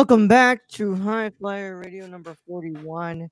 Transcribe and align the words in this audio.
Welcome 0.00 0.28
back 0.28 0.66
to 0.68 0.94
High 0.94 1.28
Flyer 1.28 1.76
Radio 1.76 2.06
number 2.06 2.34
41. 2.46 3.28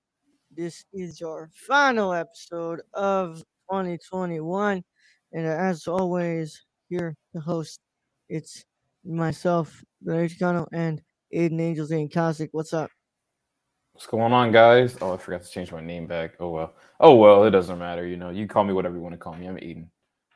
This 0.54 0.84
is 0.92 1.18
your 1.18 1.48
final 1.54 2.12
episode 2.12 2.82
of 2.92 3.38
2021. 3.70 4.84
And 5.32 5.46
as 5.46 5.86
always, 5.86 6.62
here 6.90 7.16
to 7.32 7.40
host, 7.40 7.80
it's 8.28 8.66
myself, 9.02 9.82
Larry 10.04 10.28
Chicano, 10.28 10.66
and 10.74 11.00
Aiden 11.34 11.58
Angels 11.58 11.90
and 11.90 12.12
Cosmic. 12.12 12.50
What's 12.52 12.74
up? 12.74 12.90
What's 13.94 14.06
going 14.06 14.34
on, 14.34 14.52
guys? 14.52 14.94
Oh, 15.00 15.14
I 15.14 15.16
forgot 15.16 15.44
to 15.44 15.50
change 15.50 15.72
my 15.72 15.80
name 15.80 16.06
back. 16.06 16.34
Oh 16.38 16.50
well. 16.50 16.74
Oh 17.00 17.14
well, 17.14 17.44
it 17.44 17.50
doesn't 17.50 17.78
matter. 17.78 18.06
You 18.06 18.18
know, 18.18 18.28
you 18.28 18.46
call 18.46 18.64
me 18.64 18.74
whatever 18.74 18.94
you 18.94 19.00
want 19.00 19.14
to 19.14 19.18
call 19.18 19.32
me. 19.32 19.46
I'm 19.46 19.56
Aiden. 19.56 19.86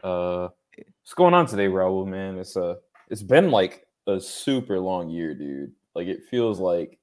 Uh, 0.02 0.48
what's 0.78 1.12
going 1.14 1.34
on 1.34 1.44
today, 1.44 1.66
Raul? 1.66 2.06
Man, 2.06 2.38
it's 2.38 2.56
uh, 2.56 2.76
it's 3.10 3.22
been 3.22 3.50
like 3.50 3.86
a 4.06 4.18
super 4.18 4.80
long 4.80 5.10
year, 5.10 5.34
dude. 5.34 5.72
Like 5.94 6.08
it 6.08 6.24
feels 6.30 6.60
like 6.60 6.98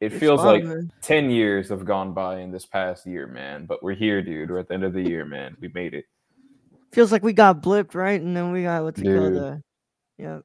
it 0.00 0.12
It's 0.12 0.20
feels 0.20 0.40
fun, 0.42 0.46
like 0.46 0.64
man. 0.64 0.92
10 1.02 1.30
years 1.30 1.68
have 1.70 1.84
gone 1.84 2.14
by 2.14 2.40
in 2.40 2.52
this 2.52 2.66
past 2.66 3.06
year, 3.06 3.26
man. 3.26 3.66
But 3.66 3.82
we're 3.82 3.94
here, 3.94 4.22
dude. 4.22 4.50
We're 4.50 4.58
at 4.60 4.68
the 4.68 4.74
end 4.74 4.84
of 4.84 4.92
the 4.94 5.02
year, 5.02 5.24
man. 5.24 5.56
We 5.60 5.68
made 5.74 5.94
it. 5.94 6.06
Feels 6.92 7.12
like 7.12 7.22
we 7.22 7.32
got 7.34 7.62
blipped, 7.62 7.94
right? 7.94 8.20
And 8.20 8.36
then 8.36 8.52
we 8.52 8.64
got 8.64 8.84
what's 8.84 9.02
it 9.02 9.08
called? 9.08 9.34
Dude. 9.34 9.38
Uh, 9.38 9.56
yeah. 10.18 10.40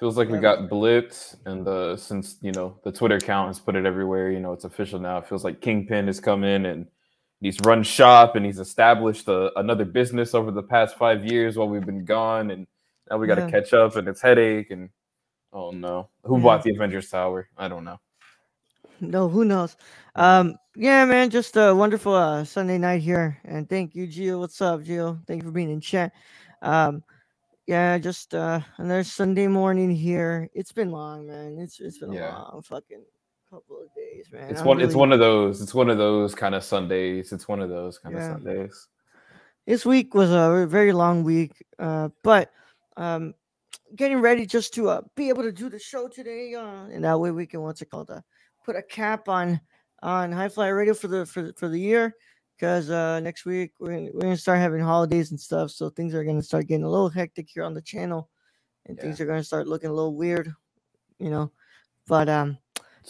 Feels 0.00 0.16
like 0.18 0.28
we 0.28 0.34
Yeah. 0.36 0.40
got 0.40 0.70
blipped, 0.70 1.36
and 1.46 1.66
uh, 1.68 1.96
since 1.96 2.38
you 2.42 2.52
know 2.52 2.78
the 2.84 2.92
Twitter 2.92 3.16
account 3.16 3.48
has 3.48 3.60
put 3.60 3.76
it 3.76 3.86
everywhere, 3.86 4.30
you 4.30 4.40
know 4.40 4.52
it's 4.52 4.64
official 4.64 5.00
now. 5.00 5.18
It 5.18 5.28
feels 5.28 5.44
like 5.44 5.60
Kingpin 5.60 6.06
has 6.08 6.20
come 6.20 6.44
in 6.44 6.66
and 6.66 6.86
he's 7.40 7.60
run 7.60 7.82
shop 7.82 8.36
and 8.36 8.44
he's 8.46 8.58
established 8.60 9.28
a, 9.28 9.58
another 9.58 9.84
business 9.86 10.34
over 10.34 10.50
the 10.50 10.62
past 10.62 10.96
five 10.98 11.24
years 11.24 11.56
while 11.56 11.68
we've 11.68 11.86
been 11.86 12.04
gone, 12.04 12.50
and 12.50 12.66
now 13.10 13.18
we 13.18 13.26
got 13.26 13.36
to 13.36 13.42
Yeah. 13.42 13.50
catch 13.50 13.72
up, 13.74 13.96
and 13.96 14.08
it's 14.08 14.22
headache, 14.22 14.70
and 14.70 14.90
oh 15.52 15.70
no, 15.70 16.08
who 16.24 16.38
Yeah. 16.38 16.42
bought 16.42 16.62
the 16.62 16.74
Avengers 16.74 17.10
Tower? 17.10 17.48
I 17.56 17.68
don't 17.68 17.84
know. 17.84 17.98
No, 19.00 19.28
who 19.28 19.44
knows? 19.44 19.76
Um, 20.14 20.56
yeah, 20.76 21.04
man, 21.04 21.30
just 21.30 21.56
a 21.56 21.74
wonderful 21.74 22.14
uh, 22.14 22.44
Sunday 22.44 22.76
night 22.78 23.00
here, 23.02 23.38
and 23.44 23.68
thank 23.68 23.94
you, 23.94 24.06
Gio. 24.06 24.38
What's 24.40 24.60
up, 24.60 24.80
Gio? 24.82 25.24
Thank 25.26 25.42
you 25.42 25.48
for 25.48 25.52
being 25.52 25.70
in 25.70 25.80
chat. 25.80 26.12
Um, 26.62 27.02
yeah, 27.66 27.98
just 27.98 28.34
uh, 28.34 28.60
another 28.78 29.04
Sunday 29.04 29.46
morning 29.46 29.90
here. 29.90 30.50
It's 30.54 30.72
been 30.72 30.90
long, 30.90 31.26
man. 31.26 31.56
It's 31.58 31.80
it's 31.80 31.98
been 31.98 32.10
a 32.10 32.14
long 32.14 32.62
fucking 32.62 33.04
couple 33.48 33.80
of 33.80 33.88
days, 33.94 34.28
man. 34.32 34.50
It's 34.50 34.60
I'm 34.60 34.66
one. 34.66 34.80
It's 34.80 34.94
one 34.94 35.12
of 35.12 35.18
those. 35.18 35.60
It's 35.62 35.74
one 35.74 35.88
of 35.88 35.96
those 35.96 36.34
kind 36.34 36.54
of 36.54 36.64
Sundays. 36.64 37.32
It's 37.32 37.48
one 37.48 37.60
of 37.60 37.70
those 37.70 37.98
kind 37.98 38.14
Yeah. 38.14 38.34
of 38.34 38.42
Sundays. 38.44 38.88
This 39.66 39.86
week 39.86 40.14
was 40.14 40.30
a 40.30 40.66
very 40.66 40.92
long 40.92 41.22
week, 41.22 41.64
uh, 41.78 42.08
but 42.24 42.50
um, 42.96 43.34
getting 43.96 44.20
ready 44.20 44.46
just 44.46 44.74
to 44.74 44.88
uh, 44.88 45.00
be 45.16 45.28
able 45.28 45.42
to 45.42 45.52
do 45.52 45.68
the 45.68 45.78
show 45.78 46.08
today, 46.08 46.54
uh, 46.54 46.86
and 46.92 47.04
that 47.04 47.18
way 47.18 47.30
we 47.30 47.46
can 47.46 47.60
what's 47.62 47.82
it 47.82 47.90
called? 47.90 48.10
Uh, 48.10 48.20
put 48.64 48.76
a 48.76 48.82
cap 48.82 49.28
on 49.28 49.60
on 50.02 50.32
High 50.32 50.48
Fly 50.48 50.68
Radio 50.68 50.94
for 50.94 51.08
the 51.08 51.26
for, 51.26 51.42
the- 51.42 51.52
for 51.54 51.68
the 51.68 51.78
year, 51.78 52.14
because 52.56 52.90
uh, 52.90 53.20
next 53.20 53.44
week 53.44 53.72
we're 53.78 53.92
gonna, 53.96 54.10
we're 54.14 54.20
gonna 54.22 54.36
start 54.36 54.58
having 54.58 54.80
holidays 54.80 55.30
and 55.30 55.40
stuff, 55.40 55.70
so 55.70 55.90
things 55.90 56.14
are 56.14 56.24
gonna 56.24 56.42
start 56.42 56.66
getting 56.66 56.84
a 56.84 56.90
little 56.90 57.08
hectic 57.10 57.48
here 57.48 57.64
on 57.64 57.74
the 57.74 57.82
channel, 57.82 58.30
and 58.86 58.96
Yeah. 58.96 59.02
things 59.04 59.20
are 59.20 59.26
gonna 59.26 59.44
start 59.44 59.66
looking 59.68 59.90
a 59.90 59.94
little 59.94 60.14
weird, 60.16 60.52
you 61.18 61.30
know. 61.30 61.52
But 62.06 62.28
um, 62.28 62.58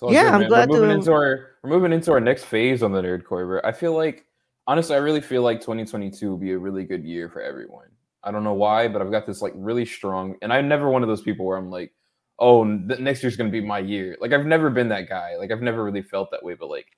Yeah, 0.09 0.25
good, 0.25 0.33
I'm 0.43 0.49
glad 0.49 0.69
we're 0.69 0.77
moving 0.81 0.89
to- 0.91 0.95
into 0.97 1.13
our 1.13 1.47
we're 1.63 1.71
moving 1.71 1.93
into 1.93 2.11
our 2.13 2.21
next 2.21 2.45
phase 2.45 2.83
on 2.83 2.93
the 2.93 3.03
Nerd 3.03 3.25
Corner. 3.25 3.61
I 3.65 3.73
feel 3.73 3.95
like 3.95 4.27
honestly, 4.67 4.95
I 4.97 4.99
really 4.99 5.21
feel 5.21 5.43
like 5.43 5.61
2022 5.61 6.29
will 6.31 6.37
be 6.39 6.53
a 6.53 6.59
really 6.59 6.85
good 6.85 7.05
year 7.05 7.29
for 7.29 7.41
everyone. 7.43 7.89
I 8.23 8.31
don't 8.31 8.45
know 8.45 8.55
why, 8.55 8.89
but 8.89 9.03
I've 9.03 9.11
got 9.11 9.27
this 9.27 9.43
like 9.43 9.53
really 9.57 9.87
strong, 9.87 10.37
and 10.43 10.53
I'm 10.53 10.69
never 10.69 10.91
one 10.91 11.03
of 11.03 11.09
those 11.09 11.23
people 11.23 11.47
where 11.47 11.57
I'm 11.59 11.71
like, 11.71 11.93
oh, 12.39 12.65
next 12.65 13.23
year's 13.23 13.37
gonna 13.37 13.51
be 13.51 13.61
my 13.61 13.79
year. 13.81 14.17
Like 14.21 14.33
I've 14.33 14.47
never 14.47 14.71
been 14.71 14.89
that 14.91 15.09
guy. 15.09 15.37
Like 15.37 15.51
I've 15.51 15.63
never 15.63 15.85
really 15.85 16.03
felt 16.03 16.31
that 16.33 16.43
way. 16.45 16.55
But 16.55 16.69
like, 16.71 16.89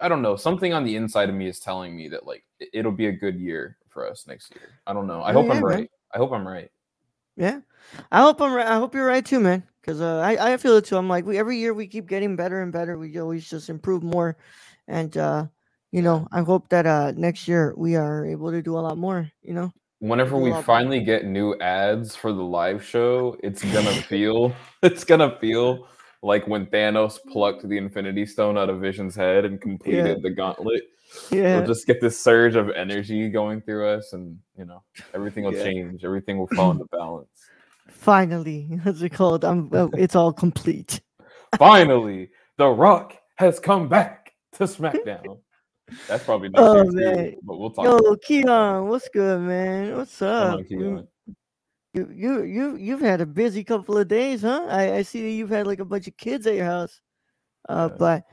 I 0.00 0.08
don't 0.08 0.22
know, 0.22 0.36
something 0.36 0.72
on 0.74 0.84
the 0.84 0.96
inside 0.96 1.28
of 1.30 1.34
me 1.34 1.48
is 1.48 1.60
telling 1.60 1.96
me 1.96 2.08
that 2.10 2.26
like 2.26 2.44
it- 2.60 2.70
it'll 2.74 2.92
be 2.92 3.06
a 3.08 3.12
good 3.12 3.36
year 3.40 3.78
for 3.88 4.06
us 4.08 4.26
next 4.26 4.54
year. 4.54 4.80
I 4.86 4.92
don't 4.92 5.06
know. 5.06 5.22
I 5.22 5.32
Oh, 5.32 5.34
hope 5.34 5.50
yeah, 5.50 5.50
I'm 5.50 5.62
man. 5.62 5.64
right. 5.64 5.90
I 6.14 6.18
hope 6.18 6.32
I'm 6.32 6.46
right. 6.46 6.70
Yeah, 7.36 7.60
I 8.12 8.20
hope 8.22 8.40
I'm 8.40 8.52
right. 8.54 8.66
I 8.66 8.76
hope 8.76 8.94
you're 8.94 9.06
right 9.06 9.24
too, 9.24 9.40
man. 9.40 9.62
Because 9.80 10.00
uh, 10.00 10.18
I 10.20 10.52
I 10.54 10.56
feel 10.56 10.76
it 10.76 10.84
too. 10.86 10.96
I'm 10.96 11.08
like 11.08 11.24
we 11.26 11.38
every 11.38 11.58
year 11.58 11.74
we 11.74 11.86
keep 11.86 12.06
getting 12.08 12.36
better 12.36 12.62
and 12.62 12.72
better. 12.72 12.98
We 12.98 13.18
always 13.18 13.48
just 13.48 13.68
improve 13.70 14.02
more, 14.02 14.36
and 14.88 15.16
uh, 15.16 15.46
you 15.92 16.02
know 16.02 16.26
I 16.32 16.42
hope 16.42 16.68
that 16.70 16.86
uh 16.86 17.12
next 17.16 17.46
year 17.48 17.74
we 17.76 17.96
are 17.96 18.24
able 18.26 18.50
to 18.50 18.62
do 18.62 18.78
a 18.78 18.80
lot 18.80 18.98
more. 18.98 19.30
You 19.42 19.54
know. 19.54 19.72
Whenever 20.00 20.36
we 20.36 20.52
finally 20.62 21.00
get 21.00 21.24
new 21.24 21.54
ads 21.60 22.14
for 22.14 22.32
the 22.32 22.42
live 22.42 22.84
show, 22.84 23.36
it's 23.42 23.62
gonna 23.72 23.92
feel 24.02 24.54
it's 24.82 25.04
gonna 25.04 25.36
feel 25.40 25.88
like 26.22 26.46
when 26.48 26.66
Thanos 26.66 27.18
plucked 27.28 27.68
the 27.68 27.76
Infinity 27.76 28.26
Stone 28.26 28.58
out 28.58 28.68
of 28.70 28.80
Vision's 28.80 29.14
head 29.14 29.44
and 29.44 29.60
completed 29.60 30.22
the 30.22 30.30
gauntlet. 30.30 30.82
Yeah. 31.30 31.58
We'll 31.58 31.66
just 31.66 31.86
get 31.86 32.00
this 32.00 32.18
surge 32.20 32.56
of 32.56 32.68
energy 32.70 33.28
going 33.28 33.60
through 33.60 33.88
us, 33.88 34.12
and 34.12 34.38
you 34.58 34.64
know 34.64 34.82
everything 35.14 35.44
will 35.44 35.54
Yeah. 35.54 35.64
change. 35.64 36.04
Everything 36.04 36.38
will 36.38 36.48
fall 36.48 36.72
into 36.72 36.84
balance. 36.92 37.28
Finally, 37.88 38.62
what's 38.82 39.00
it 39.02 39.10
called? 39.10 39.44
I'm. 39.44 39.70
Uh, 39.72 39.88
it's 39.94 40.16
all 40.16 40.32
complete. 40.32 41.00
Finally, 41.58 42.30
The 42.56 42.66
Rock 42.68 43.16
has 43.36 43.58
come 43.60 43.88
back 43.88 44.32
to 44.52 44.64
SmackDown. 44.64 45.38
That's 46.08 46.24
probably 46.24 46.48
next 46.48 46.62
Oh, 46.62 46.84
too, 46.84 47.38
but 47.42 47.58
we'll 47.58 47.70
talk. 47.70 47.84
Yo, 47.84 48.16
Keon, 48.16 48.88
what's 48.88 49.08
good, 49.08 49.40
man? 49.40 49.96
What's 49.96 50.20
up? 50.22 50.58
on, 50.58 50.66
You, 50.68 51.08
you, 51.94 52.08
you, 52.14 52.42
you, 52.44 52.76
you've 52.76 53.00
had 53.00 53.20
a 53.20 53.26
busy 53.26 53.64
couple 53.64 53.96
of 53.98 54.08
days, 54.08 54.42
huh? 54.42 54.66
I, 54.68 54.96
I 54.96 55.02
see 55.02 55.22
that 55.22 55.30
you've 55.30 55.50
had 55.50 55.66
like 55.66 55.80
a 55.80 55.84
bunch 55.84 56.06
of 56.08 56.16
kids 56.16 56.46
at 56.46 56.54
your 56.54 56.66
house. 56.66 57.00
Uh, 57.68 57.88
Yeah. 57.90 57.96
but 57.98 58.24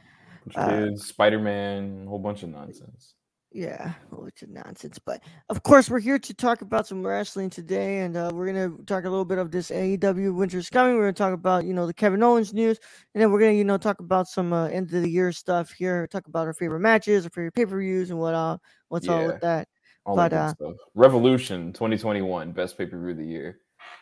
uh, 0.56 0.68
kids, 0.68 1.08
Spider-Man, 1.08 2.04
a 2.06 2.10
whole 2.10 2.20
bunch 2.20 2.44
of 2.44 2.50
nonsense. 2.50 3.16
Yeah, 3.54 3.94
which 4.10 4.42
is 4.42 4.50
nonsense. 4.50 4.98
But 4.98 5.22
of 5.50 5.62
course, 5.62 5.88
we're 5.88 6.00
here 6.00 6.18
to 6.18 6.34
talk 6.34 6.62
about 6.62 6.88
some 6.88 7.06
wrestling 7.06 7.52
today, 7.52 8.00
and 8.00 8.18
uh, 8.18 8.32
we're 8.34 8.48
gonna 8.48 8.72
talk 8.88 9.06
a 9.06 9.10
little 9.10 9.26
bit 9.26 9.38
of 9.38 9.52
this 9.52 9.70
AEW 9.70 10.34
Winter's 10.34 10.72
Coming. 10.72 10.96
We're 10.96 11.04
gonna 11.04 11.14
talk 11.14 11.34
about 11.34 11.64
you 11.64 11.74
know 11.74 11.86
the 11.86 11.94
Kevin 11.94 12.24
Owens 12.24 12.52
news, 12.52 12.80
and 13.14 13.22
then 13.22 13.32
we're 13.32 13.40
gonna 13.40 13.52
you 13.52 13.64
know 13.64 13.78
talk 13.78 14.00
about 14.00 14.28
some 14.28 14.54
uh, 14.54 14.70
end 14.70 14.92
of 14.92 15.04
the 15.04 15.10
year 15.10 15.32
stuff 15.32 15.72
here. 15.72 16.08
Talk 16.08 16.26
about 16.26 16.48
our 16.48 16.54
favorite 16.54 16.80
matches, 16.80 17.26
our 17.26 17.30
favorite 17.30 17.54
pay 17.54 17.68
per 17.68 17.80
views, 17.80 18.10
and 18.10 18.18
what 18.18 18.34
uh, 18.34 18.58
what's 18.88 19.08
all 19.08 19.28
with 19.28 19.42
that. 19.42 19.68
All 20.04 20.16
But, 20.16 20.30
that 20.30 20.58
good 20.58 20.76
stuff. 20.76 20.88
Revolution 20.96 21.74
2021, 21.74 22.54
best 22.54 22.76
pay 22.76 22.88
per 22.88 23.00
view 23.00 23.12
of 23.12 23.18
the 23.18 23.26
year. 23.26 23.60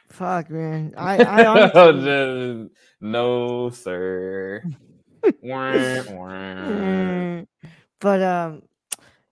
Fuck, 0.10 0.50
man. 0.50 0.94
I 0.96 1.22
I 1.24 1.46
honestly, 1.74 2.04
Just- 2.04 2.70
no, 3.02 3.70
sir. 3.70 4.64
Mm, 5.44 7.46
but 8.00 8.22
um, 8.24 8.64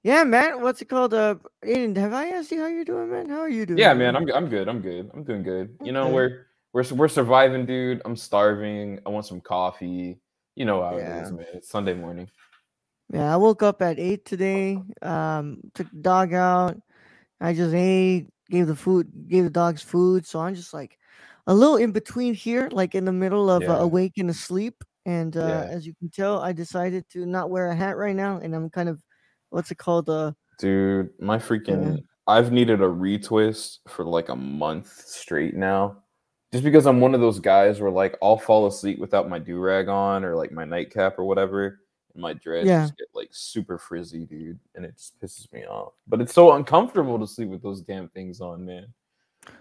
yeah, 0.04 0.24
man. 0.24 0.62
What's 0.62 0.82
it 0.82 0.86
called? 0.90 1.14
Uh, 1.14 1.36
Aiden, 1.64 1.96
have 1.98 2.14
I 2.14 2.30
asked 2.30 2.52
you 2.52 2.60
how 2.60 2.68
you're 2.68 2.86
doing, 2.86 3.12
man? 3.12 3.30
How 3.30 3.40
are 3.40 3.50
you 3.50 3.66
doing? 3.66 3.80
yeah, 3.80 3.94
man, 3.94 4.16
I'm 4.16 4.30
I'm 4.34 4.50
good. 4.50 4.68
I'm 4.68 4.82
good. 4.82 5.10
I'm 5.14 5.24
doing 5.24 5.44
good. 5.44 5.78
You 5.84 5.92
know, 5.92 6.10
we're 6.10 6.48
we're 6.74 6.86
we're 6.94 7.08
surviving, 7.08 7.66
dude. 7.66 8.02
I'm 8.06 8.16
starving. 8.16 9.00
I 9.06 9.10
want 9.10 9.26
some 9.26 9.42
coffee. 9.42 10.20
You 10.56 10.66
know 10.66 10.84
how 10.84 10.96
it 10.98 11.00
Yeah. 11.02 11.22
is, 11.24 11.32
man. 11.32 11.46
It's 11.54 11.70
Sunday 11.70 11.94
morning. 11.94 12.30
Yeah, 13.12 13.34
I 13.34 13.38
woke 13.38 13.64
up 13.64 13.82
at 13.82 14.00
eight 14.00 14.26
today. 14.26 14.80
Um, 15.02 15.62
took 15.74 15.90
the 15.92 16.02
dog 16.02 16.34
out. 16.34 16.78
I 17.42 17.54
just 17.54 17.74
ate, 17.74 18.28
gave 18.50 18.68
the 18.68 18.76
food, 18.76 19.12
gave 19.28 19.46
the 19.46 19.50
dogs 19.50 19.82
food. 19.82 20.26
So 20.26 20.40
I'm 20.40 20.56
just 20.56 20.74
like 20.74 20.98
a 21.48 21.54
little 21.54 21.78
in 21.78 21.92
between 21.92 22.34
here, 22.34 22.70
like 22.72 22.96
in 22.96 23.06
the 23.06 23.12
middle 23.14 23.50
of 23.50 23.64
Yeah. 23.64 23.74
uh, 23.76 23.80
awake 23.80 24.14
and 24.18 24.30
asleep. 24.30 24.84
And 25.06 25.36
uh, 25.38 25.40
Yeah. 25.48 25.62
as 25.70 25.88
you 25.88 25.96
can 25.96 26.10
tell, 26.10 26.40
I 26.40 26.52
decided 26.54 27.06
to 27.12 27.26
not 27.26 27.50
wear 27.50 27.70
a 27.70 27.76
hat 27.76 27.98
right 27.98 28.16
now, 28.16 28.38
and 28.38 28.54
I'm 28.56 28.70
kind 28.70 28.90
of, 28.90 29.02
what's 29.50 29.72
it 29.72 29.78
called? 29.78 30.10
Uh, 30.10 30.34
Dude, 30.60 31.10
my 31.20 31.38
freaking 31.38 32.04
I've 32.28 32.52
needed 32.52 32.82
a 32.82 32.86
retwist 32.86 33.80
for 33.88 34.06
like 34.06 34.30
a 34.30 34.36
month 34.36 34.92
straight 35.06 35.56
now. 35.56 35.98
Just 36.52 36.64
because 36.64 36.86
I'm 36.86 37.00
one 37.00 37.16
of 37.16 37.22
those 37.22 37.40
guys 37.40 37.80
where 37.80 37.92
like 37.92 38.18
I'll 38.22 38.38
fall 38.38 38.68
asleep 38.68 39.00
without 39.00 39.30
my 39.30 39.40
do 39.40 39.60
rag 39.60 39.88
on 39.88 40.24
or 40.24 40.36
like 40.36 40.52
my 40.52 40.66
nightcap 40.66 41.18
or 41.18 41.24
whatever. 41.26 41.80
And 42.14 42.22
my 42.22 42.34
dreads 42.34 42.68
Yeah. 42.68 42.82
just 42.82 42.98
get 42.98 43.08
like 43.14 43.30
super 43.32 43.78
frizzy, 43.78 44.26
dude. 44.26 44.60
And 44.76 44.86
it 44.86 44.96
just 44.96 45.20
pisses 45.20 45.52
me 45.54 45.66
off. 45.66 45.94
But 46.08 46.22
it's 46.22 46.34
so 46.34 46.54
uncomfortable 46.54 47.18
to 47.20 47.28
sleep 47.28 47.50
with 47.50 47.62
those 47.64 47.82
damn 47.82 48.10
things 48.10 48.42
on, 48.42 48.66
man. 48.66 48.88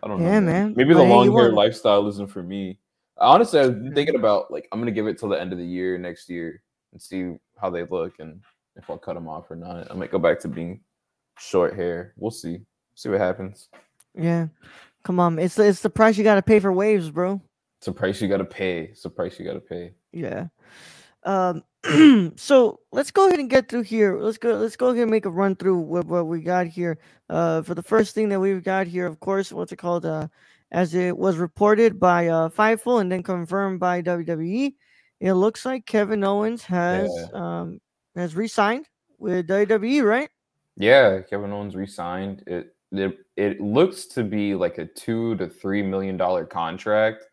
I 0.03 0.09
don't 0.09 0.21
know. 0.21 0.27
Yeah, 0.31 0.41
man. 0.41 0.75
Maybe 0.77 0.93
the 0.95 1.03
long 1.03 1.33
hair 1.33 1.53
lifestyle 1.53 2.07
isn't 2.09 2.31
for 2.31 2.43
me. 2.43 2.79
Honestly, 3.17 3.61
I've 3.61 3.83
been 3.83 3.95
thinking 3.95 4.17
about 4.17 4.51
like 4.51 4.69
I'm 4.73 4.79
gonna 4.81 4.91
give 4.91 5.07
it 5.07 5.19
till 5.19 5.29
the 5.29 5.41
end 5.41 5.53
of 5.53 5.59
the 5.59 5.65
year 5.65 5.97
next 5.99 6.29
year 6.29 6.63
and 6.93 7.01
see 7.01 7.35
how 7.61 7.71
they 7.71 7.85
look 7.85 8.19
and 8.19 8.41
if 8.79 8.89
I'll 8.89 8.97
cut 8.99 9.15
them 9.15 9.29
off 9.29 9.51
or 9.51 9.57
not. 9.57 9.91
I 9.91 9.95
might 9.95 10.11
go 10.11 10.19
back 10.19 10.41
to 10.41 10.49
being 10.49 10.81
short 11.39 11.75
hair. 11.75 12.15
We'll 12.17 12.31
see. 12.31 12.61
See 12.95 13.09
what 13.11 13.21
happens. 13.21 13.69
yeah, 14.15 14.47
come 15.05 15.21
on, 15.21 15.39
it's 15.39 15.55
the- 15.55 15.67
it's 15.69 15.83
the 15.83 15.91
price 15.91 16.17
you 16.17 16.25
got 16.25 16.35
to 16.37 16.43
pay 16.43 16.59
for 16.61 16.73
waves, 16.73 17.11
bro. 17.11 17.41
It's 17.79 17.87
a 17.87 17.93
price 17.93 18.21
you 18.21 18.27
gotta 18.27 18.45
pay. 18.45 18.85
It's 18.87 19.05
a 19.05 19.11
price 19.11 19.39
you 19.39 19.45
gotta 19.45 19.61
pay. 19.61 19.93
Yeah. 20.13 20.47
Um. 21.25 21.63
so 22.37 22.81
let's 22.91 23.13
go 23.13 23.29
ahead 23.29 23.39
and 23.39 23.49
get 23.49 23.69
through 23.69 23.83
here. 23.83 24.19
Let's 24.19 24.37
go. 24.37 24.55
Let's 24.55 24.75
go 24.75 24.89
ahead 24.89 25.03
and 25.03 25.11
make 25.13 25.27
a 25.27 25.31
run 25.31 25.55
through 25.55 25.79
what, 25.79 26.07
what 26.07 26.27
we 26.27 26.41
got 26.41 26.67
here. 26.67 26.99
Uh, 27.31 27.63
for 27.63 27.77
the 27.77 27.83
first 27.85 28.17
thing 28.17 28.31
that 28.31 28.41
we've 28.41 28.65
got 28.65 28.89
here, 28.89 29.07
of 29.07 29.21
course, 29.21 29.53
what's 29.53 29.71
it 29.71 29.77
called? 29.77 30.05
Uh, 30.07 30.27
as 30.73 30.93
it 30.95 31.17
was 31.17 31.37
reported 31.37 32.01
by 32.01 32.27
uh 32.27 32.49
Fightful 32.49 33.01
and 33.01 33.13
then 33.13 33.23
confirmed 33.23 33.79
by 33.79 34.03
WWE, 34.03 34.75
it 35.21 35.33
looks 35.35 35.65
like 35.65 35.87
Kevin 35.87 36.25
Owens 36.25 36.65
has 36.65 37.09
um 37.33 37.81
has 38.19 38.35
re-signed 38.37 38.87
with 39.19 39.47
WWE, 39.49 40.05
right? 40.05 40.29
Yeah, 40.77 41.21
Kevin 41.21 41.53
Owens 41.53 41.75
re-signed. 41.75 42.45
It 42.47 42.75
it 42.93 43.19
it 43.37 43.61
looks 43.61 44.07
to 44.07 44.23
be 44.25 44.55
like 44.55 44.79
a 44.79 44.87
two 44.87 45.37
to 45.37 45.49
three 45.49 45.83
million 45.83 46.17
dollar 46.17 46.45
contract, 46.45 47.25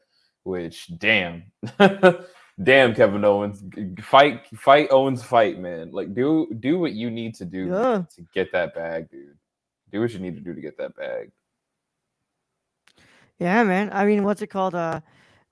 which 0.43 0.97
damn. 0.97 1.43
damn 2.63 2.95
Kevin 2.95 3.23
Owens. 3.25 3.63
Fight 4.01 4.45
fight 4.55 4.87
Owens 4.91 5.23
fight, 5.23 5.59
man. 5.59 5.91
Like 5.91 6.13
do 6.13 6.47
do 6.59 6.79
what 6.79 6.93
you 6.93 7.09
need 7.09 7.35
to 7.35 7.45
do 7.45 7.67
Yeah. 7.67 8.03
to 8.15 8.21
get 8.33 8.51
that 8.51 8.73
bag, 8.75 9.09
dude. 9.09 9.37
Do 9.91 10.01
what 10.01 10.11
you 10.11 10.19
need 10.19 10.35
to 10.35 10.41
do 10.41 10.53
to 10.53 10.61
get 10.61 10.77
that 10.77 10.95
bag. 10.95 11.31
Yeah, 13.39 13.63
man. 13.63 13.89
I 13.91 14.05
mean, 14.05 14.23
what's 14.23 14.41
it 14.41 14.47
called? 14.47 14.75
Uh, 14.75 15.01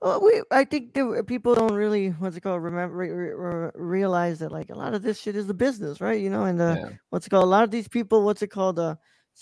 well, 0.00 0.20
we 0.22 0.42
I 0.50 0.64
think 0.64 0.94
that 0.94 1.24
people 1.26 1.54
don't 1.54 1.72
really 1.72 2.10
what's 2.10 2.36
it 2.36 2.42
called 2.42 2.62
remember 2.62 2.94
re- 2.96 3.10
re- 3.10 3.32
re- 3.32 3.70
realize 3.74 4.38
that 4.40 4.52
like 4.52 4.70
a 4.70 4.74
lot 4.74 4.94
of 4.94 5.02
this 5.02 5.20
shit 5.20 5.36
is 5.36 5.46
the 5.46 5.54
business, 5.54 6.00
right? 6.00 6.20
You 6.20 6.30
know, 6.30 6.44
and 6.44 6.60
uh, 6.60 6.76
yeah. 6.78 6.88
what's 7.10 7.26
it 7.26 7.30
called? 7.30 7.44
A 7.44 7.46
lot 7.46 7.64
of 7.64 7.70
these 7.70 7.88
people, 7.88 8.24
what's 8.24 8.42
it 8.42 8.48
called? 8.48 8.78
Uh, 8.78 8.96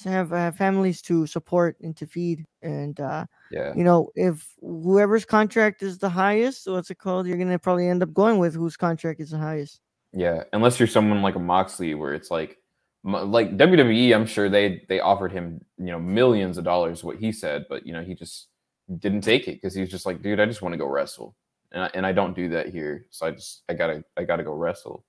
have 0.05 0.33
uh, 0.33 0.51
families 0.53 1.03
to 1.03 1.27
support 1.27 1.77
and 1.83 1.97
to 1.97 2.07
feed, 2.07 2.45
and 2.63 2.99
uh, 3.01 3.27
Yeah. 3.51 3.75
you 3.77 3.85
know, 3.85 4.11
if 4.15 4.55
whoever's 4.61 5.25
contract 5.25 5.83
is 5.83 5.99
the 5.99 6.09
highest, 6.09 6.67
what's 6.67 6.91
it 6.91 6.99
called? 6.99 7.27
You're 7.27 7.37
gonna 7.37 7.59
probably 7.59 7.89
end 7.89 8.03
up 8.03 8.13
going 8.15 8.39
with 8.39 8.55
whose 8.55 8.77
contract 8.77 9.21
is 9.21 9.31
the 9.31 9.39
highest. 9.39 9.81
Yeah, 10.13 10.45
unless 10.53 10.79
you're 10.79 10.87
someone 10.87 11.23
like 11.23 11.35
a 11.37 11.41
Moxley, 11.41 11.95
where 11.95 12.15
it's 12.15 12.31
like, 12.31 12.59
like 13.05 13.57
WWE, 13.57 14.15
I'm 14.15 14.27
sure 14.27 14.49
they 14.49 14.85
they 14.89 15.01
offered 15.01 15.33
him 15.33 15.61
you 15.79 15.87
know 15.87 15.99
millions 15.99 16.59
of 16.59 16.65
dollars, 16.65 17.05
what 17.05 17.19
he 17.19 17.33
said, 17.33 17.67
but 17.69 17.87
you 17.87 17.93
know 17.93 18.03
he 18.03 18.15
just 18.15 18.49
didn't 18.99 19.23
take 19.23 19.49
it 19.49 19.61
because 19.61 19.75
he 19.75 19.81
was 19.81 19.91
just 19.91 20.07
like, 20.07 20.23
dude, 20.23 20.41
I 20.41 20.47
just 20.47 20.63
want 20.63 20.73
to 20.73 20.79
go 20.79 20.87
wrestle, 20.87 21.35
and 21.73 21.85
I, 21.85 21.91
and 21.95 22.07
I 22.07 22.13
don't 22.13 22.35
do 22.35 22.49
that 22.51 22.69
here, 22.69 23.07
so 23.11 23.27
I 23.27 23.33
just 23.33 23.63
I 23.69 23.75
gotta 23.75 24.05
I 24.17 24.25
gotta 24.25 24.45
go 24.45 24.55
wrestle, 24.55 25.05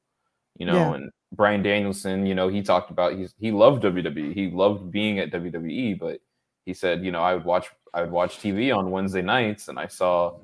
you 0.57 0.65
know. 0.65 0.73
Yeah. 0.73 0.93
And 0.95 1.11
Bryan 1.31 1.63
Danielson, 1.63 2.25
you 2.25 2.35
know, 2.35 2.47
he 2.47 2.61
talked 2.61 2.91
about 2.91 3.17
he's 3.17 3.33
he 3.39 3.51
loved 3.51 3.83
WWE, 3.83 4.33
he 4.33 4.49
loved 4.49 4.91
being 4.91 5.19
at 5.19 5.31
WWE, 5.31 5.99
but 5.99 6.21
he 6.65 6.73
said, 6.73 7.03
you 7.03 7.11
know, 7.11 7.21
I 7.21 7.33
would 7.33 7.45
watch 7.45 7.67
I 7.93 8.01
would 8.01 8.11
watch 8.11 8.39
TV 8.39 8.75
on 8.75 8.91
Wednesday 8.91 9.21
nights, 9.21 9.67
and 9.67 9.79
I 9.79 9.87
saw 9.87 10.35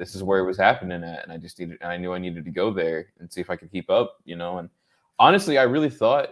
this 0.00 0.14
is 0.14 0.22
where 0.22 0.40
it 0.40 0.46
was 0.46 0.56
happening 0.56 1.04
at 1.04 1.22
and 1.22 1.30
i 1.30 1.36
just 1.36 1.58
needed 1.58 1.76
and 1.82 1.92
i 1.92 1.96
knew 1.96 2.14
i 2.14 2.18
needed 2.18 2.42
to 2.42 2.50
go 2.50 2.72
there 2.72 3.12
and 3.20 3.30
see 3.30 3.40
if 3.40 3.50
i 3.50 3.54
could 3.54 3.70
keep 3.70 3.90
up 3.90 4.16
you 4.24 4.34
know 4.34 4.56
and 4.56 4.70
honestly 5.18 5.58
i 5.58 5.62
really 5.62 5.90
thought 5.90 6.30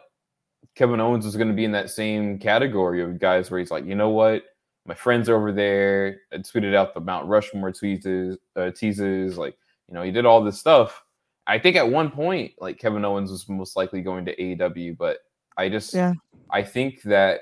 kevin 0.75 1.01
owens 1.01 1.27
was 1.27 1.37
going 1.37 1.49
to 1.49 1.55
be 1.55 1.67
in 1.67 1.73
that 1.73 1.91
same 1.91 2.39
category 2.39 3.03
of 3.03 3.21
guys 3.21 3.51
where 3.51 3.61
he's 3.61 3.71
like 3.71 3.85
you 3.85 3.95
know 3.95 4.09
what 4.09 4.43
my 4.89 4.95
friends 4.95 5.29
over 5.29 5.53
there 5.53 6.21
i 6.33 6.37
tweeted 6.37 6.75
out 6.75 6.95
the 6.95 7.01
mount 7.01 7.27
rushmore 7.29 7.71
teases 7.71 8.37
uh, 8.57 8.71
teases 8.71 9.39
like 9.39 9.57
you 9.87 9.95
know 9.95 10.03
he 10.03 10.11
did 10.11 10.27
all 10.27 10.43
this 10.43 10.59
stuff 10.59 11.05
i 11.47 11.59
think 11.59 11.77
at 11.77 11.89
one 11.89 12.11
point 12.11 12.53
like 12.59 12.79
kevin 12.79 13.05
owens 13.05 13.31
was 13.31 13.49
most 13.49 13.77
likely 13.77 14.01
going 14.01 14.25
to 14.25 14.35
aew 14.37 14.97
but 14.97 15.19
i 15.57 15.69
just 15.69 15.95
Yeah. 15.95 16.15
i 16.51 16.63
think 16.63 17.03
that 17.03 17.41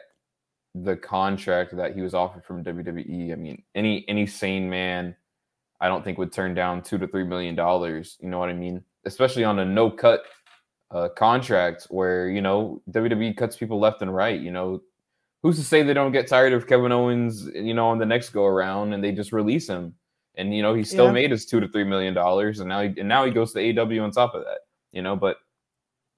the 0.74 0.96
contract 0.96 1.74
that 1.76 1.94
he 1.94 2.02
was 2.02 2.12
offered 2.12 2.44
from 2.44 2.62
wwe 2.62 3.32
i 3.32 3.36
mean 3.36 3.62
any 3.74 4.04
any 4.08 4.26
sane 4.26 4.68
man 4.68 5.16
I 5.80 5.88
don't 5.88 6.02
think 6.02 6.16
would 6.18 6.32
turn 6.32 6.54
down 6.54 6.82
two 6.82 6.98
to 6.98 7.06
three 7.06 7.24
million 7.24 7.54
dollars. 7.54 8.16
You 8.20 8.30
know 8.30 8.38
what 8.38 8.48
I 8.48 8.54
mean? 8.54 8.82
Especially 9.04 9.44
on 9.44 9.58
a 9.58 9.64
no 9.64 9.90
cut 9.90 10.22
uh, 10.90 11.08
contract 11.10 11.86
where 11.90 12.30
you 12.30 12.40
know 12.40 12.80
WWE 12.90 13.36
cuts 13.36 13.56
people 13.56 13.78
left 13.78 14.02
and 14.02 14.14
right. 14.14 14.40
You 14.40 14.52
know, 14.52 14.80
who's 15.46 15.58
to 15.58 15.64
say 15.64 15.82
they 15.82 15.94
don't 15.94 16.12
get 16.12 16.26
tired 16.26 16.52
of 16.52 16.66
Kevin 16.66 16.90
Owens? 16.92 17.46
You 17.54 17.72
know, 17.74 17.86
on 17.88 17.98
the 17.98 18.06
next 18.06 18.30
go 18.30 18.44
around 18.44 18.92
and 18.92 19.02
they 19.02 19.12
just 19.12 19.32
release 19.32 19.68
him, 19.68 19.94
and 20.34 20.54
you 20.54 20.62
know 20.62 20.74
he 20.74 20.82
still 20.84 21.06
Yeah. 21.06 21.12
made 21.12 21.30
his 21.30 21.46
two 21.46 21.60
to 21.60 21.68
three 21.68 21.84
million 21.84 22.14
dollars, 22.14 22.60
and 22.60 22.68
now 22.68 22.82
he, 22.82 22.88
and 22.98 23.08
now 23.08 23.24
he 23.24 23.30
goes 23.30 23.52
to 23.52 23.60
AW 23.80 24.02
on 24.02 24.10
top 24.10 24.34
of 24.34 24.42
that. 24.44 24.60
You 24.92 25.02
know, 25.02 25.14
but 25.16 25.36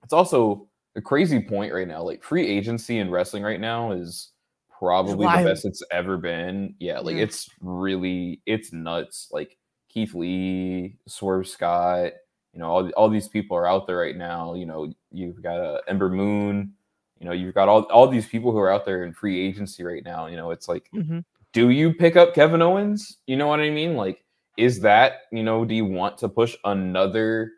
it's 0.03 0.13
also 0.13 0.69
a 0.97 1.03
crazy 1.03 1.41
point 1.43 1.73
right 1.73 1.87
now. 1.89 2.03
Like 2.03 2.23
free 2.23 2.47
agency 2.47 2.99
in 2.99 3.11
wrestling 3.11 3.43
right 3.43 3.61
now 3.61 3.93
is 3.93 4.31
probably 4.79 5.27
the 5.27 5.45
best 5.45 5.65
it's 5.65 5.83
ever 5.91 6.17
been. 6.17 6.75
Yeah, 6.79 7.01
like 7.01 7.17
Yeah. 7.17 7.23
it's 7.25 7.51
really 7.61 8.41
it's 8.47 8.73
nuts. 8.73 9.29
Like 9.31 9.59
Keith 9.89 10.15
Lee, 10.15 10.97
Swerve 11.07 11.47
Scott, 11.49 12.13
you 12.53 12.61
know, 12.61 12.67
all, 12.67 12.89
all 12.91 13.09
these 13.11 13.29
people 13.29 13.57
are 13.57 13.67
out 13.67 13.87
there 13.87 13.99
right 13.99 14.17
now. 14.17 14.55
You 14.55 14.67
know, 14.67 14.93
you've 15.13 15.43
got 15.43 15.61
uh, 15.61 15.81
Ember 15.89 16.09
Moon, 16.09 16.73
you 17.21 17.27
know, 17.27 17.33
you've 17.33 17.55
got 17.55 17.69
all, 17.69 17.83
all 17.85 18.07
these 18.09 18.27
people 18.27 18.53
who 18.53 18.59
are 18.59 18.71
out 18.73 18.85
there 18.85 19.05
in 19.05 19.13
free 19.13 19.41
agency 19.47 19.83
right 19.85 20.05
now. 20.05 20.27
You 20.27 20.37
know, 20.37 20.51
it's 20.51 20.69
like, 20.69 20.89
Mm-hmm. 20.95 21.21
do 21.53 21.71
you 21.71 21.93
pick 21.95 22.17
up 22.17 22.35
Kevin 22.35 22.63
Owens? 22.63 23.19
You 23.27 23.37
know 23.37 23.47
what 23.49 23.61
I 23.61 23.71
mean? 23.71 23.97
Like, 23.97 24.25
is 24.57 24.81
that, 24.81 25.23
you 25.33 25.43
know, 25.43 25.65
do 25.65 25.75
you 25.75 25.85
want 25.85 26.19
to 26.19 26.29
push 26.29 26.57
another 26.65 27.53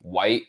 white 0.00 0.42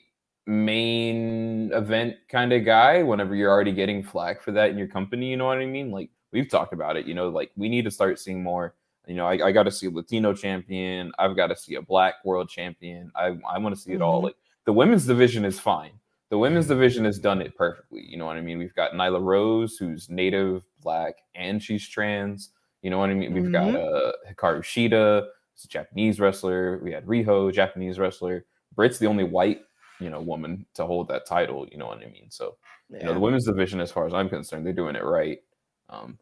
main 0.46 1.72
event 1.74 2.16
kind 2.30 2.54
of 2.54 2.66
guy 2.66 3.02
whenever 3.04 3.36
you're 3.36 3.50
already 3.52 3.72
getting 3.72 4.04
flack 4.04 4.42
for 4.42 4.52
that 4.52 4.70
in 4.70 4.78
your 4.78 4.88
company? 4.88 5.30
You 5.30 5.38
know 5.38 5.46
what 5.46 5.60
I 5.60 5.66
mean? 5.66 5.92
Like, 5.92 6.10
we've 6.32 6.50
talked 6.50 6.74
about 6.74 6.98
it, 6.98 7.06
you 7.06 7.14
know, 7.14 7.30
like 7.30 7.52
we 7.56 7.70
need 7.70 7.86
to 7.86 7.92
start 7.92 8.20
seeing 8.20 8.42
more. 8.44 8.76
You 9.08 9.16
know, 9.16 9.26
I, 9.28 9.48
I 9.48 9.52
got 9.52 9.64
to 9.64 9.72
see 9.72 9.88
a 9.88 9.92
Latino 9.92 10.34
champion. 10.34 11.12
I've 11.20 11.36
got 11.36 11.48
to 11.48 11.56
see 11.58 11.76
a 11.76 11.82
black 11.82 12.16
world 12.24 12.50
champion. 12.50 13.12
I, 13.16 13.38
I 13.50 13.58
want 13.58 13.76
to 13.76 13.82
see 13.82 13.92
it 13.92 14.02
all. 14.02 14.22
Mhm. 14.22 14.24
Like, 14.26 14.36
the 14.66 14.72
women's 14.74 15.06
division 15.06 15.44
is 15.44 15.60
fine. 15.60 15.92
The 16.34 16.40
women's 16.40 16.66
division 16.66 17.06
has 17.06 17.20
done 17.20 17.44
it 17.44 17.56
perfectly. 17.56 18.04
You 18.10 18.18
know 18.18 18.26
what 18.26 18.38
I 18.38 18.42
mean? 18.42 18.58
We've 18.58 18.74
got 18.74 18.94
Nyla 18.94 19.22
Rose, 19.22 19.78
who's 19.78 20.10
native 20.10 20.64
black 20.82 21.14
and 21.36 21.62
she's 21.62 21.88
trans. 21.88 22.50
You 22.82 22.90
know 22.90 22.98
what 22.98 23.12
I 23.12 23.14
mean? 23.14 23.34
We've 23.36 23.52
got 23.52 23.76
uh, 23.76 24.14
Hikaru 24.28 24.64
Shida, 24.64 25.28
who's 25.28 25.66
a 25.66 25.68
Japanese 25.68 26.20
wrestler. 26.20 26.80
We 26.84 26.92
had 26.92 27.06
Riho, 27.06 27.54
Japanese 27.54 28.00
wrestler. 28.00 28.46
Britt's 28.76 28.98
the 28.98 29.06
only 29.06 29.26
white, 29.26 29.62
you 30.00 30.10
know, 30.10 30.22
woman 30.22 30.66
to 30.74 30.88
hold 30.88 31.08
that 31.10 31.28
title. 31.28 31.68
You 31.72 31.78
know 31.78 31.86
what 31.86 32.00
I 32.00 32.08
mean? 32.08 32.32
So, 32.32 32.56
you 32.90 33.04
know, 33.04 33.14
the 33.14 33.20
women's 33.20 33.46
division, 33.46 33.80
as 33.80 33.92
far 33.92 34.08
as 34.08 34.14
I'm 34.16 34.28
concerned, 34.28 34.66
they're 34.66 34.74
doing 34.74 34.96
it 34.96 35.04
right. 35.04 35.38
Um, 35.92 36.18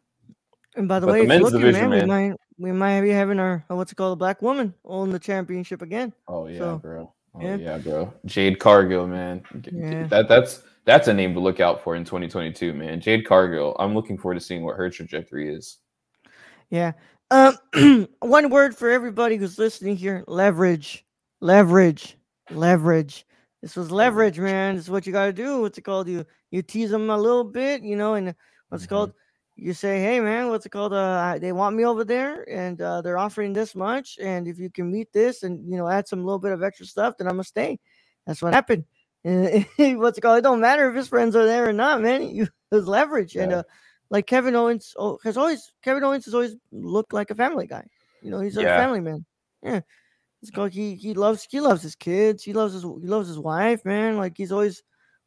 And 0.76 0.86
by 0.86 1.00
the 1.00 1.06
way, 1.06 1.22
the 1.22 1.26
men's 1.28 1.44
looking, 1.44 1.60
division, 1.60 1.88
man, 1.88 2.00
we 2.02 2.06
might 2.06 2.36
we 2.58 2.72
might 2.72 3.00
be 3.00 3.08
having 3.08 3.38
our 3.38 3.64
uh, 3.70 3.76
what's 3.76 3.92
it 3.92 3.94
called, 3.94 4.12
a 4.12 4.16
black 4.16 4.42
woman 4.42 4.74
own 4.84 5.08
the 5.08 5.18
championship 5.18 5.80
again. 5.80 6.12
oh 6.28 6.48
yeah, 6.48 6.58
So, 6.58 6.76
bro. 6.76 7.14
Oh 7.34 7.56
yeah. 7.56 7.78
bro. 7.78 8.12
Jade 8.26 8.58
Cargill, 8.58 9.06
man. 9.06 9.42
Yeah. 9.70 10.06
That 10.08 10.28
that's 10.28 10.62
that's 10.84 11.08
a 11.08 11.14
name 11.14 11.34
to 11.34 11.40
look 11.40 11.60
out 11.60 11.82
for 11.82 11.94
in 11.96 12.04
2022, 12.04 12.74
man. 12.74 13.00
Jade 13.00 13.26
Cargill. 13.26 13.76
I'm 13.78 13.94
looking 13.94 14.18
forward 14.18 14.34
to 14.34 14.40
seeing 14.40 14.64
what 14.64 14.76
her 14.76 14.90
trajectory 14.90 15.54
is. 15.54 15.78
Yeah. 16.70 16.92
Um, 17.30 17.56
one 18.20 18.50
word 18.50 18.76
for 18.76 18.90
everybody 18.90 19.36
who's 19.36 19.58
listening 19.58 19.96
here: 19.96 20.24
leverage, 20.26 21.04
leverage, 21.40 22.16
leverage. 22.50 23.26
This 23.62 23.76
was 23.76 23.90
leverage, 23.90 24.38
man. 24.38 24.74
This 24.74 24.84
is 24.84 24.90
what 24.90 25.06
you 25.06 25.12
got 25.12 25.26
to 25.26 25.32
do. 25.32 25.60
What's 25.62 25.78
it 25.78 25.82
called? 25.82 26.08
You 26.08 26.26
you 26.50 26.62
tease 26.62 26.90
them 26.90 27.08
a 27.08 27.16
little 27.16 27.44
bit, 27.44 27.82
you 27.82 27.96
know, 27.96 28.14
and 28.14 28.34
what's 28.68 28.84
it 28.84 28.88
Mhm. 28.88 28.90
called? 28.90 29.12
You 29.56 29.72
say, 29.74 30.00
"Hey, 30.00 30.20
man, 30.20 30.48
what's 30.48 30.66
it 30.66 30.70
called? 30.70 30.92
Uh, 30.92 31.38
they 31.40 31.52
want 31.52 31.76
me 31.76 31.84
over 31.84 32.04
there, 32.04 32.48
and 32.50 32.80
uh, 32.80 33.02
they're 33.02 33.18
offering 33.18 33.52
this 33.52 33.74
much, 33.74 34.18
and 34.20 34.48
if 34.48 34.58
you 34.58 34.70
can 34.70 34.90
meet 34.90 35.12
this, 35.12 35.42
and 35.42 35.68
you 35.70 35.76
know, 35.76 35.88
add 35.88 36.08
some 36.08 36.24
little 36.24 36.38
bit 36.38 36.52
of 36.52 36.62
extra 36.62 36.86
stuff, 36.86 37.16
then 37.18 37.26
I'm 37.26 37.34
gonna 37.34 37.44
stay." 37.44 37.78
That's 38.26 38.42
what 38.42 38.54
happened. 38.54 38.84
And 39.24 40.00
what's 40.00 40.18
it 40.18 40.20
called? 40.20 40.38
It 40.38 40.42
don't 40.42 40.60
matter 40.60 40.88
if 40.90 40.96
his 40.96 41.06
friends 41.06 41.36
are 41.36 41.46
there 41.46 41.68
or 41.68 41.72
not, 41.72 42.00
man. 42.02 42.22
You 42.34 42.48
there's 42.70 42.88
leverage, 42.88 43.36
and 43.36 43.52
uh, 43.52 43.62
like 44.10 44.26
Kevin 44.26 44.56
Owens 44.56 44.94
oh, 44.98 45.18
has 45.22 45.36
always 45.36 45.72
Kevin 45.82 46.02
Owens 46.02 46.24
has 46.24 46.34
always 46.34 46.56
looked 46.72 47.12
like 47.12 47.30
a 47.30 47.34
family 47.36 47.66
guy. 47.68 47.86
You 48.20 48.30
know, 48.30 48.40
he's 48.40 48.56
a 48.56 48.62
Yeah. 48.62 48.76
family 48.76 49.00
man. 49.00 49.24
Yeah, 49.62 49.80
it's 50.40 50.50
called 50.50 50.72
he 50.72 50.96
he 50.96 51.14
loves 51.14 51.46
he 51.48 51.60
loves 51.60 51.82
his 51.82 51.94
kids. 51.94 52.42
He 52.42 52.52
loves 52.52 52.72
his 52.72 52.82
he 52.82 53.06
loves 53.06 53.28
his 53.28 53.38
wife, 53.38 53.84
man. 53.84 54.16
Like 54.16 54.36
he's 54.36 54.50
always 54.50 54.82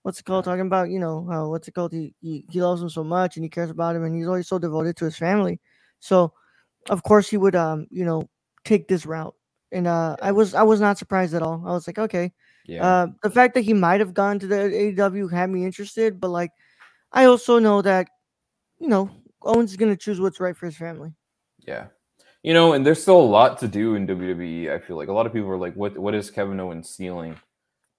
what's 0.05 0.19
it 0.19 0.25
called 0.25 0.45
talking 0.45 0.67
about 0.67 0.91
you 0.91 0.99
know 0.99 1.27
how 1.31 1.49
what's 1.49 1.67
it 1.67 1.73
called 1.73 1.91
he, 1.91 2.13
he 2.21 2.45
he 2.51 2.61
loves 2.61 2.79
him 2.79 2.89
so 2.89 3.03
much 3.03 3.37
and 3.37 3.43
he 3.43 3.49
cares 3.49 3.71
about 3.71 3.95
him 3.95 4.03
and 4.03 4.15
he's 4.15 4.27
always 4.27 4.47
so 4.47 4.59
devoted 4.59 4.95
to 4.95 5.03
his 5.05 5.17
family. 5.17 5.59
So 5.99 6.31
of 6.91 7.01
course 7.01 7.27
he 7.27 7.37
would 7.37 7.55
um 7.55 7.87
you 7.89 8.05
know 8.05 8.29
take 8.63 8.87
this 8.87 9.07
route. 9.07 9.33
And 9.71 9.87
uh, 9.87 10.15
I 10.21 10.31
was 10.31 10.53
I 10.53 10.61
was 10.61 10.79
not 10.79 10.99
surprised 10.99 11.33
at 11.33 11.41
all. 11.41 11.63
I 11.65 11.71
was 11.71 11.87
like, 11.87 11.97
okay, 11.97 12.31
Yeah. 12.67 12.85
uh, 12.85 13.07
the 13.23 13.31
fact 13.31 13.55
that 13.55 13.61
he 13.61 13.73
might 13.73 13.99
have 13.99 14.13
gone 14.13 14.37
to 14.39 14.45
the 14.47 14.55
AEW 14.55 15.31
had 15.31 15.49
me 15.49 15.65
interested, 15.65 16.19
but 16.21 16.29
like, 16.29 16.51
I 17.11 17.25
also 17.25 17.57
know 17.57 17.81
that, 17.81 18.07
you 18.77 18.87
know, 18.87 19.09
Owens 19.41 19.71
is 19.71 19.77
gonna 19.77 19.95
choose 19.97 20.21
what's 20.21 20.39
right 20.39 20.55
for 20.55 20.67
his 20.67 20.77
family. 20.77 21.15
Yeah. 21.67 21.87
You 22.43 22.53
know, 22.53 22.73
and 22.73 22.85
there's 22.85 23.01
still 23.01 23.19
a 23.19 23.25
lot 23.39 23.57
to 23.61 23.67
do 23.67 23.95
in 23.95 24.05
WWE. 24.05 24.71
I 24.71 24.77
feel 24.77 24.97
like 24.97 25.09
a 25.09 25.13
lot 25.13 25.25
of 25.25 25.33
people 25.33 25.49
are 25.49 25.57
like, 25.57 25.73
"What? 25.73 25.97
What 25.97 26.13
is 26.13 26.29
Kevin 26.29 26.59
Owens' 26.59 26.91
ceiling?" 26.91 27.37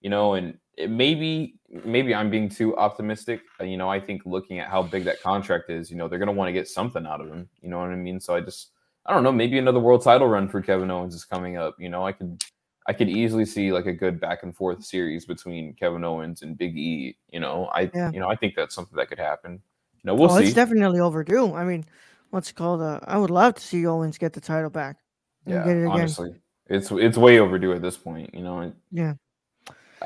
You 0.06 0.10
know, 0.10 0.34
and 0.34 0.56
it 0.76 0.88
maybe 0.88 1.58
maybe 1.84 2.14
I'm 2.14 2.30
being 2.30 2.48
too 2.48 2.76
optimistic. 2.76 3.40
Uh, 3.60 3.64
You 3.64 3.76
know, 3.76 3.90
I 3.90 3.98
think 3.98 4.22
looking 4.25 4.60
at 4.60 4.68
how 4.68 4.84
big 4.84 5.02
that 5.02 5.20
contract 5.20 5.68
is, 5.68 5.90
you 5.90 5.96
know, 5.96 6.06
they're 6.06 6.20
gonna 6.20 6.30
want 6.30 6.46
to 6.46 6.52
get 6.52 6.68
something 6.68 7.04
out 7.04 7.20
of 7.20 7.26
him. 7.26 7.48
You 7.60 7.70
know 7.70 7.80
what 7.80 7.90
I 7.90 7.96
mean? 7.96 8.20
So 8.20 8.36
I 8.36 8.40
just 8.40 8.70
I 9.04 9.12
don't 9.12 9.25
know. 9.25 9.32
Maybe 9.32 9.58
another 9.58 9.80
world 9.80 10.04
title 10.04 10.28
run 10.28 10.48
for 10.48 10.62
Kevin 10.62 10.92
Owens 10.92 11.16
is 11.16 11.25
coming 11.25 11.56
up. 11.56 11.75
You 11.80 11.88
know, 11.88 12.06
I 12.06 12.12
could 12.12 12.40
I 12.86 12.92
could 12.92 13.08
easily 13.08 13.44
see 13.44 13.72
like 13.72 13.86
a 13.86 13.92
good 13.92 14.20
back 14.20 14.44
and 14.44 14.54
forth 14.54 14.84
series 14.84 15.26
between 15.26 15.75
Kevin 15.75 16.04
Owens 16.04 16.42
and 16.42 16.56
Big 16.56 16.76
E. 16.78 17.16
You 17.32 17.40
know, 17.40 17.68
I 17.75 17.90
Yeah. 17.92 18.12
you 18.12 18.20
know 18.20 18.28
I 18.28 18.36
think 18.36 18.54
that's 18.54 18.76
something 18.76 18.94
that 18.94 19.08
could 19.08 19.18
happen. 19.18 19.54
You 19.54 20.04
know, 20.04 20.14
we'll 20.14 20.30
oh, 20.30 20.38
see. 20.38 20.44
it's 20.44 20.54
definitely 20.54 21.00
overdue. 21.00 21.52
I 21.52 21.64
mean, 21.64 21.84
what's 22.30 22.50
it 22.50 22.54
called? 22.54 22.80
Uh, 22.80 23.00
I 23.08 23.18
would 23.18 23.30
love 23.30 23.54
to 23.54 23.60
see 23.60 23.84
Owens 23.88 24.18
get 24.18 24.34
the 24.34 24.40
title 24.40 24.70
back. 24.70 24.98
yeah, 25.46 25.64
get 25.64 25.78
it 25.78 25.80
again. 25.80 25.90
honestly, 25.90 26.30
it's 26.66 26.92
it's 26.92 27.18
way 27.18 27.40
overdue 27.40 27.72
at 27.72 27.82
this 27.82 27.96
point. 27.96 28.32
You 28.32 28.44
know, 28.44 28.72
Yeah. 28.92 29.14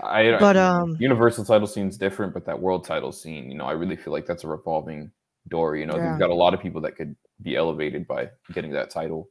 I 0.02 0.38
But, 0.40 0.57
um, 0.57 0.97
universal 0.99 1.45
title 1.45 1.66
scene's 1.66 1.97
different, 1.99 2.35
but 2.35 2.47
that 2.47 2.61
world 2.61 2.85
title 2.85 3.12
scene, 3.12 3.50
you 3.50 3.57
know, 3.57 3.66
I 3.66 3.73
really 3.73 3.97
feel 3.97 4.12
like 4.12 4.26
that's 4.26 4.45
a 4.45 4.49
revolving 4.49 5.11
door. 5.49 5.76
You 5.76 5.87
know, 5.87 5.97
Yeah. 5.97 6.11
you've 6.11 6.19
got 6.21 6.30
a 6.30 6.35
lot 6.35 6.54
of 6.54 6.61
people 6.61 6.80
that 6.83 6.97
could 6.97 7.16
be 7.42 7.57
elevated 7.57 8.07
by 8.07 8.30
getting 8.52 8.73
that 8.73 8.90
title. 8.90 9.30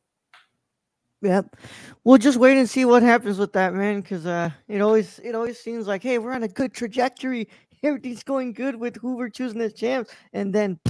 Yep. 1.22 1.58
We'll 2.06 2.18
just 2.20 2.38
wait 2.40 2.58
and 2.58 2.70
see 2.70 2.86
what 2.86 3.04
happens 3.04 3.40
with 3.40 3.54
that, 3.54 3.74
man. 3.74 4.02
Because 4.02 4.26
uh, 4.26 4.52
it 4.68 4.82
always 4.82 5.20
it 5.20 5.36
always 5.36 5.60
seems 5.60 5.88
like, 5.88 6.04
hey, 6.04 6.18
we're 6.20 6.34
on 6.34 6.44
a 6.44 6.48
good 6.50 6.74
trajectory. 6.74 7.50
Everything's 7.84 8.24
going 8.24 8.54
good 8.54 8.76
with 8.76 8.98
Hoover 8.98 9.30
choosing 9.30 9.62
as 9.62 9.74
champs, 9.74 10.12
and 10.34 10.54
then 10.54 10.80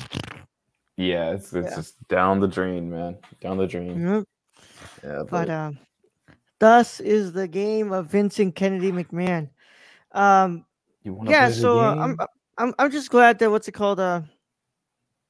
Yeah, 0.98 1.32
it's 1.32 1.54
it's 1.54 1.72
Yeah. 1.72 1.76
just 1.76 2.08
down 2.10 2.40
the 2.42 2.48
drain, 2.48 2.90
man, 2.90 3.18
down 3.42 3.58
the 3.58 3.68
drain. 3.68 4.04
yep. 4.04 4.26
Yeah, 5.04 5.24
But 5.30 5.50
um, 5.50 5.80
thus 6.60 7.00
is 7.00 7.34
the 7.34 7.48
game 7.48 7.92
of 7.92 8.08
Vincent 8.12 8.56
Kennedy 8.56 8.92
McMahon. 8.92 9.50
Um, 10.12 10.66
yeah. 11.04 11.50
So 11.50 11.80
uh, 11.80 11.96
I'm? 12.00 12.18
I'm 12.60 12.74
I'm 12.78 12.92
just 12.92 13.10
glad 13.10 13.40
that 13.40 13.50
what's 13.50 13.68
it 13.70 13.72
called? 13.72 14.00
Uh, 14.02 14.22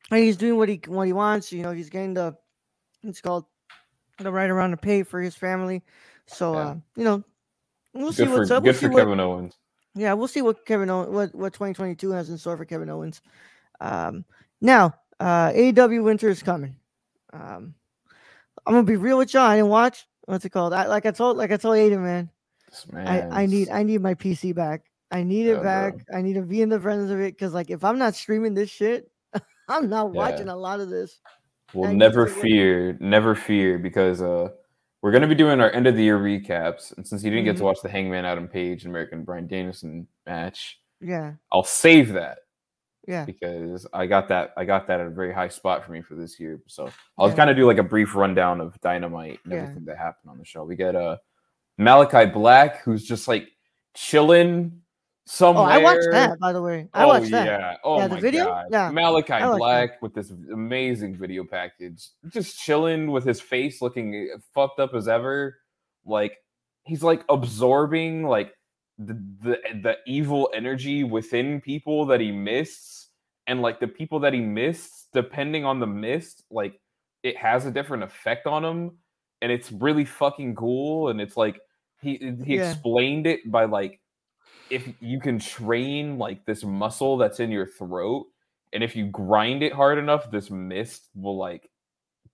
he's 0.09 0.36
doing 0.36 0.57
what 0.57 0.67
he 0.67 0.81
what 0.88 1.05
he 1.05 1.13
wants. 1.13 1.51
You 1.51 1.62
know, 1.62 1.71
he's 1.71 1.89
getting 1.89 2.15
the 2.15 2.36
it's 3.03 3.21
called 3.21 3.45
the 4.17 4.31
right 4.31 4.50
around 4.50 4.71
to 4.71 4.77
pay 4.77 5.03
for 5.03 5.21
his 5.21 5.36
family. 5.36 5.83
So 6.25 6.53
Yeah. 6.53 6.59
uh, 6.59 6.75
you 6.95 7.03
know, 7.03 7.24
we'll 7.93 8.12
see 8.12 8.25
for 8.25 8.39
what's 8.39 8.51
up. 8.51 8.63
good 8.63 8.69
We'll 8.69 8.74
for 8.74 8.79
see 8.79 8.88
what, 8.88 9.00
Kevin 9.03 9.19
Owens. 9.19 9.57
yeah, 9.95 10.13
we'll 10.13 10.27
see 10.27 10.41
what 10.41 10.65
Kevin 10.65 10.89
Owen, 10.89 11.13
what 11.13 11.36
what 11.36 11.53
2022 11.53 12.09
has 12.12 12.29
in 12.31 12.38
store 12.38 12.57
for 12.57 12.65
Kevin 12.65 12.89
Owens. 12.89 13.21
Um, 13.79 14.25
now, 14.59 14.95
uh, 15.19 15.53
AW 15.55 16.01
Winter 16.01 16.29
is 16.29 16.41
coming. 16.41 16.75
Um, 17.31 17.75
I'm 18.65 18.74
gonna 18.74 18.83
be 18.83 18.95
real 18.95 19.19
with 19.19 19.33
y'all. 19.36 19.43
I 19.43 19.57
didn't 19.57 19.69
watch. 19.69 20.07
What's 20.25 20.45
it 20.45 20.50
called? 20.50 20.74
I, 20.74 20.88
like 20.88 21.05
I 21.05 21.12
told, 21.12 21.38
like 21.38 21.51
I 21.51 21.57
told 21.57 21.75
Aiden, 21.77 22.01
man. 22.01 22.29
I, 22.94 23.22
I 23.32 23.46
need, 23.46 23.70
I 23.70 23.84
need 23.84 24.02
my 24.02 24.14
PC 24.14 24.54
back. 24.56 24.84
I 25.12 25.24
need 25.24 25.48
it 25.48 25.58
Yeah, 25.58 25.64
back. 25.64 26.06
bro. 26.08 26.18
I 26.20 26.22
need 26.22 26.34
to 26.34 26.44
be 26.44 26.62
in 26.62 26.70
the 26.70 26.80
friends 26.80 27.10
of 27.10 27.20
it 27.20 27.34
because, 27.34 27.54
like, 27.54 27.70
if 27.70 27.84
I'm 27.84 27.98
not 27.98 28.16
streaming 28.16 28.54
this 28.54 28.70
shit, 28.70 29.10
I'm 29.68 29.90
not 29.90 30.14
Yeah. 30.14 30.20
watching 30.20 30.50
a 30.50 30.56
lot 30.56 30.80
of 30.80 30.90
this. 30.90 31.20
Well, 31.74 31.94
never 31.94 32.28
fear, 32.28 32.98
never 33.00 33.36
fear, 33.36 33.78
because 33.80 34.22
uh, 34.22 34.50
we're 35.02 35.12
gonna 35.12 35.28
be 35.28 35.36
doing 35.36 35.62
our 35.62 35.72
end 35.72 35.88
of 35.88 35.96
the 35.96 36.04
year 36.04 36.18
recaps, 36.20 36.96
and 36.98 37.08
since 37.08 37.24
you 37.24 37.30
didn't 37.30 37.46
get 37.46 37.58
to 37.58 37.64
Mhm. 37.64 37.66
watch 37.68 37.78
the 37.84 37.90
Hangman 37.90 38.26
Adam 38.26 38.48
Page 38.48 38.84
and 38.86 38.92
American 38.92 39.24
Bryan 39.24 39.48
Danielson 39.48 40.08
match, 40.26 40.82
Yeah, 41.00 41.34
I'll 41.52 41.64
save 41.64 42.14
that 42.14 42.40
yeah, 43.08 43.26
because 43.26 43.88
I 43.94 44.08
got 44.08 44.28
that 44.30 44.52
I 44.58 44.66
got 44.66 44.88
that 44.88 45.00
at 45.00 45.08
a 45.08 45.12
very 45.12 45.32
high 45.34 45.48
spot 45.48 45.86
for 45.86 45.92
me 45.92 46.02
for 46.02 46.16
this 46.16 46.40
year. 46.40 46.60
So 46.68 46.92
I'll 47.18 47.30
Yeah. 47.30 47.36
kind 47.36 47.50
of 47.50 47.56
do 47.56 47.66
like 47.66 47.78
a 47.78 47.84
brief 47.84 48.16
rundown 48.16 48.62
of 48.62 48.80
Dynamite 48.82 49.40
and 49.44 49.54
Yeah. 49.54 49.62
everything 49.64 49.86
that 49.86 49.98
happened 49.98 50.32
on 50.32 50.38
the 50.40 50.46
show. 50.46 50.64
We 50.66 50.76
get 50.76 50.96
uh 50.96 51.18
Malachi 51.79 52.29
Black, 52.29 52.83
who's 52.83 53.05
just 53.05 53.27
like 53.27 53.48
chilling 53.95 54.81
somewhere. 55.25 55.63
Oh. 55.63 55.67
I 55.67 55.77
watched 55.77 56.07
that. 56.12 56.38
By 56.38 56.51
the 56.51 56.62
way, 56.62 56.89
I 56.93 57.05
oh 57.05 57.07
watched 57.07 57.31
that. 57.31 57.45
yeah! 57.45 57.75
Oh 57.86 58.00
Yeah, 58.00 58.07
the 58.07 58.15
my 58.15 58.21
video? 58.21 58.45
god! 58.45 58.65
Yeah, 58.69 58.91
Malachi 58.91 59.31
watched 59.31 59.43
that. 59.43 59.57
Black 59.57 60.01
with 60.01 60.13
this 60.13 60.29
amazing 60.29 61.15
video 61.15 61.45
package, 61.45 62.09
just 62.27 62.59
chilling 62.59 63.09
with 63.12 63.24
his 63.24 63.39
face 63.39 63.81
looking 63.81 64.29
fucked 64.53 64.79
up 64.79 64.93
as 64.93 65.07
ever. 65.07 65.57
Like 66.05 66.38
he's 66.83 67.01
like 67.01 67.24
absorbing 67.29 68.24
like 68.24 68.53
the 68.98 69.13
the 69.41 69.57
the 69.81 69.98
evil 70.05 70.50
energy 70.53 71.05
within 71.05 71.62
people 71.62 72.05
that 72.07 72.19
he 72.19 72.31
missed, 72.33 73.07
and 73.48 73.62
like 73.62 73.79
the 73.79 73.88
people 73.88 74.19
that 74.19 74.33
he 74.33 74.41
missed, 74.41 75.07
depending 75.13 75.63
on 75.63 75.79
the 75.79 75.88
mist, 75.88 76.43
like 76.51 76.77
it 77.24 77.38
has 77.38 77.65
a 77.65 77.71
different 77.71 78.03
effect 78.03 78.48
on 78.48 78.65
him, 78.65 78.98
and 79.41 79.50
it's 79.50 79.71
really 79.71 80.03
fucking 80.03 80.55
cool. 80.55 81.07
And 81.07 81.21
it's 81.21 81.38
like 81.38 81.57
he 82.01 82.18
he 82.46 82.56
Yeah. 82.58 82.72
explained 82.72 83.27
it 83.27 83.50
by 83.51 83.65
like 83.65 84.00
if 84.70 84.88
you 85.00 85.20
can 85.20 85.39
train 85.39 86.18
like 86.18 86.46
this 86.46 86.63
muscle 86.63 87.18
that's 87.18 87.39
in 87.39 87.51
your 87.51 87.65
throat 87.65 88.27
and 88.74 88.84
if 88.84 88.96
you 88.96 89.08
grind 89.08 89.63
it 89.63 89.74
hard 89.74 89.98
enough 89.98 90.29
this 90.32 90.50
mist 90.51 91.10
will 91.15 91.38
like 91.38 91.70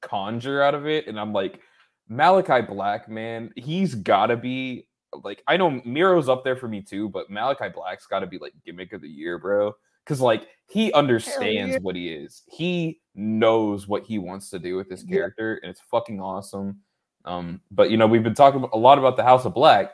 conjure 0.01 0.62
out 0.62 0.75
of 0.75 0.86
it 0.86 1.07
and 1.07 1.19
i'm 1.19 1.31
like 1.34 1.62
malachi 2.10 2.62
black 2.62 3.07
man 3.10 3.51
he's 3.55 3.95
gotta 3.95 4.36
be 4.36 4.86
like 5.24 5.41
i 5.48 5.55
know 5.57 5.81
miro's 5.86 6.27
up 6.29 6.43
there 6.43 6.55
for 6.55 6.67
me 6.67 6.81
too 6.81 7.07
but 7.10 7.29
malachi 7.29 7.69
black's 7.69 8.05
gotta 8.05 8.27
be 8.27 8.38
like 8.38 8.53
gimmick 8.65 8.91
of 8.93 9.01
the 9.01 9.07
year 9.10 9.39
bro 9.39 9.74
because 10.03 10.19
like 10.22 10.48
he 10.67 10.91
understands 10.93 11.74
yeah. 11.74 11.79
what 11.79 11.95
he 11.95 12.10
is 12.10 12.43
he 12.48 13.00
knows 13.15 13.88
what 13.88 14.03
he 14.03 14.19
wants 14.19 14.50
to 14.50 14.60
do 14.60 14.75
with 14.75 14.89
this 14.89 15.03
Yeah. 15.07 15.15
character 15.17 15.55
and 15.63 15.69
it's 15.72 15.81
fucking 15.89 16.19
awesome 16.19 16.81
um 17.25 17.60
but 17.72 17.91
you 17.91 17.98
know 17.98 18.08
we've 18.08 18.24
been 18.24 18.34
talking 18.34 18.65
a 18.74 18.77
lot 18.77 18.98
about 18.98 19.17
the 19.17 19.24
house 19.24 19.46
of 19.46 19.53
black 19.53 19.91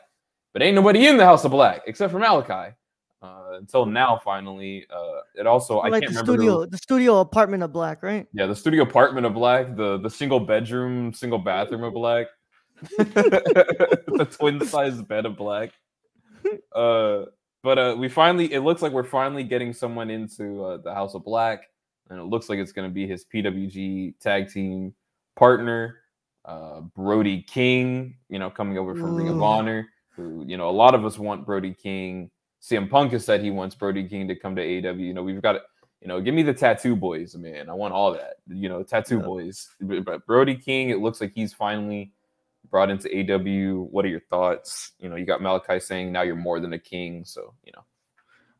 but 0.52 0.62
ain't 0.62 0.74
nobody 0.74 1.06
in 1.06 1.16
the 1.16 1.24
House 1.24 1.44
of 1.44 1.50
Black 1.50 1.82
except 1.86 2.12
for 2.12 2.18
Malachi. 2.18 2.74
Uh, 3.22 3.52
until 3.52 3.86
now, 3.86 4.20
finally. 4.22 4.84
Uh, 4.90 5.20
it 5.34 5.46
also 5.46 5.80
I 5.80 5.90
can't 5.90 6.02
the 6.02 6.08
remember. 6.08 6.32
who- 6.32 6.38
studio, 6.38 6.66
the 6.66 6.76
studio 6.76 7.20
apartment 7.20 7.62
of 7.62 7.72
Black, 7.72 8.02
right? 8.02 8.26
yeah, 8.32 8.46
the 8.46 8.56
studio 8.56 8.82
apartment 8.82 9.24
of 9.24 9.32
Black, 9.32 9.76
the 9.76 9.98
the 9.98 10.10
single 10.10 10.40
bedroom, 10.40 11.12
single 11.14 11.38
bathroom 11.38 11.84
of 11.84 11.94
Black, 11.94 12.26
the 12.98 14.28
twin 14.30 14.64
size 14.66 15.00
bed 15.02 15.24
of 15.24 15.36
Black. 15.36 15.70
Uh, 16.74 17.26
but 17.62 17.78
uh, 17.78 17.96
we 17.96 18.08
finally, 18.08 18.52
it 18.52 18.60
looks 18.60 18.82
like 18.82 18.92
we're 18.92 19.04
finally 19.04 19.44
getting 19.44 19.72
someone 19.72 20.10
into 20.10 20.64
uh, 20.64 20.76
the 20.78 20.92
House 20.92 21.14
of 21.14 21.24
Black, 21.24 21.62
and 22.10 22.18
it 22.18 22.24
looks 22.24 22.48
like 22.48 22.58
it's 22.58 22.72
going 22.72 22.88
to 22.88 22.92
be 22.92 23.06
his 23.06 23.24
PWG 23.32 24.18
tag 24.20 24.50
team 24.50 24.92
partner, 25.36 26.00
uh, 26.44 26.80
Brody 26.80 27.42
King. 27.42 28.16
You 28.28 28.38
know, 28.38 28.50
coming 28.50 28.78
over 28.78 28.94
from 28.94 29.14
Ring 29.14 29.28
of 29.28 29.42
Honor. 29.42 29.88
Who 30.16 30.44
you 30.46 30.56
know, 30.56 30.68
a 30.68 30.72
lot 30.72 30.94
of 30.94 31.04
us 31.04 31.18
want 31.18 31.46
Brody 31.46 31.74
King. 31.74 32.30
CM 32.62 32.88
Punk 32.88 33.12
has 33.12 33.24
said 33.24 33.40
he 33.40 33.50
wants 33.50 33.74
Brody 33.74 34.06
King 34.08 34.28
to 34.28 34.36
come 34.36 34.54
to 34.56 34.62
AEW. 34.62 35.00
You 35.00 35.14
know, 35.14 35.22
we've 35.22 35.42
got 35.42 35.60
you 36.00 36.08
know, 36.08 36.20
give 36.20 36.34
me 36.34 36.42
the 36.42 36.52
tattoo 36.52 36.96
boys, 36.96 37.36
man. 37.36 37.70
I 37.70 37.74
want 37.74 37.94
all 37.94 38.12
that. 38.12 38.34
You 38.48 38.68
know, 38.68 38.82
tattoo 38.82 39.18
Yeah. 39.18 39.22
boys. 39.24 39.68
But 39.80 40.04
but 40.04 40.26
Brody 40.26 40.56
King, 40.56 40.90
it 40.90 40.98
looks 40.98 41.20
like 41.20 41.32
he's 41.34 41.52
finally 41.52 42.12
brought 42.70 42.90
into 42.90 43.08
AW. 43.08 43.84
What 43.84 44.04
are 44.04 44.08
your 44.08 44.22
thoughts? 44.30 44.92
You 44.98 45.08
know, 45.08 45.16
you 45.16 45.24
got 45.24 45.42
Malachi 45.42 45.78
saying 45.78 46.10
now 46.10 46.22
you're 46.22 46.36
more 46.36 46.58
than 46.58 46.72
a 46.72 46.78
king. 46.78 47.24
So, 47.24 47.54
you 47.64 47.72
know, 47.74 47.84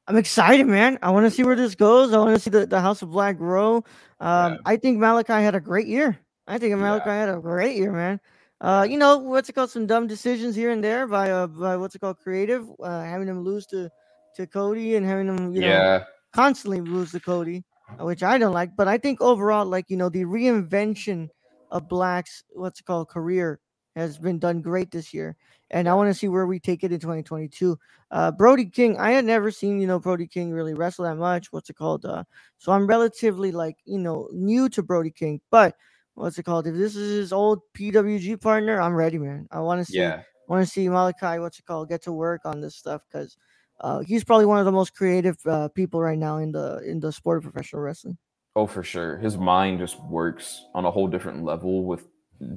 I'm 0.06 0.16
excited, 0.16 0.66
man. 0.66 0.98
I 1.02 1.10
want 1.10 1.24
to 1.26 1.30
see 1.30 1.42
where 1.44 1.56
this 1.56 1.74
goes. 1.74 2.12
I 2.12 2.18
want 2.18 2.34
to 2.36 2.40
see 2.40 2.50
the, 2.50 2.66
the 2.66 2.80
House 2.80 3.02
of 3.02 3.10
Black 3.10 3.38
grow. 3.38 3.84
Um, 4.20 4.52
Yeah. 4.52 4.58
I 4.66 4.76
think 4.76 4.98
Malachi 4.98 5.32
had 5.32 5.54
a 5.54 5.60
great 5.60 5.86
year. 5.86 6.18
I 6.46 6.58
think 6.58 6.76
Malachi 6.76 7.10
had 7.10 7.28
a 7.28 7.38
great 7.38 7.76
year, 7.76 7.92
man. 7.92 8.20
Uh, 8.60 8.86
you 8.88 8.96
know 8.96 9.18
what's 9.18 9.48
it 9.48 9.54
called? 9.54 9.70
Some 9.70 9.86
dumb 9.86 10.06
decisions 10.06 10.54
here 10.54 10.70
and 10.70 10.82
there 10.82 11.06
by 11.06 11.30
uh 11.30 11.46
by 11.48 11.76
what's 11.76 11.94
it 11.94 12.00
called? 12.00 12.18
Creative, 12.18 12.66
uh, 12.80 13.02
having 13.02 13.28
him 13.28 13.40
lose 13.40 13.66
to 13.66 13.90
to 14.36 14.46
Cody 14.46 14.96
and 14.96 15.04
having 15.04 15.28
him 15.28 15.52
you 15.52 15.60
know 15.60 15.66
yeah. 15.66 16.04
constantly 16.32 16.80
lose 16.80 17.12
to 17.12 17.20
Cody. 17.20 17.64
which 17.98 18.22
I 18.22 18.38
don't 18.38 18.52
like. 18.52 18.74
But 18.76 18.88
I 18.88 18.98
think 18.98 19.20
overall, 19.20 19.66
like 19.66 19.90
you 19.90 19.96
know, 19.96 20.08
the 20.08 20.24
reinvention 20.24 21.28
of 21.70 21.88
Black's 21.88 22.44
what's 22.50 22.80
it 22.80 22.86
called 22.86 23.08
career 23.08 23.60
has 23.96 24.18
been 24.18 24.38
done 24.38 24.62
great 24.62 24.90
this 24.90 25.12
year, 25.12 25.36
and 25.70 25.88
I 25.88 25.94
want 25.94 26.08
to 26.08 26.14
see 26.14 26.28
where 26.28 26.46
we 26.46 26.58
take 26.58 26.84
it 26.84 26.92
in 26.92 27.00
2022. 27.00 27.78
Uh, 28.10 28.30
Brody 28.30 28.66
King, 28.66 28.96
I 28.98 29.12
had 29.12 29.24
never 29.24 29.50
seen 29.50 29.80
you 29.80 29.86
know 29.86 29.98
Brody 29.98 30.26
King 30.26 30.52
really 30.52 30.74
wrestle 30.74 31.04
that 31.04 31.16
much. 31.16 31.52
What's 31.52 31.70
it 31.70 31.76
called? 31.76 32.04
Uh, 32.04 32.24
so 32.58 32.72
I'm 32.72 32.86
relatively 32.86 33.52
like 33.52 33.76
you 33.84 33.98
know 33.98 34.28
new 34.32 34.68
to 34.70 34.82
Brody 34.82 35.10
King, 35.10 35.40
but 35.50 35.74
what's 36.14 36.38
it 36.38 36.44
called? 36.44 36.66
If 36.66 36.74
this 36.74 36.96
is 36.96 37.10
his 37.10 37.32
old 37.32 37.60
PWG 37.74 38.40
partner, 38.40 38.80
I'm 38.80 38.94
ready, 38.94 39.18
man. 39.18 39.48
I 39.50 39.60
want 39.60 39.84
to 39.84 39.90
see. 39.90 39.98
Yeah, 39.98 40.22
want 40.52 40.66
to 40.66 40.70
see 40.70 40.88
Malachi, 40.88 41.38
what's 41.38 41.58
it 41.58 41.64
called, 41.64 41.88
get 41.88 42.02
to 42.02 42.12
work 42.12 42.42
on 42.44 42.60
this 42.60 42.76
stuff 42.76 43.02
because 43.10 43.36
uh, 43.80 44.00
he's 44.00 44.22
probably 44.22 44.46
one 44.46 44.58
of 44.58 44.64
the 44.64 44.72
most 44.72 44.94
creative 44.94 45.36
uh, 45.46 45.68
people 45.68 46.00
right 46.00 46.18
now 46.18 46.38
in 46.38 46.52
the 46.52 46.82
in 46.86 47.00
the 47.00 47.10
sport 47.10 47.38
of 47.38 47.44
professional 47.44 47.82
wrestling. 47.82 48.18
Oh, 48.54 48.66
for 48.66 48.82
sure. 48.82 49.16
His 49.16 49.38
mind 49.38 49.78
just 49.78 49.98
works 50.04 50.66
on 50.74 50.84
a 50.84 50.90
whole 50.90 51.08
different 51.08 51.42
level 51.42 51.84
with 51.84 52.06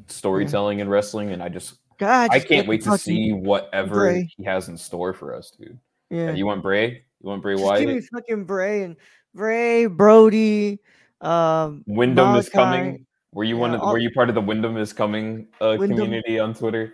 storytelling 0.07 0.79
yeah. 0.79 0.83
and 0.83 0.91
wrestling, 0.91 1.31
and 1.31 1.41
I 1.41 1.49
just 1.49 1.79
God, 1.97 2.29
I 2.31 2.39
can't 2.39 2.67
wait 2.67 2.83
to 2.83 2.97
see 2.97 3.31
whatever 3.31 3.95
Bray. 3.95 4.29
he 4.35 4.43
has 4.43 4.67
in 4.67 4.77
store 4.77 5.13
for 5.13 5.33
us, 5.33 5.51
dude. 5.51 5.79
Yeah, 6.09 6.31
you 6.31 6.45
want 6.45 6.61
Bray? 6.61 7.03
You 7.21 7.29
want 7.29 7.41
Bray 7.41 7.55
Wyatt? 7.55 7.85
Give 7.85 7.95
me 7.95 8.01
fucking 8.01 8.43
Bray 8.43 8.83
and 8.83 8.97
Bray 9.33 9.85
Brody. 9.85 10.79
Um, 11.21 11.83
Windham 11.87 12.27
Malachi. 12.27 12.39
is 12.39 12.49
coming. 12.49 13.05
Were 13.35 13.43
you 13.43 13.55
yeah, 13.55 13.61
one? 13.61 13.75
Of, 13.75 13.81
all, 13.81 13.91
were 13.91 13.97
you 13.97 14.11
part 14.11 14.29
of 14.29 14.35
the 14.35 14.41
Windham 14.41 14.77
is 14.77 14.93
coming 14.93 15.47
uh, 15.59 15.75
Windham. 15.77 15.97
community 15.97 16.39
on 16.39 16.53
Twitter? 16.53 16.93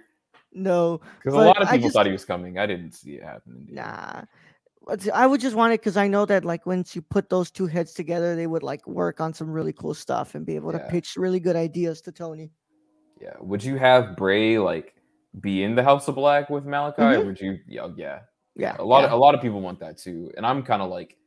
No, 0.51 1.00
because 1.19 1.36
a 1.36 1.38
lot 1.38 1.62
of 1.62 1.69
people 1.69 1.83
just, 1.83 1.93
thought 1.93 2.07
he 2.07 2.12
was 2.12 2.25
coming. 2.25 2.57
I 2.57 2.65
didn't 2.65 2.93
see 2.93 3.12
it 3.12 3.24
happening. 3.24 3.67
Nah, 3.69 4.24
I 5.13 5.27
would 5.27 5.39
just 5.39 5.55
want 5.55 5.74
it 5.74 5.81
because 5.81 5.98
I 5.98 6.07
know 6.07 6.25
that 6.25 6.43
like 6.43 6.65
once 6.65 6.95
you 6.95 7.03
put 7.03 7.29
those 7.29 7.51
two 7.51 7.67
heads 7.67 7.93
together, 7.93 8.36
they 8.36 8.48
would 8.48 8.63
like 8.63 8.86
work 8.88 9.21
on 9.21 9.36
some 9.36 9.51
really 9.51 9.71
cool 9.71 9.93
stuff 9.93 10.33
and 10.33 10.43
be 10.43 10.55
able 10.55 10.71
yeah. 10.74 10.79
to 10.79 10.89
pitch 10.89 11.15
really 11.15 11.39
good 11.39 11.55
ideas 11.55 12.01
to 12.01 12.12
Tony. 12.12 12.50
Yeah. 13.21 13.36
Would 13.39 13.63
you 13.63 13.77
have 13.77 14.17
Bray 14.17 14.57
like 14.57 14.95
be 15.39 15.62
in 15.62 15.75
the 15.75 15.83
House 15.83 16.07
of 16.07 16.15
Black 16.15 16.50
with 16.50 16.65
Malachi? 16.65 17.03
Mm-hmm. 17.03 17.21
Or 17.21 17.25
would 17.27 17.39
you? 17.39 17.60
Yeah, 17.67 17.89
yeah. 17.95 18.19
Yeah. 18.55 18.75
A 18.79 18.83
lot 18.83 19.01
yeah. 19.01 19.05
of 19.05 19.12
a 19.12 19.17
lot 19.17 19.36
of 19.36 19.41
people 19.41 19.62
want 19.62 19.79
that 19.81 20.00
too, 20.00 20.31
and 20.36 20.43
I'm 20.43 20.63
kind 20.63 20.81
of 20.81 20.89
like, 20.89 21.17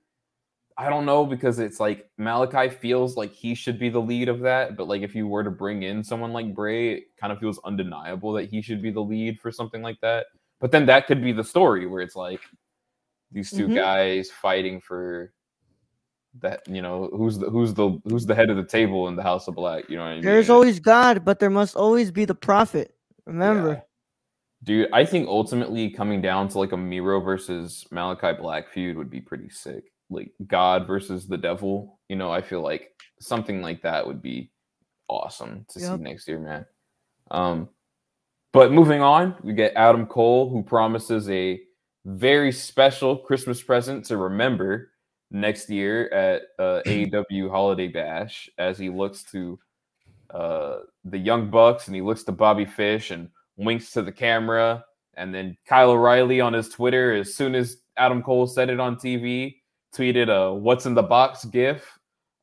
I 0.77 0.89
don't 0.89 1.07
know 1.07 1.25
because 1.25 1.61
it's 1.61 1.79
like 1.79 2.09
Malachi 2.19 2.69
feels 2.69 3.17
like 3.17 3.33
he 3.33 3.55
should 3.55 3.79
be 3.79 3.91
the 3.91 4.01
lead 4.01 4.29
of 4.29 4.41
that, 4.41 4.77
but 4.77 4.89
like 4.89 5.03
if 5.03 5.15
you 5.15 5.29
were 5.29 5.45
to 5.45 5.51
bring 5.51 5.85
in 5.85 6.03
someone 6.03 6.33
like 6.33 6.53
Bray, 6.53 6.95
it 6.95 7.05
kind 7.17 7.33
of 7.33 7.39
feels 7.39 7.61
undeniable 7.65 8.33
that 8.33 8.49
he 8.49 8.61
should 8.61 8.83
be 8.83 8.91
the 8.91 9.01
lead 9.01 9.39
for 9.39 9.53
something 9.53 9.83
like 9.83 10.01
that. 10.01 10.27
But 10.61 10.73
then 10.73 10.87
that 10.87 11.07
could 11.07 11.23
be 11.23 11.33
the 11.33 11.45
story 11.45 11.87
where 11.87 12.01
it's 12.01 12.17
like 12.17 12.41
these 13.31 13.51
2 13.51 13.67
mm-hmm. 13.67 13.75
guys 13.75 14.31
fighting 14.31 14.81
for 14.81 15.33
that, 16.41 16.67
you 16.67 16.83
know, 16.83 17.09
who's 17.13 17.39
the 17.39 17.49
who's 17.51 17.73
the 17.75 18.01
who's 18.09 18.27
the 18.27 18.35
head 18.35 18.51
of 18.51 18.57
the 18.57 18.65
table 18.65 19.07
in 19.07 19.15
the 19.15 19.23
House 19.23 19.47
of 19.47 19.55
Black, 19.55 19.89
you 19.89 19.97
know 19.97 20.03
I 20.03 20.15
mean? 20.15 20.25
There's 20.25 20.51
always 20.51 20.81
God, 20.81 21.25
but 21.25 21.39
there 21.39 21.51
must 21.51 21.77
always 21.77 22.11
be 22.11 22.25
the 22.25 22.35
prophet. 22.35 22.97
Remember. 23.27 23.75
Yeah. 23.75 23.81
Dude, 24.65 24.89
I 24.93 25.05
think 25.05 25.29
ultimately 25.29 25.91
coming 25.91 26.21
down 26.21 26.49
to 26.49 26.59
like 26.59 26.73
a 26.73 26.77
Miro 26.77 27.21
versus 27.21 27.87
Malachi 27.93 28.33
Black 28.33 28.69
feud 28.69 28.97
would 28.97 29.11
be 29.11 29.21
pretty 29.21 29.51
sick 29.51 29.93
like 30.11 30.33
God 30.47 30.87
versus 30.87 31.27
the 31.27 31.39
devil. 31.39 31.99
You 32.09 32.17
know, 32.17 32.31
I 32.31 32.43
feel 32.43 32.61
like 32.61 32.91
something 33.21 33.63
like 33.63 33.83
that 33.83 34.07
would 34.07 34.23
be 34.23 34.51
awesome 35.09 35.67
to 35.71 35.81
yep. 35.81 35.97
see 35.97 36.03
next 36.03 36.29
year, 36.29 36.39
man. 36.39 36.67
Um, 37.31 37.69
but 38.53 38.73
moving 38.73 39.01
on, 39.01 39.37
we 39.43 39.53
get 39.53 39.73
Adam 39.75 40.07
Cole, 40.07 40.49
who 40.49 40.63
promises 40.63 41.29
a 41.29 41.61
very 42.05 42.53
special 42.53 43.17
Christmas 43.17 43.63
present 43.63 44.05
to 44.07 44.17
remember 44.17 44.93
next 45.31 45.69
year 45.71 46.09
at 46.11 46.43
uh, 46.59 46.81
AEW 46.87 47.51
Holiday 47.51 47.89
Bash 47.89 48.49
as 48.59 48.79
he 48.79 48.91
looks 48.91 49.25
to 49.25 49.59
uh, 50.31 50.79
the 51.05 51.19
Young 51.19 51.51
Bucks 51.51 51.87
and 51.87 51.95
he 51.95 52.03
looks 52.03 52.23
to 52.25 52.33
Bobby 52.33 52.65
Fish 52.65 53.11
and 53.11 53.29
winks 53.57 53.91
to 53.93 54.03
the 54.03 54.13
camera. 54.13 54.85
And 55.17 55.35
then 55.35 55.57
Kyle 55.67 55.91
O'Reilly 55.91 56.41
on 56.41 56.53
his 56.53 56.69
Twitter, 56.69 57.15
as 57.15 57.35
soon 57.35 57.55
as 57.55 57.79
Adam 57.97 58.23
Cole 58.23 58.47
said 58.47 58.69
it 58.71 58.81
on 58.81 58.97
TV, 58.97 59.57
tweeted 59.95 60.29
a 60.29 60.53
"What's 60.53 60.87
in 60.87 60.95
the 60.95 61.03
box?" 61.03 61.45
GIF. 61.45 61.99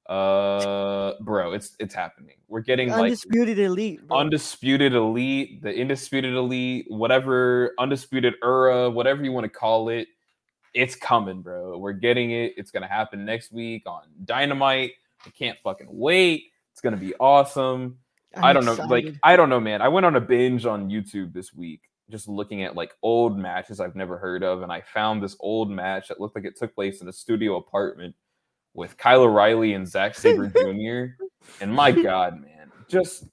Uh, 0.10 1.14
bro, 1.22 1.54
it's 1.54 1.76
it's 1.80 1.94
happening. 1.94 2.36
We're 2.48 2.62
getting 2.62 2.92
undisputed 2.92 3.58
like, 3.58 3.66
elite, 3.66 4.08
bro. 4.08 4.18
undisputed 4.18 4.94
elite, 4.94 5.62
the 5.62 5.70
undisputed 5.70 6.34
elite, 6.34 6.86
whatever 6.90 7.74
undisputed 7.80 8.34
era, 8.44 8.90
whatever 8.90 9.24
you 9.24 9.32
want 9.32 9.46
to 9.46 9.50
call 9.50 9.90
it. 9.90 10.08
It's 10.74 10.96
coming, 10.96 11.42
bro. 11.42 11.78
We're 11.78 11.94
getting 11.94 12.32
it. 12.32 12.54
It's 12.58 12.72
gonna 12.72 12.88
happen 12.88 13.26
next 13.26 13.52
week 13.52 13.84
on 13.86 14.04
Dynamite. 14.26 14.92
I 15.26 15.30
can't 15.30 15.58
fucking 15.60 15.88
wait. 15.90 16.46
It's 16.72 16.82
gonna 16.82 16.98
be 16.98 17.14
awesome. 17.20 17.98
I'm 18.36 18.44
I 18.44 18.54
do 18.54 18.62
not 18.62 18.78
know, 18.78 18.86
like 18.86 19.14
I 19.24 19.36
don't 19.36 19.50
know, 19.50 19.60
man. 19.60 19.82
I 19.82 19.90
went 19.90 20.06
on 20.06 20.16
a 20.16 20.22
binge 20.22 20.66
on 20.66 20.90
YouTube 20.90 21.34
this 21.34 21.54
week 21.54 21.82
just 22.12 22.28
looking 22.28 22.64
at 22.64 22.76
like 22.76 22.94
old 23.02 23.38
matches 23.38 23.80
I've 23.80 23.96
never 23.96 24.18
heard 24.18 24.44
of, 24.44 24.62
and 24.62 24.72
I 24.72 24.82
found 24.82 25.24
this 25.24 25.36
old 25.40 25.72
match 25.72 26.10
that 26.10 26.20
looked 26.20 26.36
like 26.36 26.46
it 26.46 26.58
took 26.58 26.76
place 26.76 27.02
in 27.02 27.08
a 27.08 27.14
studio 27.14 27.58
apartment 27.58 28.14
with 28.74 28.98
Kyle 28.98 29.22
O'Reilly 29.22 29.74
and 29.74 29.88
Zack 29.88 30.16
Sabre 30.16 30.48
Jr. 30.56 31.24
And 31.62 31.74
my 31.74 31.92
God, 31.92 32.42
man, 32.42 32.72
just 32.88 33.26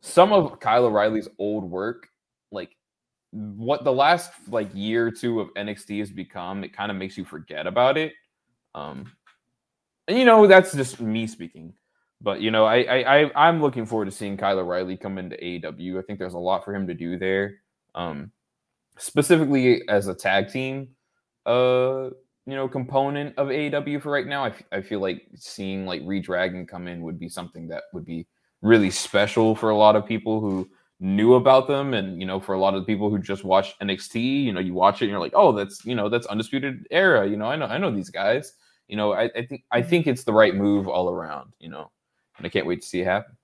some 0.00 0.32
of 0.32 0.60
Kyle 0.60 0.86
O'Reilly's 0.86 1.28
old 1.38 1.64
work, 1.64 2.08
like 2.50 2.76
what 3.32 3.84
the 3.84 3.92
last 3.92 4.32
like 4.48 4.70
year 4.74 5.06
or 5.06 5.10
two 5.10 5.40
of 5.40 5.52
NXT 5.54 5.98
has 6.00 6.10
become, 6.10 6.64
it 6.64 6.72
kind 6.72 6.90
of 6.90 6.96
makes 6.96 7.18
you 7.18 7.24
forget 7.24 7.66
about 7.66 7.98
it. 7.98 8.12
Um, 8.74 9.12
and 10.08 10.18
you 10.18 10.24
know 10.24 10.46
that's 10.46 10.72
just 10.72 11.00
me 11.00 11.26
speaking. 11.26 11.74
But 12.22 12.40
you 12.40 12.50
know, 12.50 12.66
I 12.66 12.78
I 12.78 13.48
I'm 13.48 13.60
looking 13.62 13.86
forward 13.86 14.04
to 14.06 14.10
seeing 14.10 14.36
Kyle 14.36 14.58
O'Reilly 14.58 14.96
come 14.96 15.18
into 15.18 15.36
AEW. 15.36 15.98
I 15.98 16.02
think 16.02 16.18
there's 16.18 16.34
a 16.34 16.38
lot 16.38 16.64
for 16.64 16.74
him 16.74 16.86
to 16.86 16.94
do 16.94 17.18
there 17.18 17.56
um, 17.94 18.30
specifically 18.98 19.86
as 19.88 20.06
a 20.06 20.14
tag 20.14 20.48
team, 20.48 20.88
uh, 21.46 22.10
you 22.46 22.56
know, 22.56 22.68
component 22.68 23.36
of 23.38 23.48
AEW 23.48 24.02
for 24.02 24.10
right 24.10 24.26
now. 24.26 24.44
I, 24.44 24.48
f- 24.48 24.62
I 24.72 24.80
feel 24.80 25.00
like 25.00 25.22
seeing 25.36 25.86
like 25.86 26.02
reDragon 26.02 26.66
come 26.68 26.88
in 26.88 27.02
would 27.02 27.18
be 27.18 27.28
something 27.28 27.68
that 27.68 27.84
would 27.92 28.04
be 28.04 28.26
really 28.62 28.90
special 28.90 29.54
for 29.54 29.70
a 29.70 29.76
lot 29.76 29.96
of 29.96 30.06
people 30.06 30.40
who 30.40 30.68
knew 31.00 31.34
about 31.34 31.66
them 31.66 31.94
and 31.94 32.20
you 32.20 32.26
know 32.26 32.38
for 32.38 32.54
a 32.54 32.60
lot 32.60 32.74
of 32.74 32.82
the 32.82 32.86
people 32.86 33.08
who 33.08 33.18
just 33.18 33.42
watch 33.42 33.78
NXT 33.78 34.44
you 34.44 34.52
know 34.52 34.60
you 34.60 34.74
watch 34.74 35.00
it 35.00 35.06
and 35.06 35.10
you're 35.10 35.20
like 35.20 35.32
oh 35.34 35.50
that's 35.50 35.82
you 35.86 35.94
know 35.94 36.10
that's 36.10 36.26
undisputed 36.26 36.86
era 36.90 37.26
you 37.26 37.38
know 37.38 37.46
I 37.46 37.56
know 37.56 37.64
I 37.64 37.78
know 37.78 37.90
these 37.90 38.10
guys 38.10 38.52
you 38.86 38.96
know 38.96 39.14
I, 39.14 39.30
I 39.34 39.46
think 39.46 39.64
I 39.70 39.80
think 39.80 40.06
it's 40.06 40.24
the 40.24 40.32
right 40.34 40.54
move 40.54 40.88
all 40.88 41.08
around 41.08 41.54
you 41.58 41.70
know 41.70 41.90
and 42.36 42.46
I 42.46 42.50
can't 42.50 42.66
wait 42.66 42.82
to 42.82 42.86
see 42.86 43.00
it 43.00 43.06
happen 43.06 43.34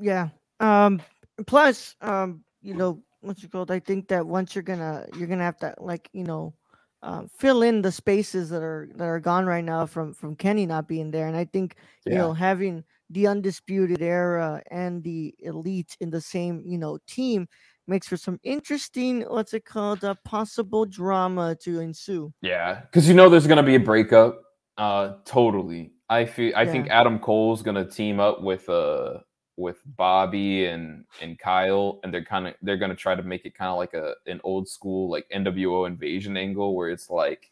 yeah 0.00 0.30
um 0.58 1.00
plus 1.46 1.94
um 2.00 2.42
you 2.60 2.74
know 2.74 3.00
what's 3.20 3.42
it 3.42 3.52
called? 3.52 3.70
I 3.70 3.80
think 3.80 4.08
that 4.08 4.26
once 4.26 4.54
you're 4.54 4.62
gonna 4.62 5.06
you're 5.16 5.28
gonna 5.28 5.44
have 5.44 5.58
to 5.58 5.74
like 5.78 6.08
you 6.12 6.24
know 6.24 6.54
uh, 7.02 7.22
fill 7.38 7.62
in 7.62 7.82
the 7.82 7.92
spaces 7.92 8.48
that 8.50 8.62
are 8.62 8.88
that 8.96 9.04
are 9.04 9.20
gone 9.20 9.46
right 9.46 9.64
now 9.64 9.86
from 9.86 10.12
from 10.12 10.36
Kenny 10.36 10.66
not 10.66 10.88
being 10.88 11.10
there, 11.10 11.26
and 11.26 11.36
I 11.36 11.44
think 11.44 11.76
yeah. 12.04 12.12
you 12.12 12.18
know 12.18 12.32
having 12.32 12.84
the 13.10 13.26
undisputed 13.26 14.02
era 14.02 14.62
and 14.70 15.02
the 15.02 15.34
elite 15.38 15.96
in 16.00 16.10
the 16.10 16.20
same 16.20 16.62
you 16.66 16.78
know 16.78 16.98
team 17.06 17.48
makes 17.86 18.08
for 18.08 18.16
some 18.16 18.40
interesting 18.42 19.22
what's 19.22 19.54
it 19.54 19.64
called 19.64 20.04
uh, 20.04 20.14
possible 20.24 20.84
drama 20.84 21.56
to 21.62 21.80
ensue. 21.80 22.32
Yeah, 22.42 22.80
because 22.80 23.08
you 23.08 23.14
know 23.14 23.28
there's 23.28 23.46
gonna 23.46 23.62
be 23.62 23.76
a 23.76 23.80
breakup. 23.80 24.42
Uh, 24.76 25.14
totally. 25.24 25.92
I 26.08 26.24
feel 26.24 26.52
I 26.56 26.62
yeah. 26.62 26.72
think 26.72 26.88
Adam 26.88 27.18
Cole's 27.18 27.62
gonna 27.62 27.88
team 27.88 28.20
up 28.20 28.42
with 28.42 28.68
uh 28.68 29.18
with 29.56 29.78
Bobby 29.96 30.66
and 30.66 31.04
and 31.20 31.38
Kyle, 31.38 31.98
and 32.02 32.12
they're 32.12 32.24
kind 32.24 32.46
of 32.46 32.54
they're 32.62 32.76
gonna 32.76 32.94
try 32.94 33.14
to 33.14 33.22
make 33.22 33.44
it 33.44 33.54
kind 33.54 33.70
of 33.70 33.78
like 33.78 33.94
a 33.94 34.14
an 34.26 34.40
old 34.44 34.68
school 34.68 35.10
like 35.10 35.28
NWO 35.34 35.86
invasion 35.86 36.36
angle 36.36 36.74
where 36.74 36.90
it's 36.90 37.10
like, 37.10 37.50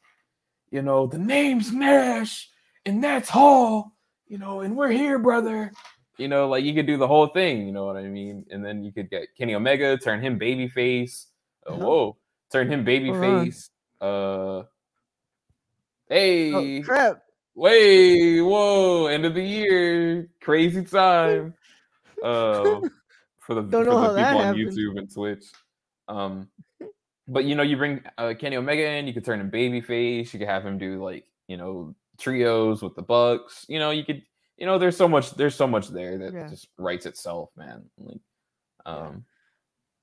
you 0.70 0.82
know, 0.82 1.06
the 1.06 1.18
name's 1.18 1.72
Nash 1.72 2.50
and 2.84 3.02
that's 3.02 3.30
Hall, 3.30 3.96
you 4.28 4.38
know, 4.38 4.60
and 4.60 4.76
we're 4.76 4.90
here, 4.90 5.18
brother. 5.18 5.72
You 6.18 6.28
know, 6.28 6.48
like 6.48 6.62
you 6.62 6.74
could 6.74 6.86
do 6.86 6.96
the 6.96 7.08
whole 7.08 7.26
thing, 7.26 7.66
you 7.66 7.72
know 7.72 7.86
what 7.86 7.96
I 7.96 8.02
mean? 8.02 8.46
And 8.50 8.64
then 8.64 8.84
you 8.84 8.92
could 8.92 9.10
get 9.10 9.34
Kenny 9.36 9.54
Omega, 9.54 9.96
turn 9.96 10.20
him 10.20 10.38
babyface. 10.38 11.26
Uh-huh. 11.66 11.78
Whoa, 11.78 12.16
turn 12.52 12.70
him 12.70 12.84
babyface. 12.84 13.70
Uh, 14.00 14.64
hey, 16.08 16.52
oh, 16.52 16.84
crap. 16.84 17.22
Wait, 17.56 18.42
whoa, 18.42 19.06
end 19.06 19.24
of 19.24 19.34
the 19.34 19.42
year, 19.42 20.28
crazy 20.40 20.84
time 20.84 21.54
uh, 22.24 22.80
for 23.40 23.54
the, 23.54 23.62
for 23.62 23.62
the 23.62 23.62
people 23.62 23.96
on 23.96 24.16
happened. 24.16 24.58
YouTube 24.58 24.98
and 24.98 25.12
Twitch. 25.12 25.44
Um, 26.08 26.48
but 27.28 27.44
you 27.44 27.54
know, 27.54 27.62
you 27.62 27.76
bring 27.76 28.02
uh, 28.18 28.34
Kenny 28.38 28.56
Omega 28.56 28.86
in, 28.86 29.06
you 29.06 29.14
could 29.14 29.24
turn 29.24 29.40
him 29.40 29.50
babyface. 29.50 30.32
You 30.32 30.38
could 30.38 30.48
have 30.48 30.64
him 30.64 30.78
do 30.78 31.02
like 31.02 31.24
you 31.48 31.56
know 31.56 31.94
trios 32.18 32.82
with 32.82 32.94
the 32.94 33.02
Bucks. 33.02 33.66
You 33.68 33.78
know, 33.78 33.90
you 33.90 34.04
could 34.04 34.22
you 34.56 34.66
know 34.66 34.78
there's 34.78 34.96
so 34.96 35.08
much 35.08 35.32
there's 35.32 35.54
so 35.54 35.66
much 35.66 35.88
there 35.88 36.18
that 36.18 36.32
yeah. 36.32 36.48
just 36.48 36.68
writes 36.78 37.06
itself, 37.06 37.50
man. 37.56 37.84
Like, 37.98 38.20
um, 38.86 39.24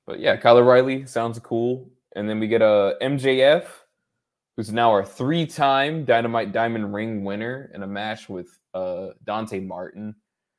but 0.05 0.19
yeah, 0.19 0.35
Kyle 0.37 0.57
O'Reilly 0.57 1.05
sounds 1.05 1.39
cool, 1.39 1.89
and 2.15 2.29
then 2.29 2.39
we 2.39 2.47
get 2.47 2.61
a 2.61 2.65
uh, 2.65 2.93
MJF 3.01 3.65
who's 4.57 4.73
now 4.73 4.91
our 4.91 5.05
three-time 5.05 6.03
Dynamite 6.03 6.51
Diamond 6.51 6.93
Ring 6.93 7.23
winner 7.23 7.71
in 7.73 7.83
a 7.83 7.87
match 7.87 8.27
with 8.27 8.49
uh, 8.73 9.07
Dante 9.23 9.61
Martin, 9.61 10.13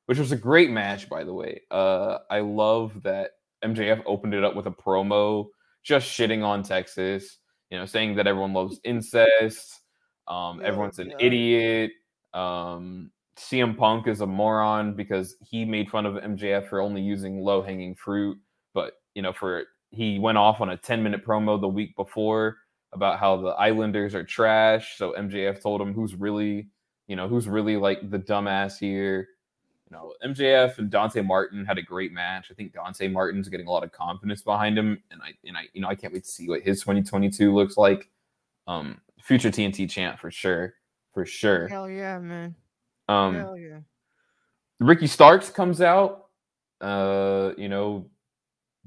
which 0.07 0.19
was 0.19 0.33
a 0.33 0.37
great 0.37 0.71
match, 0.71 1.09
by 1.09 1.25
the 1.25 1.33
way. 1.35 1.63
Uh, 1.71 2.19
I 2.31 2.41
love 2.41 3.03
that 3.03 3.33
MJF 3.65 4.03
opened 4.07 4.35
it 4.35 4.45
up 4.45 4.55
with 4.57 4.67
a 4.67 4.71
promo, 4.71 5.47
just 5.83 6.07
shitting 6.09 6.45
on 6.45 6.63
Texas, 6.63 7.39
you 7.71 7.79
know, 7.79 7.87
saying 7.87 8.17
that 8.17 8.27
everyone 8.27 8.53
loves 8.53 8.81
incest, 8.85 9.81
um, 10.29 10.61
Oh, 10.61 10.65
everyone's 10.65 10.99
an 10.99 11.11
God. 11.11 11.23
idiot. 11.23 11.93
Um, 12.35 13.11
CM 13.37 13.77
Punk 13.77 14.07
is 14.09 14.21
a 14.21 14.27
moron 14.27 14.95
because 14.95 15.37
he 15.41 15.65
made 15.65 15.91
fun 15.91 16.07
of 16.07 16.15
MJF 16.15 16.69
for 16.69 16.81
only 16.81 17.01
using 17.01 17.41
low 17.41 17.63
hanging 17.63 17.95
fruit, 17.95 18.39
but 18.75 18.95
you 19.15 19.23
know, 19.23 19.33
for 19.33 19.65
he 19.91 20.19
went 20.19 20.39
off 20.39 20.61
on 20.61 20.71
a 20.71 20.77
10 20.77 21.03
minute 21.03 21.25
promo 21.25 21.61
the 21.61 21.69
week 21.69 21.95
before 21.97 22.57
about 22.93 23.19
how 23.19 23.37
the 23.37 23.49
Islanders 23.49 24.15
are 24.15 24.25
trash. 24.25 24.97
So 24.97 25.15
MJF 25.19 25.63
told 25.63 25.81
him 25.81 25.93
who's 25.95 26.15
really, 26.15 26.69
you 27.09 27.17
know, 27.17 27.27
who's 27.29 27.49
really 27.49 27.77
like 27.77 28.11
the 28.11 28.19
dumbass 28.19 28.79
here. 28.79 29.29
Know, 29.93 30.15
MJF 30.25 30.79
and 30.79 30.91
Dante 30.91 31.21
Martin 31.21 31.65
had 31.65 31.79
a 31.79 31.83
great 31.83 32.13
match. 32.13 32.49
I 32.51 32.55
think 32.55 32.73
Dante 32.73 33.09
Martin's 33.09 33.49
getting 33.49 33.67
a 33.67 33.71
lot 33.71 33.85
of 33.85 33.93
confidence 33.93 34.43
behind 34.43 34.79
him, 34.79 35.03
and 35.11 35.21
I 35.23 35.35
and 35.47 35.57
I, 35.57 35.69
you 35.75 35.83
know, 35.83 35.89
I 35.89 35.95
can't 35.95 36.13
wait 36.13 36.25
to 36.25 36.31
see 36.31 36.49
what 36.49 36.63
his 36.63 36.81
2022 36.81 37.55
looks 37.55 37.77
like. 37.77 38.11
Um, 38.67 39.01
future 39.21 39.51
TNT 39.51 39.89
champ 39.91 40.19
for 40.19 40.31
sure, 40.31 40.75
for 41.13 41.27
sure. 41.27 41.69
Hell 41.69 41.91
yeah, 41.91 42.19
man. 42.19 42.55
Um, 43.09 43.35
Hell 43.37 43.59
yeah. 43.59 43.81
Ricky 44.81 45.07
Starks 45.07 45.51
comes 45.51 45.81
out, 45.81 46.27
uh, 46.81 47.53
you 47.57 47.69
know, 47.69 48.11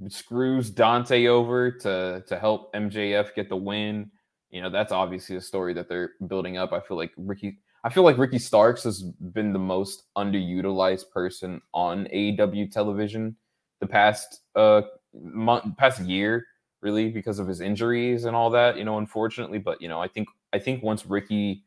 screws 0.08 0.70
Dante 0.70 1.28
over 1.28 1.72
to 1.72 2.24
to 2.28 2.40
help 2.40 2.74
MJF 2.74 3.36
get 3.36 3.48
the 3.48 3.56
win. 3.56 4.12
You 4.50 4.62
know, 4.62 4.70
that's 4.70 4.92
obviously 4.92 5.36
a 5.36 5.42
story 5.42 5.74
that 5.74 5.88
they're 5.88 6.12
building 6.28 6.58
up. 6.58 6.74
I 6.74 6.80
feel 6.80 6.98
like 6.98 7.12
Ricky 7.18 7.60
I 7.86 7.90
feel 7.90 8.04
like 8.04 8.18
Ricky 8.18 8.40
Starks 8.40 8.84
has 8.84 9.04
been 9.04 9.54
the 9.54 9.60
most 9.60 10.06
underutilized 10.18 11.12
person 11.12 11.62
on 11.72 12.08
AEW 12.12 12.72
television 12.72 13.36
the 13.80 13.86
past 13.88 14.42
uh 14.56 14.82
month 15.14 15.78
past 15.78 16.02
year, 16.02 16.46
really, 16.82 17.10
because 17.10 17.38
of 17.40 17.48
his 17.48 17.62
injuries 17.62 18.26
and 18.26 18.36
all 18.36 18.50
that, 18.50 18.76
you 18.78 18.84
know, 18.84 18.98
unfortunately. 18.98 19.60
But 19.60 19.82
you 19.82 19.88
know, 19.88 20.02
I 20.02 20.08
think 20.08 20.28
I 20.52 20.58
think 20.60 20.82
once 20.84 21.06
Ricky 21.06 21.64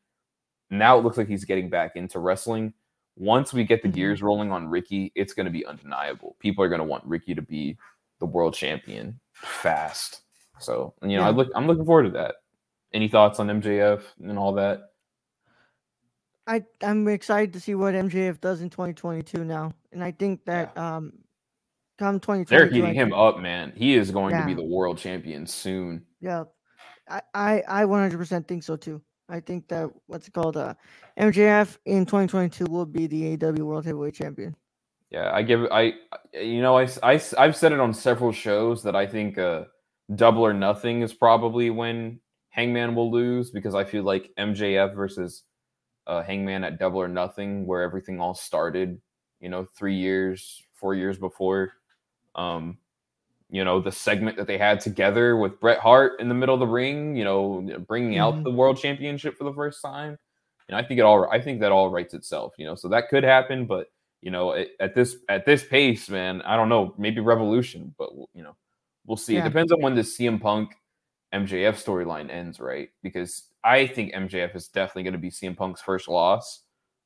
now 0.70 0.98
it 0.98 1.04
looks 1.04 1.16
like 1.16 1.28
he's 1.28 1.44
getting 1.44 1.70
back 1.70 1.96
into 1.96 2.18
wrestling 2.18 2.74
once 3.16 3.52
we 3.52 3.64
get 3.64 3.82
the 3.82 3.88
Mhm. 3.88 3.92
gears 3.94 4.22
rolling 4.22 4.50
on 4.52 4.68
Ricky, 4.68 5.12
it's 5.14 5.32
going 5.34 5.46
to 5.46 5.52
be 5.52 5.64
undeniable. 5.66 6.36
People 6.40 6.62
are 6.64 6.68
going 6.68 6.80
to 6.80 6.84
want 6.84 7.04
Ricky 7.04 7.34
to 7.34 7.42
be 7.42 7.76
the 8.20 8.26
world 8.26 8.54
champion 8.54 9.18
fast. 9.32 10.22
So, 10.58 10.94
you 11.02 11.16
know, 11.16 11.22
I 11.22 11.30
look 11.30 11.48
I'm 11.54 11.66
looking 11.68 11.84
forward 11.84 12.04
to 12.04 12.10
that. 12.10 12.36
Any 12.92 13.08
thoughts 13.08 13.38
on 13.40 13.48
MJF 13.50 14.02
and 14.20 14.36
all 14.38 14.52
that? 14.54 14.87
I 16.48 16.64
I'm 16.82 17.06
excited 17.08 17.52
to 17.52 17.60
see 17.60 17.74
what 17.74 17.94
MJF 17.94 18.40
does 18.40 18.62
in 18.62 18.70
2022 18.70 19.44
now, 19.44 19.72
and 19.92 20.02
I 20.02 20.10
think 20.10 20.44
that 20.46 20.76
um, 20.78 21.12
come 21.98 22.18
2022, 22.18 22.48
They're 22.48 22.66
heating 22.70 22.94
him 22.94 23.12
up, 23.12 23.38
man. 23.38 23.72
He 23.76 23.94
is 23.94 24.10
going 24.10 24.34
to 24.34 24.46
be 24.46 24.54
the 24.54 24.64
world 24.64 24.96
champion 24.96 25.46
soon. 25.46 26.06
Yeah, 26.20 26.44
I 27.08 27.20
I 27.34 27.62
I 27.68 27.84
100% 27.84 28.48
think 28.48 28.62
so 28.62 28.76
too. 28.76 29.02
I 29.28 29.40
think 29.40 29.68
that 29.68 29.90
what's 30.06 30.26
it 30.26 30.32
called 30.32 30.56
uh, 30.56 30.72
MJF 31.20 31.76
in 31.84 32.06
2022 32.06 32.64
will 32.64 32.86
be 32.86 33.06
the 33.06 33.34
AW 33.34 33.64
World 33.64 33.84
Heavyweight 33.84 34.14
Champion. 34.14 34.56
Yeah, 35.10 35.30
I 35.32 35.42
give 35.42 35.66
I 35.70 35.94
you 36.32 36.62
know 36.62 36.78
I 36.78 36.88
I 37.02 37.20
have 37.36 37.56
said 37.56 37.72
it 37.72 37.80
on 37.80 37.92
several 37.92 38.32
shows 38.32 38.82
that 38.84 38.96
I 38.96 39.06
think 39.06 39.36
uh 39.36 39.64
double 40.14 40.42
or 40.42 40.54
nothing 40.54 41.02
is 41.02 41.12
probably 41.12 41.68
when 41.68 42.20
Hangman 42.48 42.94
will 42.94 43.10
lose 43.10 43.50
because 43.50 43.74
I 43.74 43.84
feel 43.84 44.02
like 44.02 44.30
MJF 44.38 44.94
versus 44.94 45.44
uh 46.08 46.22
Hangman 46.22 46.64
at 46.64 46.78
double 46.78 47.00
or 47.00 47.08
nothing 47.08 47.66
where 47.66 47.82
everything 47.82 48.20
all 48.20 48.34
started, 48.34 49.00
you 49.40 49.48
know, 49.50 49.66
3 49.76 49.94
years, 49.94 50.62
4 50.74 50.94
years 50.96 51.18
before 51.18 51.74
um 52.34 52.78
you 53.50 53.64
know 53.64 53.80
the 53.80 53.90
segment 53.92 54.36
that 54.36 54.46
they 54.46 54.58
had 54.58 54.78
together 54.80 55.36
with 55.36 55.58
Bret 55.60 55.78
Hart 55.78 56.20
in 56.20 56.28
the 56.28 56.34
middle 56.34 56.54
of 56.54 56.60
the 56.60 56.66
ring, 56.66 57.16
you 57.16 57.24
know, 57.24 57.62
bringing 57.88 58.18
out 58.18 58.34
Mhm. 58.34 58.44
the 58.44 58.50
world 58.52 58.76
championship 58.78 59.36
for 59.38 59.44
the 59.44 59.54
first 59.54 59.80
time. 59.82 60.18
And 60.68 60.76
I 60.76 60.82
think 60.82 61.00
it 61.00 61.02
all 61.04 61.26
I 61.30 61.40
think 61.40 61.60
that 61.60 61.72
all 61.72 61.90
writes 61.90 62.12
itself, 62.14 62.54
you 62.58 62.66
know. 62.66 62.74
So 62.74 62.88
that 62.88 63.08
could 63.08 63.24
happen, 63.24 63.66
but 63.66 63.88
you 64.22 64.30
know, 64.30 64.52
at, 64.54 64.68
at 64.80 64.94
this 64.94 65.16
at 65.30 65.46
this 65.46 65.64
pace, 65.64 66.10
man, 66.10 66.42
I 66.42 66.56
don't 66.56 66.68
know, 66.68 66.94
maybe 66.98 67.20
revolution, 67.22 67.94
but 67.98 68.10
you 68.34 68.42
know, 68.42 68.54
we'll 69.06 69.16
see. 69.16 69.34
Yeah. 69.34 69.40
It 69.40 69.44
depends 69.44 69.72
on 69.72 69.80
when 69.80 69.94
the 69.94 70.02
CM 70.04 70.38
Punk 70.40 70.74
MJF 71.34 71.74
storyline 71.82 72.30
ends, 72.30 72.58
right? 72.60 72.88
Because 73.02 73.44
I 73.64 73.86
think 73.86 74.14
MJF 74.14 74.56
is 74.56 74.68
definitely 74.68 75.02
going 75.04 75.12
to 75.12 75.18
be 75.18 75.30
CM 75.30 75.56
Punk's 75.56 75.80
first 75.82 76.08
loss. 76.08 76.60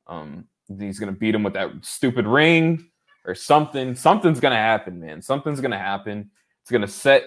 Um, 0.06 0.46
he's 0.78 0.98
going 0.98 1.12
to 1.12 1.18
beat 1.18 1.34
him 1.34 1.42
with 1.42 1.54
that 1.54 1.70
stupid 1.82 2.26
ring 2.26 2.88
or 3.24 3.34
something. 3.34 3.94
Something's 3.94 4.40
going 4.40 4.52
to 4.52 4.58
happen, 4.58 5.00
man. 5.00 5.20
Something's 5.22 5.60
going 5.60 5.70
to 5.72 5.78
happen. 5.78 6.30
It's 6.60 6.70
going 6.70 6.82
to 6.82 6.88
set 6.88 7.24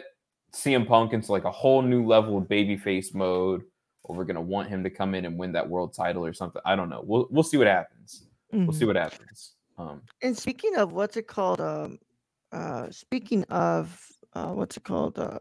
CM 0.54 0.88
Punk 0.88 1.12
into 1.14 1.32
like 1.32 1.44
a 1.44 1.52
whole 1.52 1.82
new 1.82 2.06
level 2.06 2.38
of 2.38 2.46
babyface 2.46 3.14
mode, 3.14 3.64
or 4.04 4.16
we're 4.16 4.24
going 4.24 4.36
to 4.36 4.42
want 4.42 4.70
him 4.70 4.84
to 4.84 4.90
come 4.90 5.16
in 5.16 5.26
and 5.26 5.38
win 5.38 5.52
that 5.52 5.68
world 5.68 5.94
title 5.94 6.26
or 6.26 6.32
something. 6.34 6.62
I 6.66 6.76
don't 6.78 6.90
know. 6.90 7.04
We'll 7.06 7.28
we'll 7.30 7.44
see 7.44 7.58
what 7.58 7.68
happens. 7.68 8.24
We'll 8.52 8.68
Mhm. 8.68 8.74
see 8.76 8.86
what 8.86 8.96
happens. 8.96 9.54
Um, 9.78 10.02
And 10.22 10.38
speaking 10.38 10.78
of 10.78 10.94
what's 10.94 11.18
it 11.18 11.28
called? 11.28 11.60
Um, 11.60 12.00
uh, 12.54 12.90
speaking 12.92 13.44
of 13.46 14.00
uh, 14.34 14.54
what's 14.54 14.78
it 14.78 14.84
called? 14.84 15.20
Uh, 15.20 15.40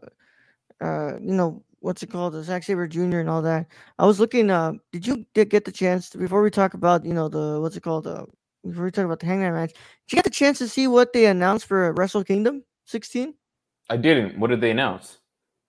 uh, 0.81 1.13
you 1.19 1.33
know 1.33 1.63
what's 1.79 2.03
it 2.03 2.09
called? 2.09 2.33
The 2.33 2.43
Zack 2.43 2.63
Sabre 2.63 2.87
Jr. 2.87 3.19
and 3.19 3.29
all 3.29 3.41
that. 3.43 3.67
I 3.99 4.05
was 4.05 4.19
looking. 4.19 4.49
Uh, 4.49 4.73
did 4.91 5.05
you 5.05 5.25
get, 5.33 5.49
get 5.49 5.65
the 5.65 5.71
chance 5.71 6.09
to, 6.11 6.17
before 6.17 6.41
we 6.41 6.49
talk 6.49 6.73
about 6.73 7.05
you 7.05 7.13
know 7.13 7.29
the 7.29 7.59
what's 7.61 7.75
it 7.75 7.83
called? 7.83 8.07
Uh, 8.07 8.25
before 8.63 8.85
we 8.85 8.91
talk 8.91 9.05
about 9.05 9.19
the 9.19 9.27
Hangman 9.27 9.53
match, 9.53 9.73
did 9.73 10.11
you 10.11 10.15
get 10.15 10.23
the 10.23 10.31
chance 10.31 10.57
to 10.57 10.67
see 10.67 10.87
what 10.87 11.13
they 11.13 11.27
announced 11.27 11.67
for 11.67 11.93
Wrestle 11.93 12.23
Kingdom 12.23 12.63
16? 12.85 13.35
I 13.91 13.97
didn't. 13.97 14.39
What 14.39 14.49
did 14.49 14.61
they 14.61 14.71
announce? 14.71 15.19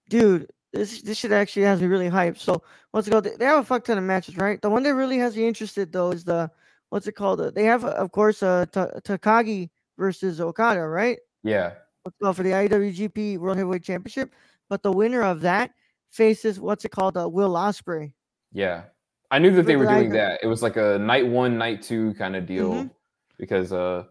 Dude, 0.09 0.51
this 0.73 1.03
this 1.03 1.19
shit 1.19 1.33
actually 1.33 1.63
has 1.63 1.81
me 1.81 1.87
really 1.89 2.09
hyped. 2.09 2.39
So 2.39 2.63
what's 2.93 3.07
it 3.07 3.11
called? 3.11 3.25
They 3.25 3.45
have 3.45 3.59
a 3.59 3.65
fuck 3.65 3.85
ton 3.85 3.99
of 3.99 4.05
matches, 4.05 4.37
right? 4.37 4.61
The 4.63 4.71
one 4.71 4.83
that 4.85 4.95
really 4.95 5.19
has 5.19 5.37
me 5.37 5.47
interested 5.47 5.93
though 5.93 6.11
is 6.11 6.25
the 6.25 6.51
what's 6.91 7.07
it 7.07 7.13
called? 7.13 7.55
They 7.55 7.65
have, 7.65 7.85
uh, 7.85 7.89
of 7.89 8.13
course, 8.13 8.43
uh, 8.43 8.67
Ta- 8.73 9.01
Takagi 9.05 9.71
versus 9.99 10.41
Okada, 10.41 10.87
right? 10.87 11.19
Yeah. 11.43 11.73
what's 12.03 12.17
called 12.23 12.37
for 12.37 12.43
the 12.43 12.51
IWGP 12.51 13.39
World 13.39 13.57
Heavyweight 13.57 13.83
Championship. 13.83 14.33
But 14.69 14.83
the 14.83 14.93
winner 14.93 15.23
of 15.23 15.41
that 15.43 15.71
faces 16.11 16.59
what's 16.61 16.85
it 16.85 16.91
called? 16.91 17.17
Uh, 17.17 17.29
Will 17.29 17.55
Ospreay. 17.55 18.13
Yeah. 18.53 18.85
I 19.31 19.39
knew 19.39 19.51
that 19.57 19.67
they 19.67 19.77
were 19.77 19.87
doing 19.87 20.11
that. 20.11 20.41
It 20.43 20.47
was 20.47 20.63
like 20.63 20.77
a 20.77 20.99
night 20.99 21.27
one, 21.27 21.59
night 21.59 21.83
two 21.83 22.15
kind 22.15 22.37
of 22.37 22.47
deal 22.47 22.71
Mhm. 22.73 22.91
because 23.39 23.73
uh 23.73 24.05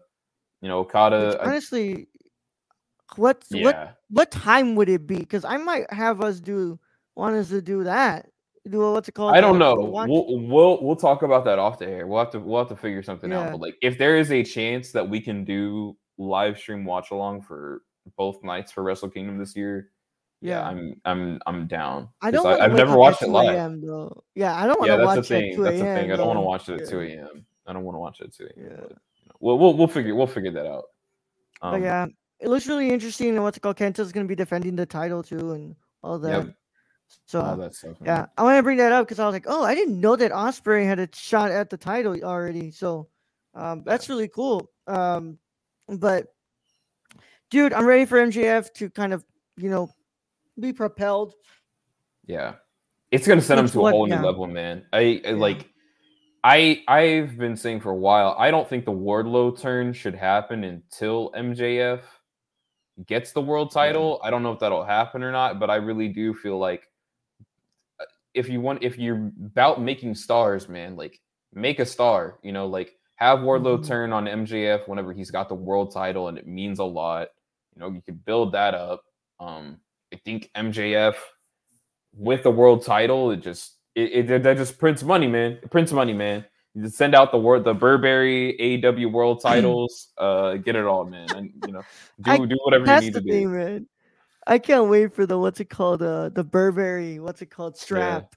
you 0.62 0.68
know, 0.68 0.80
Okada 0.80 1.28
Which 1.28 1.38
honestly, 1.48 2.08
what 3.16 3.44
yeah. 3.50 3.92
what 4.10 4.30
time 4.30 4.74
would 4.76 4.88
it 4.88 5.06
be? 5.06 5.16
Because 5.18 5.44
I 5.44 5.56
might 5.56 5.90
have 5.92 6.20
us 6.20 6.40
do 6.40 6.78
want 7.14 7.36
us 7.36 7.48
to 7.48 7.62
do 7.62 7.84
that. 7.84 8.28
Do 8.68 8.82
a, 8.82 8.92
what's 8.92 9.08
it 9.08 9.12
called? 9.12 9.34
I 9.36 9.40
don't 9.40 9.58
know. 9.58 9.74
watch- 9.74 10.08
We'll 10.08 10.40
we'll 10.40 10.82
we'll 10.82 10.96
talk 10.96 11.22
about 11.22 11.44
that 11.44 11.58
off 11.58 11.78
the 11.78 11.86
air. 11.88 12.06
We'll 12.06 12.18
have 12.18 12.30
to 12.32 12.40
we'll 12.40 12.58
have 12.58 12.68
to 12.68 12.76
figure 12.76 13.02
something 13.02 13.32
out. 13.32 13.52
But 13.52 13.60
like 13.60 13.76
if 13.80 13.96
there 13.96 14.16
is 14.16 14.32
a 14.32 14.42
chance 14.42 14.92
that 14.92 15.08
we 15.08 15.20
can 15.20 15.44
do 15.44 15.96
live 16.18 16.58
stream 16.58 16.84
watch 16.84 17.10
along 17.10 17.42
for 17.42 17.82
both 18.16 18.42
nights 18.42 18.72
for 18.72 18.82
Wrestle 18.82 19.08
Kingdom 19.10 19.38
this 19.38 19.54
year, 19.56 19.90
yeah. 20.40 20.66
I'm 20.66 21.00
I'm 21.04 21.40
I'm 21.46 21.66
down. 21.66 22.08
I 22.20 22.30
don't. 22.30 22.44
wanna 22.44 22.62
I've 22.62 22.72
never 22.72 22.96
watched 22.96 23.22
it 23.22 23.28
live. 23.28 23.54
a.m. 23.54 23.80
though. 23.84 24.22
Yeah, 24.34 24.54
I 24.54 24.66
don't 24.66 24.78
want 24.78 24.90
to 24.92 25.04
watch 25.04 25.26
thing. 25.26 25.50
at 25.50 25.56
2 25.56 25.62
That's 25.62 25.78
the 25.78 25.84
thing. 25.84 26.12
I 26.12 26.16
don't 26.16 26.26
want 26.26 26.36
to 26.36 26.40
watch 26.42 26.68
it 26.68 26.80
at 26.80 26.88
2 26.88 27.00
a.m. 27.00 27.46
I 27.66 27.72
don't 27.72 27.84
want 27.84 27.96
to 27.96 28.00
watch 28.00 28.20
it 28.20 28.26
at 28.26 28.34
2 28.34 28.44
a.m. 28.44 28.52
Yeah. 28.56 28.76
But, 28.80 28.90
you 28.90 29.26
know, 29.26 29.34
we'll, 29.40 29.58
we'll 29.58 29.76
we'll 29.76 29.88
figure 29.88 30.14
we'll 30.14 30.26
figure 30.26 30.52
that 30.52 30.66
out. 30.66 30.84
But 31.60 31.74
Um, 31.74 31.82
yeah, 31.82 32.06
it 32.40 32.48
looks 32.48 32.66
really 32.66 32.90
interesting. 32.90 33.30
And 33.30 33.42
what's 33.42 33.56
it 33.56 33.60
called? 33.60 33.76
Kenta's 33.76 34.12
going 34.12 34.26
to 34.26 34.28
be 34.28 34.34
defending 34.34 34.76
the 34.76 34.86
title 34.86 35.22
too, 35.22 35.52
and 35.52 35.74
all 36.02 36.18
that. 36.18 36.46
Yep. 36.46 36.54
So 37.26 37.40
all 37.40 37.56
that 37.56 37.74
stuff. 37.74 38.00
man. 38.00 38.06
yeah, 38.06 38.26
I 38.36 38.42
want 38.42 38.58
to 38.58 38.62
bring 38.62 38.78
that 38.78 38.92
up 38.92 39.06
because 39.06 39.18
I 39.18 39.26
was 39.26 39.32
like, 39.32 39.46
oh, 39.46 39.64
I 39.64 39.74
didn't 39.74 40.00
know 40.00 40.16
that 40.16 40.32
Ospreay 40.32 40.84
had 40.84 40.98
a 40.98 41.08
shot 41.14 41.50
at 41.50 41.70
the 41.70 41.76
title 41.76 42.22
already. 42.24 42.70
So 42.70 43.08
um, 43.54 43.82
that's 43.84 44.08
really 44.08 44.28
cool. 44.28 44.70
Um, 44.86 45.38
but 45.88 46.26
dude, 47.50 47.72
I'm 47.72 47.86
ready 47.86 48.04
for 48.04 48.18
MJF 48.18 48.72
to 48.74 48.90
kind 48.90 49.12
of 49.12 49.24
you 49.56 49.70
know 49.70 49.88
be 50.60 50.72
propelled. 50.72 51.34
Yeah. 52.26 52.54
It's 53.10 53.26
gonna 53.26 53.40
send 53.40 53.60
him 53.60 53.66
Which 53.66 53.72
to 53.74 53.86
a 53.86 53.90
whole 53.90 54.08
yeah. 54.08 54.20
new 54.20 54.26
level, 54.26 54.46
man. 54.46 54.84
I, 54.92 54.98
I 54.98 55.02
Yeah. 55.24 55.30
like 55.32 55.70
I 56.44 56.82
I've 56.88 57.36
been 57.38 57.56
saying 57.56 57.80
for 57.80 57.90
a 57.90 57.96
while, 57.96 58.34
I 58.38 58.50
don't 58.50 58.68
think 58.68 58.84
the 58.84 58.92
Wardlow 58.92 59.58
turn 59.60 59.92
should 59.92 60.14
happen 60.14 60.64
until 60.64 61.30
MJF 61.36 62.02
gets 63.06 63.32
the 63.32 63.40
world 63.42 63.70
title. 63.70 64.20
I 64.22 64.30
don't 64.30 64.42
know 64.42 64.52
if 64.52 64.58
that'll 64.60 64.84
happen 64.84 65.22
or 65.22 65.32
not, 65.32 65.58
but 65.60 65.70
I 65.70 65.76
really 65.76 66.08
do 66.08 66.32
feel 66.34 66.58
like 66.58 66.88
uh, 68.00 68.04
if 68.34 68.48
you 68.48 68.60
want 68.60 68.82
if 68.82 68.98
you're 68.98 69.30
about 69.44 69.80
making 69.80 70.14
stars, 70.14 70.68
man, 70.68 70.96
like 70.96 71.20
make 71.52 71.78
a 71.78 71.86
star, 71.86 72.38
you 72.42 72.52
know, 72.52 72.66
like 72.66 72.96
have 73.16 73.38
Wardlow 73.40 73.78
Mhm. 73.78 73.86
turn 73.86 74.12
on 74.12 74.26
MJF 74.28 74.88
whenever 74.88 75.12
he's 75.12 75.30
got 75.30 75.48
the 75.48 75.54
world 75.54 75.92
title 75.92 76.28
and 76.28 76.36
it 76.38 76.46
means 76.46 76.78
a 76.80 76.84
lot. 76.84 77.28
You 77.74 77.80
know, 77.80 77.90
you 77.90 78.02
could 78.02 78.24
build 78.24 78.52
that 78.52 78.74
up. 78.74 79.02
Um, 79.40 79.80
I 80.16 80.20
think 80.24 80.50
MJF 80.56 81.14
with 82.14 82.42
the 82.42 82.50
world 82.50 82.84
title, 82.84 83.30
it 83.30 83.38
just 83.42 83.74
It, 83.94 84.30
it 84.30 84.42
that 84.42 84.56
just 84.56 84.78
prints 84.78 85.02
money, 85.02 85.26
man. 85.26 85.52
It 85.62 85.70
prints 85.70 85.92
money, 85.92 86.12
man. 86.14 86.44
You 86.74 86.82
just 86.84 86.96
send 86.96 87.14
out 87.14 87.32
the 87.32 87.38
word 87.38 87.64
the 87.64 87.74
Burberry 87.74 88.82
AW 88.84 89.08
World 89.08 89.40
titles. 89.42 90.08
uh, 90.18 90.54
get 90.56 90.76
it 90.76 90.84
all, 90.84 91.04
man. 91.04 91.26
And 91.34 91.50
you 91.66 91.72
know, 91.72 91.82
do 92.22 92.30
I- 92.30 92.38
do 92.46 92.58
whatever 92.64 92.86
you 92.86 93.00
need 93.00 93.14
to 93.14 93.20
thing, 93.20 93.42
do. 93.44 93.48
man. 93.48 93.88
I 94.46 94.58
can't 94.58 94.88
wait 94.88 95.12
for 95.12 95.26
the 95.26 95.38
what's 95.38 95.58
it 95.60 95.68
called? 95.70 96.02
Uh, 96.02 96.28
the 96.28 96.44
Burberry. 96.44 97.18
What's 97.18 97.42
it 97.42 97.50
called? 97.50 97.76
Strap. 97.76 98.34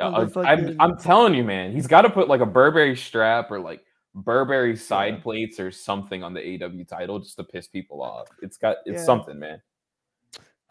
on 0.00 0.28
the 0.30 0.38
Uh, 0.40 0.42
I'm, 0.44 0.76
I'm 0.80 0.96
telling 0.98 1.34
you, 1.34 1.42
man. 1.42 1.72
He's 1.72 1.88
got 1.88 2.02
to 2.02 2.10
put 2.10 2.28
like 2.28 2.40
a 2.40 2.46
Burberry 2.46 2.94
strap 2.96 3.50
or 3.50 3.58
like 3.58 3.82
Burberry 4.14 4.76
side 4.76 5.14
Yeah. 5.16 5.20
plates 5.22 5.58
or 5.58 5.70
something 5.72 6.22
on 6.22 6.32
the 6.32 6.62
AW 6.62 6.84
title 6.88 7.18
just 7.18 7.36
to 7.38 7.44
piss 7.44 7.66
people 7.66 8.02
off. 8.02 8.28
It's 8.40 8.56
got 8.56 8.76
it's 8.86 9.00
Yeah. 9.00 9.04
something, 9.04 9.38
man. 9.38 9.60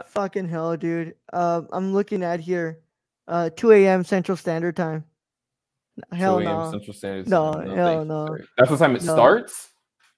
Fucking 0.06 0.48
hell, 0.48 0.78
dude. 0.78 1.16
Uh, 1.34 1.62
I'm 1.72 1.94
looking 1.94 2.24
at 2.24 2.40
here. 2.40 2.80
Uh, 3.28 3.50
2 3.56 3.72
a.m. 3.72 4.04
Central 4.04 4.38
Standard 4.38 4.76
Time. 4.76 5.04
Hell 6.12 6.40
2 6.40 6.46
a.m. 6.48 6.58
no. 6.58 6.72
Central 6.72 6.94
Standard 6.94 7.28
No, 7.28 7.54
Time. 7.54 7.70
hell 7.76 8.06
no. 8.06 8.38
That's 8.58 8.70
the 8.70 8.78
time 8.78 8.96
it 8.96 9.04
No. 9.04 9.14
starts. 9.14 9.70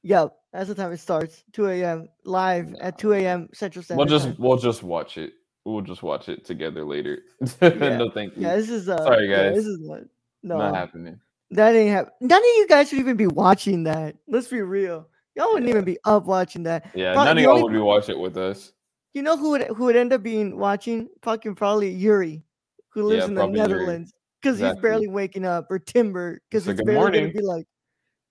Yep, 0.04 0.34
that's 0.54 0.68
the 0.70 0.76
time 0.76 0.92
it 0.92 0.98
starts. 1.00 1.44
2 1.54 1.68
a.m. 1.70 2.10
live 2.26 2.74
at 2.82 2.98
2 2.98 3.14
a.m. 3.14 3.50
Central 3.54 3.84
Standard 3.84 4.00
We'll 4.00 4.08
just 4.20 4.26
Time. 4.26 4.36
we'll 4.38 4.58
just 4.58 4.84
watch 4.84 5.18
it. 5.18 5.34
We'll 5.66 5.82
just 5.82 6.04
watch 6.04 6.30
it 6.30 6.46
together 6.46 6.84
later. 6.86 7.20
Yeah. 7.62 7.98
no, 7.98 8.10
thank 8.12 8.36
you. 8.36 8.44
Yeah, 8.44 8.56
this 8.58 8.70
is 8.70 8.90
uh. 8.90 8.98
Sorry, 8.98 9.30
yeah, 9.30 9.50
guys. 9.50 9.56
this 9.56 9.66
is 9.66 9.80
not. 9.82 10.02
No, 10.44 10.58
Not 10.58 10.76
happening. 10.76 11.20
that 11.52 11.76
ain't 11.76 11.92
happen. 11.92 12.12
None 12.22 12.40
of 12.40 12.46
you 12.46 12.68
guys 12.70 12.90
should 12.90 13.00
even 13.00 13.18
be 13.18 13.28
watching 13.28 13.84
that. 13.84 14.16
Let's 14.28 14.48
be 14.48 14.62
real. 14.62 15.08
Y'all 15.36 15.48
wouldn't 15.50 15.66
Yeah. 15.68 15.72
even 15.72 15.84
be 15.86 15.98
up 16.06 16.26
watching 16.26 16.64
that. 16.64 16.90
Yeah, 16.94 17.14
But 17.14 17.26
none 17.26 17.38
of 17.38 17.44
y'all 17.44 17.52
only- 17.54 17.64
would 17.64 17.74
be 17.74 17.80
watching 17.80 18.16
it 18.16 18.20
with 18.22 18.38
us. 18.38 18.72
You 19.14 19.24
know 19.24 19.38
who 19.38 19.52
would 19.52 19.64
who 19.64 19.86
would 19.86 19.96
end 19.96 20.14
up 20.14 20.22
being 20.24 20.58
watching? 20.58 21.10
Fucking 21.24 21.56
probably 21.56 21.90
Yuri, 21.90 22.44
who 22.90 23.04
lives 23.04 23.24
Yeah, 23.24 23.30
in 23.30 23.36
the. 23.36 23.48
Netherlands, 23.48 24.14
because 24.42 24.60
he's 24.60 24.76
barely 24.78 25.08
waking 25.08 25.46
up, 25.46 25.68
or 25.70 25.80
Timber, 25.80 26.42
because 26.50 26.66
So 26.66 26.72
it's 26.72 26.82
barely 26.82 27.00
morning. 27.00 27.22
gonna 27.22 27.34
be 27.34 27.42
like, 27.42 27.66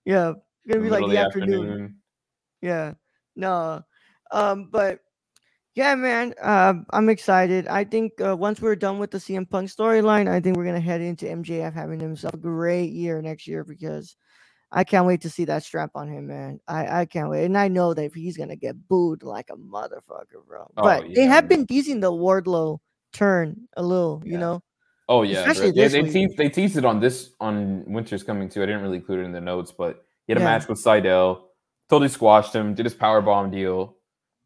yeah, 0.05 0.33
gonna 0.69 0.83
be 0.83 0.91
like 0.91 1.09
the 1.09 1.19
of 1.19 1.27
afternoon. 1.27 1.97
Yeah, 2.62 2.95
no, 3.35 3.83
um, 4.31 4.69
but 4.71 5.01
yeah, 5.75 5.95
man, 5.95 6.35
um, 6.43 6.87
I'm 6.91 7.09
excited. 7.09 7.67
I 7.69 7.85
think 7.85 8.21
uh, 8.21 8.37
once 8.37 8.61
we're 8.61 8.77
done 8.77 8.99
with 8.99 9.11
the 9.11 9.19
CM 9.19 9.49
Punk 9.49 9.71
storyline, 9.71 10.29
I 10.29 10.41
think 10.41 10.57
we're 10.57 10.64
gonna 10.64 10.81
head 10.81 11.01
into 11.01 11.27
MJF 11.27 11.73
having 11.73 12.01
himself 12.01 12.35
a 12.35 12.38
great 12.38 12.93
year 12.93 13.21
next 13.21 13.47
year 13.47 13.64
because 13.64 14.17
I 14.70 14.85
can't 14.85 15.07
wait 15.07 15.22
to 15.22 15.31
see 15.31 15.44
that 15.46 15.64
strap 15.64 15.90
on 15.94 16.09
him, 16.09 16.26
man. 16.26 16.61
I 16.68 17.00
I 17.00 17.04
can't 17.07 17.31
wait, 17.31 17.44
and 17.46 17.57
I 17.57 17.68
know 17.68 17.94
that 17.94 18.14
he's 18.14 18.37
gonna 18.37 18.57
get 18.57 18.88
booed 18.88 19.22
like 19.22 19.48
a 19.50 19.57
motherfucker, 19.57 20.44
bro. 20.46 20.70
Oh, 20.76 20.83
but 20.83 21.07
they 21.14 21.24
have 21.24 21.44
man. 21.44 21.61
been 21.61 21.66
teasing 21.66 22.00
the 22.00 22.12
Wardlow 22.12 22.78
turn 23.12 23.68
a 23.76 23.83
little, 23.83 24.22
you 24.24 24.37
know. 24.38 24.62
Oh 25.09 25.22
yeah. 25.22 25.38
Especially 25.40 25.70
they, 25.70 25.83
this 25.85 25.92
they 25.92 26.02
week. 26.02 26.12
teased 26.12 26.37
they 26.37 26.48
teased 26.50 26.76
it 26.76 26.85
on 26.85 27.00
this 27.00 27.31
on 27.40 27.85
Winter's 27.87 28.22
Coming 28.22 28.48
too. 28.50 28.62
I 28.62 28.66
didn't 28.66 28.83
really 28.83 28.98
include 28.98 29.20
it 29.20 29.24
in 29.24 29.33
the 29.33 29.40
notes, 29.40 29.72
but 29.72 30.04
he 30.26 30.33
had 30.33 30.38
a 30.38 30.40
Yeah. 30.40 30.46
match 30.59 30.68
with 30.68 30.83
Sydal, 30.85 31.44
totally 31.88 32.09
squashed 32.11 32.54
him, 32.54 32.74
did 32.74 32.85
his 32.85 32.94
power 32.94 33.22
bomb 33.22 33.50
deal. 33.50 33.96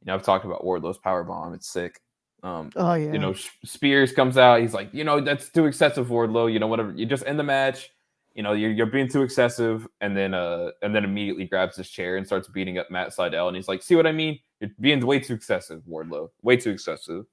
You 0.03 0.07
know, 0.07 0.15
I've 0.15 0.23
talked 0.23 0.45
about 0.45 0.65
Wardlow's 0.65 0.99
power 0.99 1.25
bomb. 1.25 1.55
It's 1.55 1.69
sick. 1.69 2.01
Um, 2.45 2.71
Oh 2.77 2.95
yeah, 2.95 3.13
you 3.13 3.19
know, 3.19 3.35
Spears 3.65 4.13
comes 4.13 4.37
out. 4.37 4.61
He's 4.61 4.75
like, 4.75 4.93
you 4.93 5.03
know, 5.05 5.21
that's 5.21 5.49
too 5.51 5.67
excessive, 5.67 6.07
Wardlow. 6.09 6.53
You 6.53 6.59
know, 6.61 6.67
whatever. 6.69 6.93
You 6.93 7.07
just 7.07 7.27
end 7.27 7.39
the 7.39 7.45
match. 7.45 7.91
You 8.35 8.43
know, 8.43 8.53
you're, 8.53 8.71
you're 8.71 8.87
being 8.87 9.09
too 9.09 9.23
excessive, 9.23 9.87
and 10.01 10.17
then 10.17 10.33
uh, 10.35 10.71
and 10.83 10.95
then 10.95 11.05
immediately 11.05 11.45
grabs 11.45 11.77
his 11.77 11.91
chair 11.91 12.17
and 12.17 12.27
starts 12.27 12.49
beating 12.49 12.79
up 12.79 12.91
Matt 12.91 13.11
Sydal. 13.11 13.49
And 13.49 13.57
he's 13.57 13.69
like, 13.69 13.83
see 13.83 13.95
what 13.95 14.07
I 14.07 14.13
mean? 14.13 14.39
You're 14.61 14.71
being 14.81 15.05
way 15.05 15.21
too 15.21 15.35
excessive, 15.35 15.83
Wardlow. 15.89 16.31
Way 16.43 16.57
too 16.57 16.71
excessive. 16.71 17.25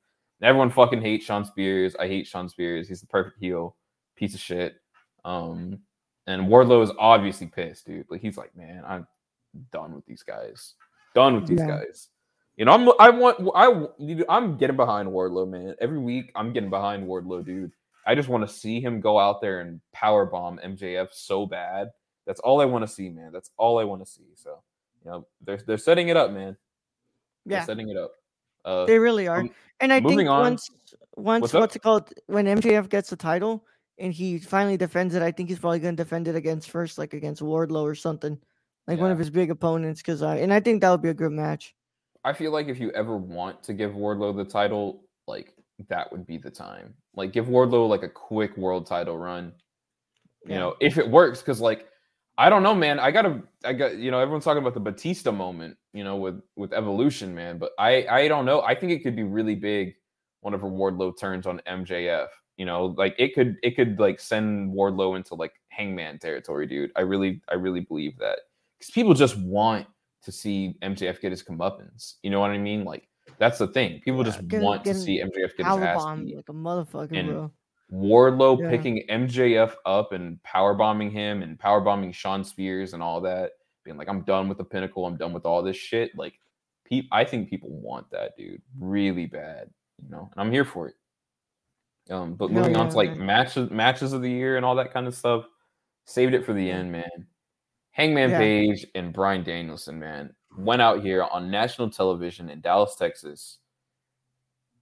And 0.42 0.48
everyone 0.48 0.70
fucking 0.72 1.02
hates 1.02 1.26
Shawn 1.26 1.46
Spears. 1.46 1.96
I 2.00 2.08
hate 2.08 2.28
Shawn 2.28 2.50
Spears. 2.50 2.88
He's 2.88 3.02
the 3.02 3.08
perfect 3.08 3.38
heel. 3.40 3.76
Piece 4.16 4.34
of 4.34 4.42
shit. 4.42 4.76
Um, 5.26 5.80
and 6.28 6.48
Wardlow 6.48 6.84
is 6.84 6.92
obviously 7.00 7.48
pissed, 7.48 7.86
dude. 7.86 8.06
Like 8.10 8.22
he's 8.22 8.38
like, 8.38 8.56
man, 8.56 8.84
I'm 8.88 9.08
done 9.72 9.94
with 9.96 10.06
these 10.06 10.24
guys. 10.24 10.76
Done 11.16 11.36
with 11.36 11.48
these 11.48 11.60
Yeah. 11.60 11.68
guys. 11.68 12.10
You 12.58 12.66
know, 12.66 12.74
I'm 12.74 12.90
I 13.00 13.10
want 13.10 13.38
I 13.56 14.26
I'm 14.28 14.58
getting 14.58 14.76
behind 14.76 15.08
Wardlow, 15.08 15.50
man. 15.50 15.76
Every 15.80 15.98
week 15.98 16.32
I'm 16.36 16.52
getting 16.52 16.70
behind 16.70 17.08
Wardlow, 17.08 17.46
dude. 17.46 17.72
I 18.06 18.16
just 18.16 18.30
want 18.30 18.48
to 18.48 18.54
see 18.54 18.82
him 18.82 19.02
go 19.02 19.20
out 19.20 19.42
there 19.42 19.62
and 19.62 19.82
power 19.92 20.26
bomb 20.26 20.60
MJF 20.64 21.10
so 21.12 21.46
bad. 21.46 21.90
That's 22.26 22.40
all 22.40 22.62
I 22.62 22.66
want 22.66 22.84
to 22.84 22.88
see, 22.88 23.10
man. 23.10 23.32
That's 23.32 23.52
all 23.58 23.80
I 23.80 23.84
want 23.84 24.06
to 24.06 24.12
see. 24.12 24.28
So, 24.36 24.62
you 25.04 25.12
know, 25.12 25.28
they're 25.42 25.60
they're 25.66 25.78
setting 25.78 26.10
it 26.10 26.18
up, 26.18 26.32
man. 26.32 26.56
They're 27.46 27.60
yeah, 27.60 27.66
setting 27.66 27.90
it 27.90 27.98
up. 27.98 28.12
Uh, 28.66 28.86
they 28.86 29.00
really 29.00 29.28
are. 29.28 29.40
um, 29.40 29.52
And 29.80 29.94
I 29.94 30.02
think 30.02 30.30
on. 30.30 30.42
once 30.42 30.70
once 31.16 31.42
What's 31.42 31.54
what's 31.54 31.76
it 31.76 31.82
called 31.82 32.14
when 32.28 32.46
MJF 32.46 32.90
gets 32.90 33.10
the 33.10 33.16
title 33.16 33.66
and 33.98 34.14
he 34.14 34.40
finally 34.40 34.78
defends 34.78 35.16
it, 35.16 35.22
I 35.22 35.32
think 35.32 35.50
he's 35.50 35.60
probably 35.60 35.80
gonna 35.80 35.96
defend 35.96 36.28
it 36.28 36.36
against 36.36 36.70
first, 36.70 36.98
like 36.98 37.14
against 37.14 37.42
Wardlow 37.42 37.84
or 37.84 37.96
something, 37.96 38.38
like 38.88 39.00
one 39.00 39.12
of 39.12 39.20
his 39.20 39.30
big 39.30 39.52
opponents. 39.52 40.02
Because 40.02 40.22
I 40.22 40.38
and 40.38 40.54
I 40.54 40.60
think 40.60 40.82
that 40.82 40.92
would 40.92 41.02
be 41.02 41.10
a 41.10 41.14
good 41.14 41.32
match. 41.32 41.76
I 42.24 42.34
feel 42.34 42.52
like 42.52 42.68
if 42.68 42.80
you 42.80 42.92
ever 42.92 43.18
want 43.18 43.64
to 43.64 43.74
give 43.74 43.92
Wardlow 43.92 44.36
the 44.36 44.46
title, 44.46 45.04
like 45.28 45.54
that 45.88 46.12
would 46.12 46.26
be 46.26 46.38
the 46.38 46.52
time. 46.52 46.94
Like 47.16 47.32
give 47.32 47.46
Wardlow 47.48 47.88
like 47.88 48.04
a 48.04 48.10
quick 48.10 48.56
world 48.58 48.86
title 48.86 49.18
run. 49.18 49.54
You 50.46 50.54
Yeah. 50.54 50.60
know, 50.60 50.76
if 50.80 50.98
it 50.98 51.10
works, 51.10 51.40
because 51.40 51.62
like 51.62 51.88
I 52.38 52.50
don't 52.50 52.64
know, 52.64 52.74
man. 52.74 53.00
I 53.00 53.12
gotta, 53.12 53.44
I 53.66 53.74
got, 53.74 53.98
you 53.98 54.12
know, 54.12 54.20
everyone's 54.20 54.46
talking 54.46 54.62
about 54.62 54.74
the 54.74 54.80
Batista 54.80 55.30
moment, 55.30 55.76
you 55.92 56.06
know, 56.06 56.16
with 56.16 56.42
with 56.56 56.72
Evolution, 56.72 57.36
man. 57.36 57.58
But 57.58 57.72
I, 57.78 58.08
I 58.08 58.28
don't 58.30 58.46
know. 58.46 58.62
I 58.62 58.74
think 58.76 58.94
it 58.94 59.04
could 59.04 59.16
be 59.18 59.24
really 59.24 59.56
big 59.56 59.96
whenever 60.40 60.70
Wardlow 60.70 61.20
turns 61.20 61.46
on 61.46 61.62
MJF. 61.68 62.28
You 62.56 62.66
know, 62.66 62.96
like 62.98 63.14
it 63.20 63.36
could, 63.36 63.58
it 63.62 63.76
could 63.76 64.00
like 64.00 64.22
send 64.22 64.74
Wardlow 64.74 65.18
into 65.18 65.36
like 65.36 65.52
Hangman 65.68 66.18
territory, 66.20 66.66
dude. 66.66 66.92
I 66.96 67.02
really, 67.02 67.42
I 67.50 67.56
really 67.56 67.82
believe 67.82 68.18
that 68.20 68.40
because 68.80 68.92
people 68.92 69.14
just 69.14 69.38
want 69.38 69.88
to 70.24 70.32
see 70.32 70.78
MJF 70.82 71.20
get 71.20 71.32
his 71.32 71.44
comeuppance. 71.44 72.16
You 72.24 72.30
know 72.30 72.40
what 72.40 72.52
I 72.52 72.58
mean? 72.58 72.86
Like 72.86 73.09
that's 73.40 73.58
the 73.58 73.68
thing. 73.68 74.02
People 74.02 74.20
Yeah, 74.20 74.32
just 74.32 74.48
get- 74.48 74.62
want 74.62 74.84
to 74.86 74.94
see 74.94 75.20
MJF 75.22 75.56
get 75.58 75.66
his 75.66 75.78
ass 75.78 76.06
beat. 76.20 76.36
like 76.36 76.50
a 76.50 76.54
motherfucker, 76.54 77.18
And 77.18 77.28
bro. 77.30 77.52
Wardlow 77.92 78.60
Yeah. 78.60 78.70
picking 78.70 79.04
MJF 79.10 79.76
up 79.86 80.12
and 80.12 80.42
power 80.44 80.76
bombing 80.76 81.10
him 81.10 81.42
and 81.42 81.58
power 81.58 81.82
bombing 81.82 82.12
Shawn 82.12 82.44
Spears 82.44 82.94
and 82.94 83.02
all 83.02 83.20
that, 83.22 83.54
being 83.84 83.98
like, 83.98 84.08
I'm 84.10 84.22
done 84.22 84.48
with 84.48 84.60
the 84.60 84.64
pinnacle, 84.64 85.06
I'm 85.08 85.18
done 85.18 85.34
with 85.34 85.46
all 85.46 85.64
this 85.64 85.78
shit. 85.78 86.16
Like, 86.16 86.40
pe- 86.86 87.08
I 87.12 87.24
think 87.24 87.50
people 87.50 87.70
want 87.72 88.10
that, 88.12 88.38
dude, 88.38 88.62
really 88.80 89.26
bad, 89.26 89.72
you 90.04 90.10
know, 90.10 90.30
and 90.32 90.40
I'm 90.42 90.52
here 90.52 90.66
for 90.66 90.90
it. 90.90 90.96
Um, 92.12 92.36
but 92.36 92.52
moving 92.52 92.76
on 92.76 92.90
to 92.90 92.96
like 92.96 93.16
man. 93.18 93.26
matches, 93.26 93.70
matches 93.70 94.14
of 94.14 94.22
the 94.22 94.30
year 94.30 94.58
and 94.58 94.66
all 94.66 94.76
that 94.76 94.92
kind 94.94 95.08
of 95.08 95.16
stuff, 95.16 95.46
saved 96.06 96.34
it 96.34 96.46
for 96.46 96.54
the 96.54 96.70
end, 96.70 96.92
man. 96.92 97.28
Hangman 97.92 98.32
Yeah. 98.32 98.38
Page 98.40 98.86
and 98.96 99.14
Bryan 99.14 99.44
Danielson, 99.44 100.00
man, 100.00 100.36
went 100.60 100.82
out 100.82 101.02
here 101.02 101.24
on 101.24 101.50
national 101.50 101.90
television 101.90 102.50
in 102.50 102.62
Dallas, 102.62 102.96
Texas, 102.96 103.60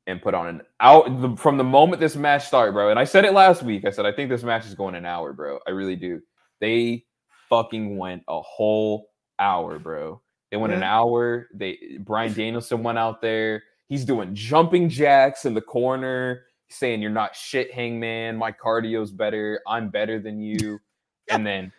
and 0.08 0.22
put 0.22 0.34
on 0.34 0.48
an 0.48 0.62
out 0.80 1.22
the, 1.22 1.36
from 1.36 1.58
the 1.58 1.64
moment 1.64 2.00
this 2.00 2.16
match 2.16 2.48
started, 2.48 2.72
bro. 2.72 2.90
And 2.90 3.00
I 3.00 3.04
said 3.04 3.26
it 3.26 3.34
last 3.34 3.64
week. 3.64 3.86
I 3.86 3.92
said 3.92 4.06
I 4.06 4.12
think 4.12 4.30
this 4.30 4.44
match 4.44 4.66
is 4.66 4.76
going 4.76 4.96
an 4.96 5.06
hour, 5.06 5.34
bro. 5.34 5.60
I 5.68 5.72
really 5.72 5.96
do. 5.96 6.22
They 6.60 7.06
fucking 7.50 7.98
went 7.98 8.24
a 8.28 8.42
whole 8.42 9.10
hour, 9.40 9.80
bro. 9.80 10.22
They 10.52 10.58
went 10.58 10.74
an 10.74 10.84
hour. 10.84 11.48
They 11.54 11.98
Bryan 12.00 12.34
Danielson 12.34 12.84
went 12.84 12.98
out 12.98 13.22
there. 13.22 13.64
He's 13.88 14.06
doing 14.06 14.34
jumping 14.34 14.90
jacks 14.90 15.46
in 15.46 15.54
the 15.54 15.62
corner, 15.62 16.44
saying 16.70 17.02
you're 17.02 17.12
not 17.12 17.36
shit, 17.36 17.72
Hangman. 17.74 18.38
My 18.38 18.52
cardio's 18.52 19.12
better. 19.12 19.62
I'm 19.68 19.90
better 19.90 20.20
than 20.20 20.42
you. 20.42 20.80
and 21.30 21.46
then 21.46 21.72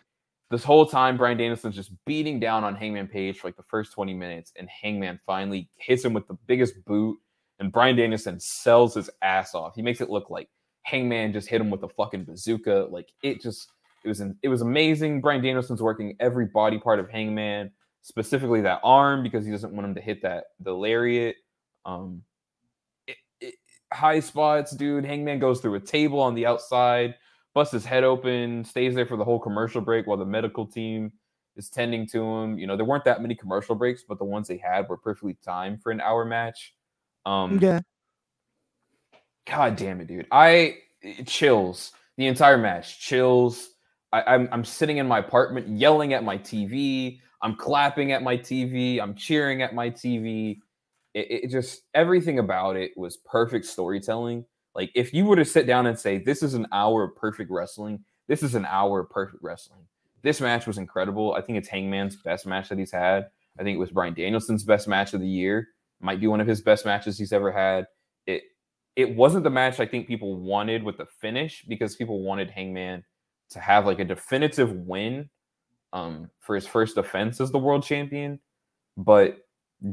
this 0.49 0.63
whole 0.63 0.85
time, 0.85 1.15
Bryan 1.15 1.37
Danielson's 1.37 1.75
just 1.75 1.91
beating 2.05 2.39
down 2.39 2.63
on 2.63 2.75
Hangman 2.75 3.07
Page 3.07 3.39
for 3.39 3.47
like 3.47 3.55
the 3.55 3.63
first 3.63 3.93
20 3.93 4.13
minutes, 4.13 4.51
and 4.55 4.67
Hangman 4.67 5.19
finally 5.25 5.69
hits 5.77 6.03
him 6.03 6.13
with 6.13 6.27
the 6.27 6.37
biggest 6.47 6.73
boot, 6.85 7.19
and 7.59 7.71
Bryan 7.71 7.95
Danielson 7.95 8.39
sells 8.39 8.95
his 8.95 9.09
ass 9.21 9.53
off. 9.53 9.75
He 9.75 9.83
makes 9.83 10.01
it 10.01 10.09
look 10.09 10.29
like 10.29 10.49
Hangman 10.83 11.33
just 11.33 11.47
hit 11.47 11.61
him 11.61 11.69
with 11.69 11.83
a 11.83 11.87
fucking 11.87 12.23
bazooka. 12.23 12.87
Like 12.89 13.09
it 13.21 13.41
just, 13.41 13.67
it 14.03 14.07
was, 14.07 14.21
an, 14.21 14.37
it 14.41 14.49
was 14.49 14.61
amazing. 14.61 15.21
Bryan 15.21 15.43
Danielson's 15.43 15.83
working 15.83 16.15
every 16.19 16.47
body 16.47 16.79
part 16.79 16.99
of 16.99 17.09
Hangman, 17.09 17.71
specifically 18.01 18.61
that 18.61 18.79
arm 18.83 19.21
because 19.21 19.45
he 19.45 19.51
doesn't 19.51 19.73
want 19.73 19.87
him 19.87 19.95
to 19.95 20.01
hit 20.01 20.23
that 20.23 20.45
the 20.61 20.73
lariat. 20.73 21.35
Um, 21.85 22.23
it, 23.05 23.17
it, 23.39 23.53
high 23.93 24.19
spots, 24.19 24.71
dude. 24.71 25.05
Hangman 25.05 25.37
goes 25.37 25.61
through 25.61 25.75
a 25.75 25.79
table 25.79 26.19
on 26.19 26.33
the 26.33 26.47
outside 26.47 27.13
busts 27.53 27.73
his 27.73 27.85
head 27.85 28.03
open, 28.03 28.63
stays 28.63 28.95
there 28.95 29.05
for 29.05 29.17
the 29.17 29.25
whole 29.25 29.39
commercial 29.39 29.81
break 29.81 30.07
while 30.07 30.17
the 30.17 30.25
medical 30.25 30.65
team 30.65 31.11
is 31.55 31.69
tending 31.69 32.07
to 32.07 32.21
him. 32.23 32.57
You 32.57 32.67
know, 32.67 32.75
there 32.75 32.85
weren't 32.85 33.05
that 33.05 33.21
many 33.21 33.35
commercial 33.35 33.75
breaks, 33.75 34.03
but 34.07 34.17
the 34.17 34.25
ones 34.25 34.47
they 34.47 34.57
had 34.57 34.87
were 34.87 34.97
perfectly 34.97 35.37
timed 35.43 35.81
for 35.81 35.91
an 35.91 36.01
hour 36.01 36.25
match. 36.25 36.73
Um, 37.25 37.59
Yeah, 37.59 37.81
God 39.45 39.75
damn 39.75 40.01
it, 40.01 40.07
dude. 40.07 40.27
I 40.31 40.77
it 41.01 41.27
chills 41.27 41.91
the 42.17 42.27
entire 42.27 42.57
match. 42.57 42.99
Chills. 42.99 43.69
I, 44.11 44.23
I'm 44.23 44.49
I'm 44.51 44.65
sitting 44.65 44.97
in 44.97 45.07
my 45.07 45.19
apartment 45.19 45.67
yelling 45.67 46.13
at 46.13 46.23
my 46.23 46.37
TV. 46.37 47.19
I'm 47.41 47.55
clapping 47.55 48.11
at 48.11 48.23
my 48.23 48.37
TV. 48.37 49.01
I'm 49.01 49.15
cheering 49.15 49.61
at 49.61 49.73
my 49.73 49.89
TV. 49.89 50.59
It, 51.13 51.43
it 51.43 51.47
just 51.49 51.81
everything 51.93 52.39
about 52.39 52.75
it 52.75 52.91
was 52.95 53.17
perfect 53.17 53.65
storytelling. 53.65 54.45
Like 54.75 54.91
if 54.95 55.13
you 55.13 55.25
were 55.25 55.35
to 55.35 55.45
sit 55.45 55.67
down 55.67 55.87
and 55.87 55.97
say 55.97 56.17
this 56.19 56.43
is 56.43 56.53
an 56.53 56.67
hour 56.71 57.03
of 57.03 57.15
perfect 57.15 57.51
wrestling, 57.51 58.03
this 58.27 58.43
is 58.43 58.55
an 58.55 58.65
hour 58.65 58.99
of 59.01 59.09
perfect 59.09 59.43
wrestling. 59.43 59.81
This 60.21 60.41
match 60.41 60.67
was 60.67 60.77
incredible. 60.77 61.33
I 61.33 61.41
think 61.41 61.57
it's 61.57 61.67
Hangman's 61.67 62.17
best 62.17 62.45
match 62.45 62.69
that 62.69 62.77
he's 62.77 62.91
had. 62.91 63.29
I 63.59 63.63
think 63.63 63.75
it 63.75 63.79
was 63.79 63.91
Bryan 63.91 64.13
Danielson's 64.13 64.63
best 64.63 64.87
match 64.87 65.13
of 65.13 65.21
the 65.21 65.27
year. 65.27 65.69
Might 66.01 66.19
be 66.19 66.27
one 66.27 66.41
of 66.41 66.47
his 66.47 66.61
best 66.61 66.85
matches 66.85 67.17
he's 67.17 67.33
ever 67.33 67.51
had. 67.51 67.87
It 68.25 68.43
it 68.95 69.15
wasn't 69.15 69.43
the 69.43 69.49
match 69.49 69.79
I 69.79 69.85
think 69.85 70.07
people 70.07 70.35
wanted 70.35 70.83
with 70.83 70.97
the 70.97 71.05
finish 71.05 71.65
because 71.67 71.95
people 71.95 72.21
wanted 72.21 72.51
Hangman 72.51 73.03
to 73.51 73.59
have 73.59 73.85
like 73.85 73.99
a 73.99 74.05
definitive 74.05 74.71
win 74.71 75.29
um, 75.93 76.29
for 76.39 76.55
his 76.55 76.67
first 76.67 76.95
defense 76.95 77.41
as 77.41 77.51
the 77.51 77.57
world 77.57 77.83
champion. 77.83 78.39
But 78.97 79.39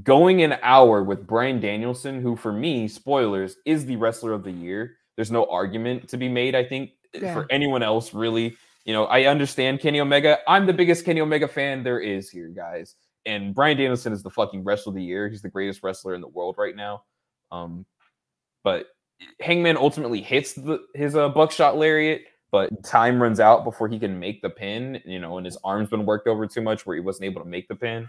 going 0.02 0.42
an 0.42 0.56
hour 0.62 1.02
with 1.02 1.26
Bryan 1.26 1.60
Danielson, 1.60 2.20
who 2.20 2.36
for 2.36 2.52
me, 2.52 2.88
spoilers, 2.88 3.56
is 3.64 3.86
the 3.86 3.96
wrestler 3.96 4.32
of 4.32 4.44
the 4.44 4.50
year. 4.50 4.96
There's 5.16 5.30
no 5.30 5.46
argument 5.46 6.08
to 6.08 6.16
be 6.16 6.28
made, 6.28 6.54
I 6.54 6.64
think, 6.64 6.90
yeah. 7.14 7.32
for 7.32 7.46
anyone 7.50 7.82
else, 7.82 8.12
really. 8.12 8.56
You 8.84 8.92
know, 8.92 9.04
I 9.06 9.24
understand 9.24 9.80
Kenny 9.80 10.00
Omega. 10.00 10.38
I'm 10.48 10.66
the 10.66 10.72
biggest 10.72 11.04
Kenny 11.04 11.20
Omega 11.20 11.48
fan 11.48 11.82
there 11.82 12.00
is 12.00 12.30
here, 12.30 12.48
guys. 12.48 12.94
And 13.24 13.54
Bryan 13.54 13.76
Danielson 13.76 14.12
is 14.12 14.22
the 14.22 14.30
fucking 14.30 14.62
wrestler 14.62 14.90
of 14.90 14.96
the 14.96 15.02
year. 15.02 15.28
He's 15.28 15.42
the 15.42 15.48
greatest 15.48 15.82
wrestler 15.82 16.14
in 16.14 16.20
the 16.20 16.28
world 16.28 16.56
right 16.58 16.76
now. 16.76 17.02
Um, 17.50 17.84
but 18.62 18.86
Hangman 19.40 19.76
ultimately 19.76 20.20
hits 20.20 20.52
the, 20.52 20.80
his 20.94 21.16
uh, 21.16 21.28
buckshot 21.30 21.76
lariat, 21.76 22.22
but 22.52 22.84
time 22.84 23.20
runs 23.20 23.40
out 23.40 23.64
before 23.64 23.88
he 23.88 23.98
can 23.98 24.20
make 24.20 24.42
the 24.42 24.50
pin, 24.50 25.00
you 25.04 25.18
know, 25.18 25.38
and 25.38 25.46
his 25.46 25.58
arm's 25.64 25.88
been 25.88 26.06
worked 26.06 26.28
over 26.28 26.46
too 26.46 26.60
much 26.60 26.86
where 26.86 26.94
he 26.94 27.00
wasn't 27.00 27.24
able 27.24 27.42
to 27.42 27.48
make 27.48 27.66
the 27.66 27.74
pin. 27.74 28.08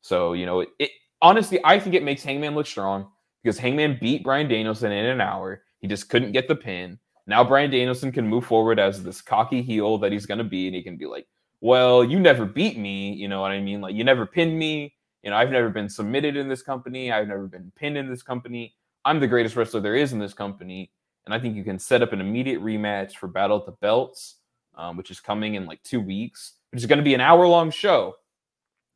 So, 0.00 0.32
you 0.32 0.46
know, 0.46 0.60
it, 0.60 0.68
it 0.78 0.90
honestly, 1.22 1.60
I 1.64 1.78
think 1.78 1.94
it 1.94 2.02
makes 2.02 2.22
Hangman 2.22 2.54
look 2.54 2.66
strong 2.66 3.08
because 3.42 3.58
Hangman 3.58 3.98
beat 4.00 4.24
Bryan 4.24 4.48
Danielson 4.48 4.92
in 4.92 5.06
an 5.06 5.20
hour. 5.20 5.62
He 5.80 5.88
just 5.88 6.08
couldn't 6.08 6.32
get 6.32 6.48
the 6.48 6.56
pin. 6.56 6.98
Now 7.26 7.44
Bryan 7.44 7.70
Danielson 7.70 8.12
can 8.12 8.26
move 8.26 8.44
forward 8.44 8.78
as 8.78 9.02
this 9.02 9.22
cocky 9.22 9.62
heel 9.62 9.98
that 9.98 10.12
he's 10.12 10.26
going 10.26 10.38
to 10.38 10.44
be, 10.44 10.66
and 10.66 10.76
he 10.76 10.82
can 10.82 10.96
be 10.96 11.06
like, 11.06 11.26
"Well, 11.60 12.04
you 12.04 12.20
never 12.20 12.44
beat 12.44 12.78
me. 12.78 13.12
You 13.14 13.28
know 13.28 13.40
what 13.40 13.50
I 13.50 13.60
mean? 13.60 13.80
Like 13.80 13.94
you 13.94 14.04
never 14.04 14.26
pinned 14.26 14.58
me. 14.58 14.94
You 15.22 15.30
know, 15.30 15.36
I've 15.36 15.50
never 15.50 15.70
been 15.70 15.88
submitted 15.88 16.36
in 16.36 16.48
this 16.48 16.62
company. 16.62 17.10
I've 17.10 17.28
never 17.28 17.46
been 17.46 17.72
pinned 17.76 17.96
in 17.96 18.08
this 18.08 18.22
company. 18.22 18.74
I'm 19.06 19.20
the 19.20 19.26
greatest 19.26 19.56
wrestler 19.56 19.80
there 19.80 19.96
is 19.96 20.12
in 20.12 20.18
this 20.18 20.34
company." 20.34 20.90
And 21.24 21.34
I 21.34 21.38
think 21.38 21.56
you 21.56 21.64
can 21.64 21.78
set 21.78 22.02
up 22.02 22.12
an 22.12 22.20
immediate 22.20 22.60
rematch 22.60 23.16
for 23.16 23.28
Battle 23.28 23.56
of 23.56 23.64
the 23.64 23.72
Belts, 23.72 24.36
um, 24.74 24.96
which 24.96 25.10
is 25.10 25.20
coming 25.20 25.54
in 25.54 25.64
like 25.64 25.82
two 25.82 26.00
weeks, 26.00 26.54
which 26.70 26.82
is 26.82 26.86
going 26.86 26.98
to 26.98 27.04
be 27.04 27.14
an 27.14 27.20
hour 27.22 27.46
long 27.46 27.70
show. 27.70 28.16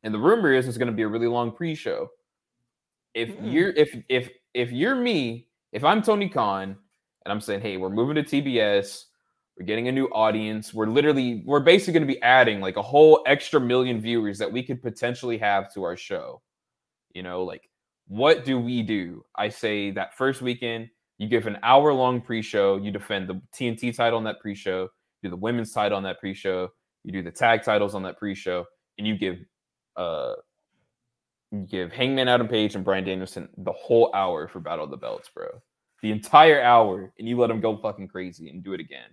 And 0.03 0.13
the 0.13 0.19
rumor 0.19 0.53
is 0.53 0.67
it's 0.67 0.77
going 0.77 0.87
to 0.87 0.93
be 0.93 1.03
a 1.03 1.07
really 1.07 1.27
long 1.27 1.51
pre-show. 1.51 2.09
If 3.13 3.29
mm. 3.29 3.51
you're 3.51 3.69
if 3.71 3.95
if 4.07 4.29
if 4.53 4.71
you're 4.71 4.95
me, 4.95 5.47
if 5.71 5.83
I'm 5.83 6.01
Tony 6.01 6.29
Khan 6.29 6.75
and 7.25 7.31
I'm 7.31 7.41
saying, 7.41 7.61
hey, 7.61 7.77
we're 7.77 7.89
moving 7.89 8.15
to 8.15 8.23
TBS, 8.23 9.05
we're 9.57 9.65
getting 9.65 9.87
a 9.87 9.91
new 9.91 10.05
audience, 10.07 10.73
we're 10.73 10.87
literally 10.87 11.43
we're 11.45 11.59
basically 11.59 11.93
going 11.93 12.07
to 12.07 12.13
be 12.13 12.21
adding 12.21 12.61
like 12.61 12.77
a 12.77 12.81
whole 12.81 13.23
extra 13.25 13.59
million 13.59 13.99
viewers 13.99 14.37
that 14.37 14.51
we 14.51 14.63
could 14.63 14.81
potentially 14.81 15.37
have 15.37 15.73
to 15.73 15.83
our 15.83 15.97
show. 15.97 16.41
You 17.13 17.23
know, 17.23 17.43
like 17.43 17.69
what 18.07 18.45
do 18.45 18.59
we 18.59 18.81
do? 18.81 19.23
I 19.35 19.49
say 19.49 19.91
that 19.91 20.17
first 20.17 20.41
weekend, 20.41 20.89
you 21.19 21.27
give 21.27 21.45
an 21.45 21.57
hour 21.61 21.93
long 21.93 22.21
pre 22.21 22.41
show, 22.41 22.77
you 22.77 22.91
defend 22.91 23.27
the 23.27 23.41
TNT 23.55 23.95
title 23.95 24.17
on 24.17 24.23
that 24.23 24.39
pre 24.39 24.55
show, 24.55 24.83
you 25.21 25.29
do 25.29 25.29
the 25.29 25.35
women's 25.35 25.71
title 25.71 25.97
on 25.97 26.03
that 26.03 26.19
pre 26.19 26.33
show, 26.33 26.69
you 27.03 27.11
do 27.11 27.21
the 27.21 27.31
tag 27.31 27.63
titles 27.63 27.93
on 27.93 28.03
that 28.03 28.17
pre 28.17 28.33
show, 28.33 28.65
and 28.97 29.05
you 29.05 29.17
give 29.17 29.37
uh 29.99 30.35
give 31.67 31.91
Hangman 31.91 32.27
Adam 32.27 32.47
Page 32.47 32.75
and 32.75 32.85
Bryan 32.85 33.03
Danielson 33.03 33.49
the 33.57 33.71
whole 33.71 34.11
hour 34.13 34.47
for 34.47 34.59
Battle 34.59 34.85
of 34.85 34.91
the 34.91 34.97
Belts, 34.97 35.29
bro. 35.33 35.47
The 36.01 36.11
entire 36.11 36.61
hour, 36.61 37.11
and 37.19 37.27
you 37.27 37.37
let 37.37 37.47
them 37.47 37.59
go 37.59 37.75
fucking 37.75 38.07
crazy 38.07 38.49
and 38.49 38.63
do 38.63 38.73
it 38.73 38.79
again. 38.79 39.09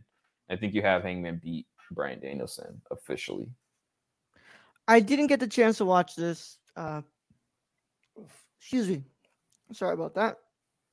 I 0.51 0.57
think 0.57 0.75
you 0.75 0.83
have 0.83 1.03
Hangman 1.03 1.40
beat 1.42 1.66
Bryan 1.90 2.20
Danielson 2.20 2.81
officially. 2.90 3.49
I 4.87 5.01
didn't 5.01 5.27
get 5.27 5.40
the 5.40 5.49
chance 5.49 5.79
to 5.79 5.85
watch 5.85 6.14
this. 6.14 6.59
Uh, 6.77 7.03
excuse 8.61 8.88
me. 8.88 9.03
Sorry 9.72 9.94
about 9.94 10.14
that. 10.14 10.38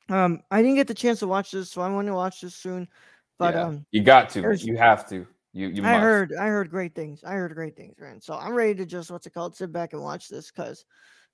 Um, 0.10 0.41
I 0.49 0.62
didn't 0.62 0.75
get 0.75 0.88
the 0.88 0.93
chance 0.93 1.19
to 1.19 1.27
watch 1.27 1.51
this, 1.51 1.69
so 1.69 1.82
I'm 1.82 1.93
going 1.93 2.08
to 2.08 2.13
watch 2.13 2.41
this 2.41 2.56
soon. 2.56 2.88
But 3.38 3.53
yeah, 3.53 3.63
um, 3.65 3.86
you 3.91 4.01
got 4.01 4.29
to. 4.32 4.56
You 4.58 4.77
have 4.77 5.08
to. 5.10 5.27
You, 5.54 5.68
you 5.70 5.86
I 5.86 6.00
heard 6.00 6.34
I 6.39 6.48
heard 6.48 6.70
great 6.72 6.96
things. 6.96 7.24
I 7.24 7.34
heard 7.34 7.54
great 7.54 7.78
things, 7.78 7.96
man. 8.00 8.20
So 8.20 8.34
I'm 8.34 8.54
ready 8.54 8.74
to 8.76 8.86
just 8.86 9.12
what's 9.12 9.28
it 9.28 9.34
called? 9.34 9.56
Sit 9.56 9.72
back 9.72 9.94
and 9.94 10.02
watch 10.02 10.28
this 10.28 10.52
because 10.52 10.84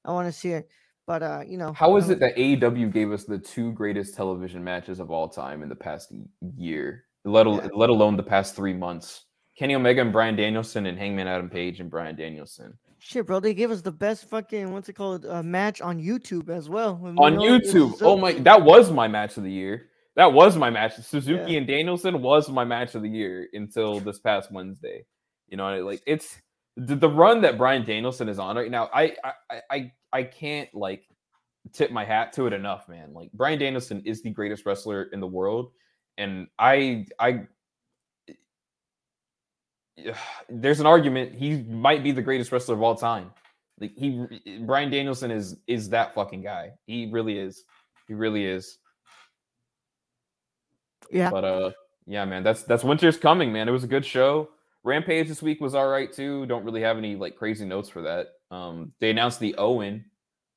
I 0.04 0.12
want 0.12 0.28
to 0.28 0.38
see 0.38 0.52
it. 0.52 0.70
But 1.08 1.24
uh, 1.24 1.42
you 1.48 1.58
know, 1.58 1.74
how 1.74 1.96
is 1.96 2.10
it 2.10 2.20
that 2.20 2.36
AEW 2.36 2.92
gave 2.92 3.12
us 3.12 3.24
the 3.24 3.40
two 3.40 3.72
greatest 3.72 4.16
television 4.16 4.64
matches 4.64 5.00
of 5.00 5.10
all 5.10 5.28
time 5.28 5.64
in 5.64 5.70
the 5.70 5.76
past 5.76 6.14
year, 6.56 7.06
let, 7.24 7.48
yeah. 7.48 7.68
let 7.74 7.90
alone 7.90 8.16
the 8.18 8.24
past 8.24 8.56
three 8.56 8.74
months? 8.74 9.26
Kenny 9.58 9.76
Omega 9.76 10.02
and 10.02 10.14
Bryan 10.14 10.36
Danielson 10.36 10.86
and 10.86 10.98
Hangman 10.98 11.28
Adam 11.28 11.50
Page 11.50 11.80
and 11.80 11.90
Bryan 11.90 12.16
Danielson. 12.16 12.78
Shit, 13.00 13.26
bro, 13.26 13.40
they 13.40 13.54
gave 13.54 13.72
us 13.72 13.82
the 13.82 13.92
best 13.92 14.30
fucking 14.30 14.72
what's 14.72 14.88
it 14.90 14.94
called 14.94 15.26
uh, 15.26 15.42
match 15.42 15.82
on 15.82 16.00
YouTube 16.00 16.50
as 16.50 16.70
well. 16.70 17.00
On 17.18 17.36
YouTube, 17.36 17.98
so- 17.98 18.06
oh 18.06 18.18
my, 18.18 18.34
that 18.34 18.62
was 18.62 18.92
my 18.92 19.08
match 19.08 19.38
of 19.38 19.44
the 19.44 19.52
year. 19.52 19.89
That 20.20 20.34
was 20.34 20.58
my 20.58 20.70
match. 20.70 20.98
Suzuki 20.98 21.54
yeah. 21.54 21.60
and 21.60 21.66
Danielson 21.66 22.22
was 22.22 22.50
my 22.50 22.66
match 22.66 22.94
of 22.94 23.04
the 23.04 23.08
year 23.08 23.48
until 23.54 24.02
this 24.02 24.20
past 24.20 24.52
Wednesday. 24.52 25.06
You 25.48 25.56
know, 25.56 25.82
like 25.86 26.04
it's 26.06 26.42
the, 26.76 26.98
the 26.98 27.08
run 27.08 27.40
that 27.44 27.58
Bryan 27.58 27.86
Danielson 27.86 28.28
is 28.28 28.38
on 28.38 28.58
right 28.58 28.70
now. 28.70 28.90
I 28.94 29.16
I 29.24 29.62
I 29.72 29.92
I 30.12 30.24
can't 30.24 30.68
like 30.76 31.06
tip 31.72 31.92
my 31.92 32.04
hat 32.04 32.34
to 32.34 32.48
it 32.48 32.54
enough, 32.54 32.90
man. 32.90 33.14
Like 33.14 33.32
Bryan 33.32 33.60
Danielson 33.60 34.02
is 34.06 34.22
the 34.22 34.30
greatest 34.30 34.66
wrestler 34.66 35.04
in 35.04 35.22
the 35.22 35.28
world, 35.28 35.72
and 36.18 36.48
I 36.60 37.06
I 37.18 37.48
there's 40.50 40.82
an 40.82 40.86
argument 40.86 41.34
he 41.34 41.64
might 41.64 42.04
be 42.04 42.12
the 42.12 42.22
greatest 42.22 42.52
wrestler 42.52 42.76
of 42.76 42.84
all 42.84 42.96
time. 42.96 43.32
Like 43.80 43.94
he 43.96 44.26
Bryan 44.66 44.92
Danielson 44.92 45.32
is 45.32 45.56
is 45.66 45.88
that 45.92 46.14
fucking 46.14 46.42
guy. 46.42 46.72
He 46.88 47.10
really 47.10 47.40
is. 47.40 47.64
He 48.10 48.16
really 48.16 48.46
is. 48.46 48.80
Yeah. 51.12 51.30
But 51.30 51.44
uh 51.44 51.72
yeah, 52.06 52.26
man, 52.26 52.44
that's 52.44 52.64
that's 52.64 52.84
winter's 52.84 53.18
coming, 53.18 53.52
man. 53.52 53.68
It 53.68 53.72
was 53.72 53.84
a 53.84 53.88
good 53.88 54.06
show. 54.06 54.50
Rampage 54.84 55.28
this 55.28 55.42
week 55.42 55.62
was 55.62 55.76
all 55.76 55.88
right 55.88 56.12
too. 56.12 56.46
Don't 56.46 56.64
really 56.64 56.82
have 56.82 56.98
any 56.98 57.16
like 57.16 57.36
crazy 57.36 57.66
notes 57.66 57.90
for 57.90 58.02
that. 58.02 58.28
Um 58.52 58.94
they 59.00 59.10
announced 59.10 59.40
the 59.40 59.56
Owen, 59.58 60.06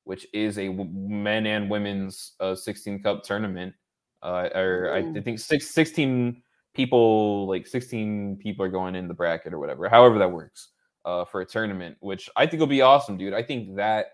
which 0.03 0.27
is 0.33 0.57
a 0.57 0.69
men 0.69 1.45
and 1.45 1.69
women's 1.69 2.33
uh 2.39 2.55
16 2.55 3.03
cup 3.03 3.23
tournament. 3.23 3.73
Uh 4.21 4.49
or 4.55 4.85
Ooh. 4.85 5.17
I 5.17 5.21
think 5.21 5.39
six, 5.39 5.73
16 5.73 6.41
people 6.73 7.47
like 7.47 7.67
16 7.67 8.37
people 8.41 8.65
are 8.65 8.69
going 8.69 8.95
in 8.95 9.07
the 9.07 9.13
bracket 9.13 9.53
or 9.53 9.59
whatever. 9.59 9.87
However 9.89 10.17
that 10.19 10.31
works. 10.31 10.69
Uh 11.05 11.25
for 11.25 11.41
a 11.41 11.45
tournament, 11.45 11.97
which 11.99 12.29
I 12.35 12.47
think 12.47 12.59
will 12.59 12.67
be 12.67 12.81
awesome, 12.81 13.17
dude. 13.17 13.33
I 13.33 13.43
think 13.43 13.75
that 13.75 14.07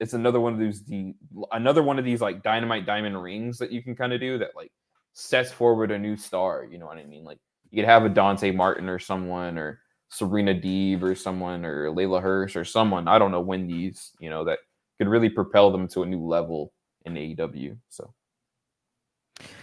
it's 0.00 0.12
another 0.12 0.40
one 0.40 0.52
of 0.52 0.58
those 0.58 0.84
the 0.84 1.14
another 1.52 1.82
one 1.82 1.98
of 1.98 2.04
these 2.04 2.20
like 2.20 2.42
dynamite 2.42 2.86
diamond 2.86 3.20
rings 3.20 3.58
that 3.58 3.72
you 3.72 3.82
can 3.82 3.96
kind 3.96 4.12
of 4.12 4.20
do 4.20 4.38
that 4.38 4.50
like 4.54 4.70
sets 5.12 5.50
forward 5.50 5.90
a 5.90 5.98
new 5.98 6.16
star. 6.16 6.66
You 6.70 6.78
know 6.78 6.86
what 6.86 6.98
I 6.98 7.04
mean? 7.04 7.24
Like 7.24 7.38
you 7.70 7.76
could 7.82 7.88
have 7.88 8.04
a 8.04 8.08
Dante 8.08 8.50
Martin 8.50 8.88
or 8.88 8.98
someone, 8.98 9.58
or 9.58 9.80
Serena 10.10 10.54
Deeb 10.54 11.02
or 11.02 11.14
someone, 11.14 11.64
or 11.64 11.90
Leyla 11.90 12.22
Hirsch 12.22 12.56
or 12.56 12.64
someone. 12.64 13.08
I 13.08 13.18
don't 13.18 13.30
know 13.30 13.40
when 13.40 13.66
these, 13.66 14.12
you 14.20 14.30
know, 14.30 14.44
that 14.44 14.58
could 14.98 15.08
really 15.08 15.28
propel 15.28 15.70
them 15.70 15.86
to 15.88 16.02
a 16.02 16.06
new 16.06 16.24
level 16.24 16.72
in 17.04 17.14
AEW. 17.14 17.76
So 17.88 18.12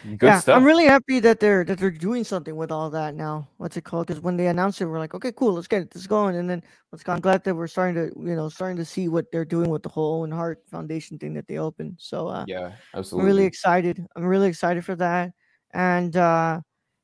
Good 0.03 0.21
yeah, 0.21 0.39
stuff. 0.39 0.55
I'm 0.55 0.63
really 0.63 0.85
happy 0.85 1.19
that 1.19 1.39
they're 1.39 1.63
that 1.65 1.79
they're 1.79 1.91
doing 1.91 2.23
something 2.23 2.55
with 2.55 2.71
all 2.71 2.89
that 2.91 3.15
now. 3.15 3.47
What's 3.57 3.75
it 3.75 3.83
called? 3.83 4.07
Because 4.07 4.21
when 4.21 4.37
they 4.37 4.47
announced 4.47 4.79
it, 4.79 4.85
we're 4.85 4.99
like, 4.99 5.13
okay, 5.15 5.31
cool, 5.31 5.53
let's 5.53 5.67
get 5.67 5.89
this 5.91 6.07
going. 6.07 6.35
And 6.35 6.49
then 6.49 6.63
let's 6.91 7.03
go. 7.03 7.13
I'm 7.13 7.19
glad 7.19 7.43
that 7.43 7.55
we're 7.55 7.67
starting 7.67 7.95
to, 7.95 8.19
you 8.19 8.35
know, 8.35 8.47
starting 8.47 8.77
to 8.77 8.85
see 8.85 9.07
what 9.07 9.31
they're 9.31 9.45
doing 9.45 9.69
with 9.69 9.83
the 9.83 9.89
whole 9.89 10.19
Owen 10.19 10.31
Hart 10.31 10.61
Foundation 10.69 11.17
thing 11.17 11.33
that 11.33 11.47
they 11.47 11.57
opened. 11.57 11.95
So 11.97 12.27
uh, 12.27 12.45
yeah, 12.47 12.73
absolutely. 12.93 13.21
I'm 13.29 13.35
really 13.35 13.45
excited. 13.45 14.07
I'm 14.15 14.25
really 14.25 14.47
excited 14.47 14.85
for 14.85 14.95
that. 14.95 15.31
And 15.73 16.15
uh, 16.15 16.61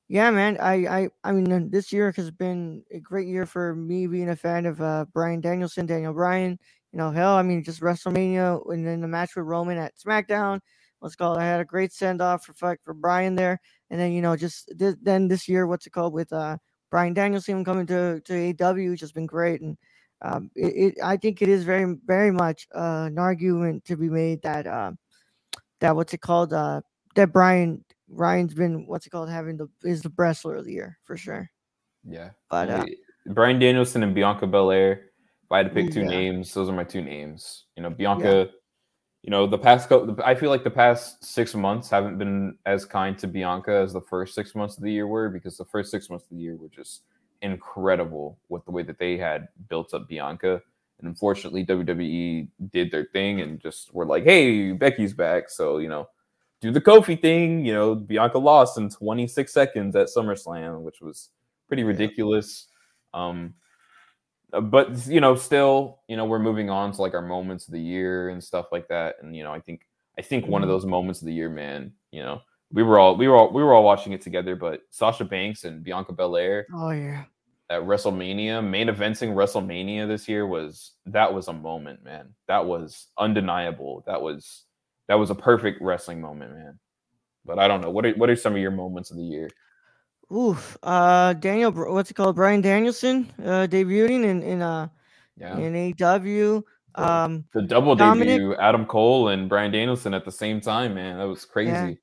yeah, 0.07 0.29
man, 0.29 0.57
I 0.62 0.73
I 0.88 1.10
I 1.23 1.31
mean, 1.31 1.71
this 1.71 1.91
year 1.91 2.13
has 2.15 2.29
been 2.31 2.84
a 2.91 2.99
great 2.99 3.27
year 3.27 3.45
for 3.45 3.75
me 3.75 4.07
being 4.07 4.29
a 4.29 4.36
fan 4.36 4.65
of 4.65 4.79
uh, 4.79 5.05
Bryan 5.13 5.41
Danielson, 5.41 5.88
Daniel 5.88 6.13
Bryan. 6.13 6.60
You 6.93 6.98
know, 6.98 7.10
hell, 7.10 7.35
I 7.35 7.41
mean, 7.41 7.63
just 7.63 7.81
WrestleMania 7.81 8.62
and 8.69 8.85
then 8.85 9.02
the 9.02 9.08
match 9.08 9.35
with 9.35 9.46
Roman 9.46 9.77
at 9.77 9.93
SmackDown 9.98 10.60
Let's 11.02 11.15
call 11.15 11.35
it. 11.35 11.41
I 11.41 11.45
had 11.45 11.60
a 11.60 11.65
great 11.65 11.91
send 11.91 12.21
off 12.21 12.45
for 12.45 12.77
for 12.83 12.93
Bryan 12.93 13.35
there, 13.35 13.60
and 13.89 13.99
then 13.99 14.12
you 14.12 14.21
know 14.21 14.35
just 14.35 14.71
th- 14.77 14.97
then 15.02 15.27
this 15.27 15.47
year, 15.47 15.65
what's 15.65 15.87
it 15.87 15.93
called 15.93 16.13
with 16.13 16.31
uh 16.31 16.58
Bryan 16.91 17.13
Danielson 17.13 17.65
coming 17.65 17.87
to 17.87 18.21
to 18.21 18.56
AW, 18.62 18.95
just 18.95 19.15
been 19.15 19.25
great, 19.25 19.62
and 19.62 19.77
um, 20.21 20.52
it, 20.56 20.93
it 20.93 21.04
I 21.04 21.17
think 21.17 21.41
it 21.41 21.49
is 21.49 21.63
very 21.63 21.95
very 22.06 22.31
much 22.31 22.67
uh, 22.75 23.06
an 23.08 23.17
argument 23.17 23.85
to 23.85 23.97
be 23.97 24.10
made 24.10 24.43
that 24.43 24.67
uh, 24.67 24.91
that 25.79 25.95
what's 25.95 26.13
it 26.13 26.21
called 26.21 26.54
uh 26.54 26.81
that 27.15 27.33
Brian 27.33 27.83
Ryan's 28.08 28.54
been 28.54 28.85
what's 28.85 29.08
it 29.08 29.10
called 29.10 29.29
having 29.29 29.58
the 29.58 29.67
is 29.83 30.04
the 30.04 30.13
wrestler 30.15 30.56
of 30.58 30.65
the 30.65 30.73
year 30.73 30.99
for 31.04 31.17
sure. 31.17 31.49
Yeah, 32.08 32.29
but 32.49 32.69
uh, 32.69 32.85
Bryan 33.25 33.58
Danielson 33.58 34.04
and 34.04 34.13
Bianca 34.13 34.45
Belair. 34.45 35.08
If 35.43 35.52
I 35.52 35.58
had 35.58 35.67
to 35.67 35.73
pick 35.73 35.91
two 35.91 36.02
yeah. 36.02 36.08
names, 36.10 36.54
those 36.54 36.69
are 36.69 36.73
my 36.73 36.83
two 36.83 37.02
names. 37.02 37.65
You 37.75 37.83
know, 37.83 37.89
Bianca. 37.89 38.49
Yeah 38.52 38.58
you 39.24 39.30
know, 39.30 39.46
the 39.46 39.58
past 39.58 39.88
co- 39.88 40.17
I 40.26 40.34
feel 40.34 40.50
like 40.50 40.63
the 40.63 40.72
past 40.72 41.24
six 41.24 41.54
months 41.54 41.90
haven't 41.90 42.17
been 42.17 42.58
as 42.65 42.86
kind 42.86 43.17
to 43.19 43.28
Bianca 43.28 43.72
as 43.72 43.94
the 43.94 44.02
first 44.02 44.34
six 44.34 44.56
months 44.56 44.78
of 44.78 44.84
the 44.84 44.92
year 44.92 45.08
were 45.08 45.30
because 45.30 45.58
the 45.58 45.65
first 45.65 45.92
six 45.92 46.10
months 46.10 46.26
of 46.26 46.32
the 46.32 46.42
year 46.44 46.56
were 46.56 46.69
just 46.69 47.04
incredible 47.42 48.38
with 48.50 48.65
the 48.65 48.72
way 48.72 48.84
that 48.84 48.98
they 48.98 49.17
had 49.17 49.48
built 49.69 49.94
up 49.94 50.08
Bianca. 50.08 50.62
And 51.00 51.08
unfortunately, 51.08 51.65
WWE 51.65 52.48
did 52.72 52.92
their 52.92 53.06
thing 53.06 53.42
and 53.42 53.60
just 53.60 53.94
were 53.94 54.06
like, 54.06 54.24
hey, 54.24 54.72
Becky's 54.72 55.13
back. 55.13 55.50
So, 55.50 55.78
you 55.78 55.90
know, 55.90 56.08
do 56.60 56.72
the 56.72 56.82
Kofi 56.82 57.19
thing. 57.19 57.65
You 57.65 57.74
know, 57.74 57.96
Bianca 57.96 58.38
lost 58.38 58.78
in 58.78 58.90
26 58.90 59.52
seconds 59.52 59.96
at 59.96 60.08
SummerSlam, 60.08 60.82
which 60.82 61.02
was 61.02 61.30
pretty 61.67 61.84
ridiculous. 61.84 62.67
Um, 63.13 63.56
but 64.52 65.08
you 65.08 65.21
know, 65.21 65.35
still, 65.35 65.99
you 66.08 66.17
know, 66.17 66.25
we're 66.25 66.39
moving 66.39 66.69
on 66.69 66.91
to 66.91 67.02
like 67.02 67.13
our 67.13 67.21
moments 67.21 67.67
of 67.67 67.73
the 67.73 67.79
year 67.79 68.29
and 68.29 68.43
stuff 68.43 68.67
like 68.71 68.87
that. 68.89 69.15
And 69.21 69.35
you 69.35 69.43
know, 69.43 69.54
I 69.54 69.60
think 69.60 69.81
I 70.17 70.21
think 70.21 70.45
one 70.47 70.62
of 70.63 70.67
Mhm. 70.67 70.71
those 70.73 70.85
moments 70.85 71.21
of 71.21 71.27
the 71.27 71.33
year, 71.33 71.49
man, 71.49 71.93
you 72.12 72.21
know, 72.21 72.41
we 72.71 72.83
were 72.83 72.99
all 72.99 73.15
we 73.15 73.27
were 73.27 73.35
all 73.35 73.52
we 73.54 73.63
were 73.63 73.73
all 73.73 73.83
watching 73.83 74.13
it 74.13 74.21
together, 74.21 74.56
but 74.56 74.81
Sasha 74.89 75.23
Banks 75.25 75.63
and 75.63 75.83
Bianca 75.83 76.12
Belair 76.13 76.67
Oh 76.73 76.91
yeah. 76.91 77.23
at 77.69 77.81
WrestleMania, 77.83 78.62
main 78.67 78.87
eventing 78.87 79.33
WrestleMania 79.33 80.08
this 80.08 80.27
year 80.27 80.45
was 80.45 80.93
that 81.06 81.33
was 81.33 81.47
a 81.47 81.54
moment, 81.54 82.04
man. 82.04 82.33
That 82.47 82.65
was 82.65 83.08
undeniable. 83.17 84.04
That 84.06 84.21
was 84.21 84.65
that 85.08 85.15
was 85.15 85.29
a 85.29 85.35
perfect 85.35 85.81
wrestling 85.81 86.19
moment, 86.21 86.54
man. 86.54 86.79
But 87.45 87.58
I 87.60 87.67
don't 87.67 87.81
know. 87.81 87.89
What 87.89 88.06
are 88.06 88.12
what 88.13 88.29
are 88.29 88.35
some 88.35 88.54
of 88.54 88.60
your 88.62 88.71
moments 88.71 89.12
of 89.12 89.17
the 89.17 89.23
year? 89.23 89.49
Oof. 90.34 90.77
Uh, 90.84 91.34
Daniel, 91.34 91.71
what's 91.71 92.12
it 92.12 92.13
called? 92.15 92.36
Bryan 92.36 92.62
Danielson, 92.62 93.32
uh, 93.44 93.67
debuting 93.69 94.23
in 94.25 94.44
in 94.44 94.62
uh 94.62 94.88
Yeah. 95.38 95.58
in 95.58 95.75
AW. 95.75 96.63
The- 96.96 97.04
Um, 97.04 97.46
The 97.54 97.62
double 97.63 97.96
Dominic- 97.96 98.27
debut, 98.40 98.56
Adam 98.56 98.86
Cole 98.86 99.29
and 99.29 99.50
Bryan 99.50 99.71
Danielson 99.71 100.13
at 100.13 100.25
the 100.25 100.32
same 100.32 100.62
time, 100.62 100.94
man. 100.96 101.17
That 101.19 101.27
was 101.27 101.46
crazy. 101.46 102.00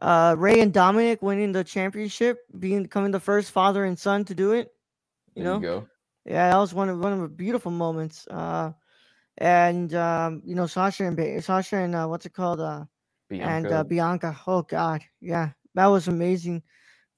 uh, 0.00 0.34
Ray 0.38 0.60
and 0.60 0.72
Dominic 0.72 1.22
winning 1.22 1.52
the 1.52 1.64
championship, 1.64 2.38
being 2.58 2.84
becoming 2.84 3.10
the 3.12 3.20
first 3.20 3.50
father 3.52 3.84
and 3.84 3.98
son 3.98 4.24
to 4.26 4.34
do 4.34 4.52
it. 4.52 4.72
There 5.34 5.44
You 5.44 5.50
you, 5.54 5.54
know? 5.54 5.60
go. 5.60 5.88
Yeah, 6.24 6.50
that 6.50 6.58
was 6.58 6.74
one 6.74 6.88
of 6.88 6.98
one 7.00 7.12
of 7.14 7.20
the 7.20 7.28
beautiful 7.28 7.72
moments. 7.72 8.26
Uh, 8.28 8.72
and 9.38 9.94
um, 9.94 10.42
you 10.44 10.54
know, 10.54 10.66
Sasha 10.66 11.04
and 11.04 11.44
Sasha 11.44 11.76
and 11.76 11.94
uh, 11.94 12.06
what's 12.06 12.26
it 12.26 12.34
called? 12.34 12.60
Uh, 12.60 12.84
Bianca. 13.28 13.50
and 13.50 13.66
uh, 13.72 13.84
Bianca. 13.84 14.36
Oh 14.46 14.62
God, 14.62 15.02
yeah, 15.20 15.50
that 15.74 15.86
was 15.86 16.08
amazing. 16.08 16.62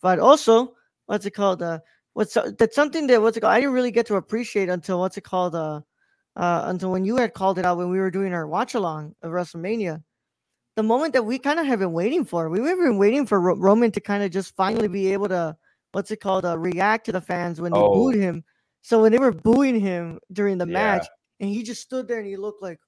But 0.03 0.19
also, 0.19 0.75
what's 1.07 1.27
it 1.27 1.33
called? 1.33 1.63
Uh, 1.63 1.81
what's 2.15 2.37
that's 2.59 2.75
something 2.75 3.07
that 3.09 3.21
what's 3.23 3.37
it 3.37 3.41
called? 3.41 3.53
I 3.53 3.61
didn't 3.61 3.75
really 3.75 3.91
get 3.91 4.07
to 4.07 4.17
appreciate 4.17 4.69
until 4.69 5.01
what's 5.01 5.17
it 5.17 5.25
called? 5.25 5.55
Uh, 5.55 5.81
uh, 6.37 6.63
until 6.67 6.91
when 6.93 7.05
you 7.05 7.17
had 7.17 7.35
called 7.35 7.59
it 7.59 7.65
out 7.67 7.77
when 7.77 7.91
we 7.91 7.99
were 7.99 8.11
doing 8.11 8.33
our 8.33 8.47
watch 8.47 8.75
along 8.75 9.15
of 9.23 9.33
WrestleMania. 9.33 10.03
The 10.77 10.83
moment 10.85 11.13
that 11.15 11.25
we 11.27 11.39
kind 11.39 11.59
of 11.59 11.67
have 11.67 11.81
been 11.81 11.93
waiting 11.93 12.25
for. 12.25 12.49
We 12.49 12.61
have 12.61 12.79
been 12.79 12.97
waiting 12.97 13.27
for 13.27 13.41
Ro- 13.41 13.57
Roman 13.57 13.91
to 13.93 14.01
kind 14.01 14.23
of 14.23 14.31
just 14.31 14.55
finally 14.57 14.89
be 14.89 15.13
able 15.13 15.29
to 15.29 15.57
what's 15.93 16.11
it 16.13 16.21
called? 16.21 16.45
Uh, 16.45 16.57
react 16.59 17.05
to 17.07 17.13
the 17.13 17.21
fans 17.21 17.61
when 17.61 17.73
they 17.73 17.79
Oh. 17.79 17.93
booed 17.93 18.15
him. 18.15 18.45
So 18.83 19.03
when 19.03 19.11
they 19.13 19.19
were 19.19 19.33
booing 19.33 19.79
him 19.79 20.21
during 20.33 20.57
the 20.57 20.67
Yeah. 20.67 20.73
match, 20.73 21.07
and 21.41 21.51
he 21.51 21.63
just 21.65 21.83
stood 21.83 22.07
there 22.09 22.19
and 22.19 22.27
he 22.27 22.37
looked 22.37 22.63
like, 22.63 22.79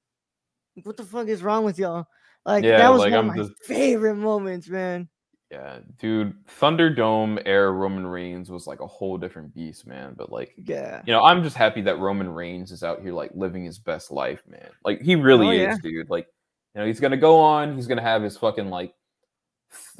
"What 0.84 0.96
the 0.96 1.04
fuck 1.04 1.26
is 1.28 1.42
wrong 1.42 1.64
with 1.64 1.78
y'all?" 1.78 2.06
Like 2.46 2.64
Yeah, 2.64 2.78
that 2.78 2.88
was 2.90 3.00
like, 3.00 3.10
one 3.10 3.18
I'm 3.18 3.30
of 3.30 3.36
my 3.36 3.42
just- 3.42 3.64
favorite 3.64 4.14
moments, 4.14 4.68
man. 4.68 5.08
Yeah, 5.52 5.80
dude. 5.98 6.34
Thunderdome 6.58 7.42
era 7.44 7.70
Roman 7.70 8.06
Reigns 8.06 8.50
was 8.50 8.66
like 8.66 8.80
a 8.80 8.86
whole 8.86 9.18
different 9.18 9.54
beast, 9.54 9.86
man. 9.86 10.14
But 10.16 10.32
like, 10.32 10.54
Yeah. 10.56 11.02
you 11.06 11.12
know, 11.12 11.22
I'm 11.22 11.42
just 11.44 11.56
happy 11.56 11.82
that 11.82 11.98
Roman 11.98 12.30
Reigns 12.32 12.72
is 12.72 12.82
out 12.82 13.02
here 13.02 13.12
like 13.12 13.30
living 13.34 13.62
his 13.64 13.78
best 13.78 14.10
life, 14.10 14.42
man. 14.48 14.70
Like 14.84 15.02
he 15.02 15.14
really 15.14 15.46
Oh, 15.48 15.50
is, 15.50 15.58
yeah. 15.60 15.76
dude. 15.82 16.08
Like, 16.10 16.26
you 16.74 16.80
know, 16.80 16.86
he's 16.86 17.00
gonna 17.00 17.18
go 17.18 17.38
on. 17.38 17.74
He's 17.76 17.86
gonna 17.86 18.00
have 18.00 18.22
his 18.22 18.38
fucking 18.38 18.70
like 18.70 18.94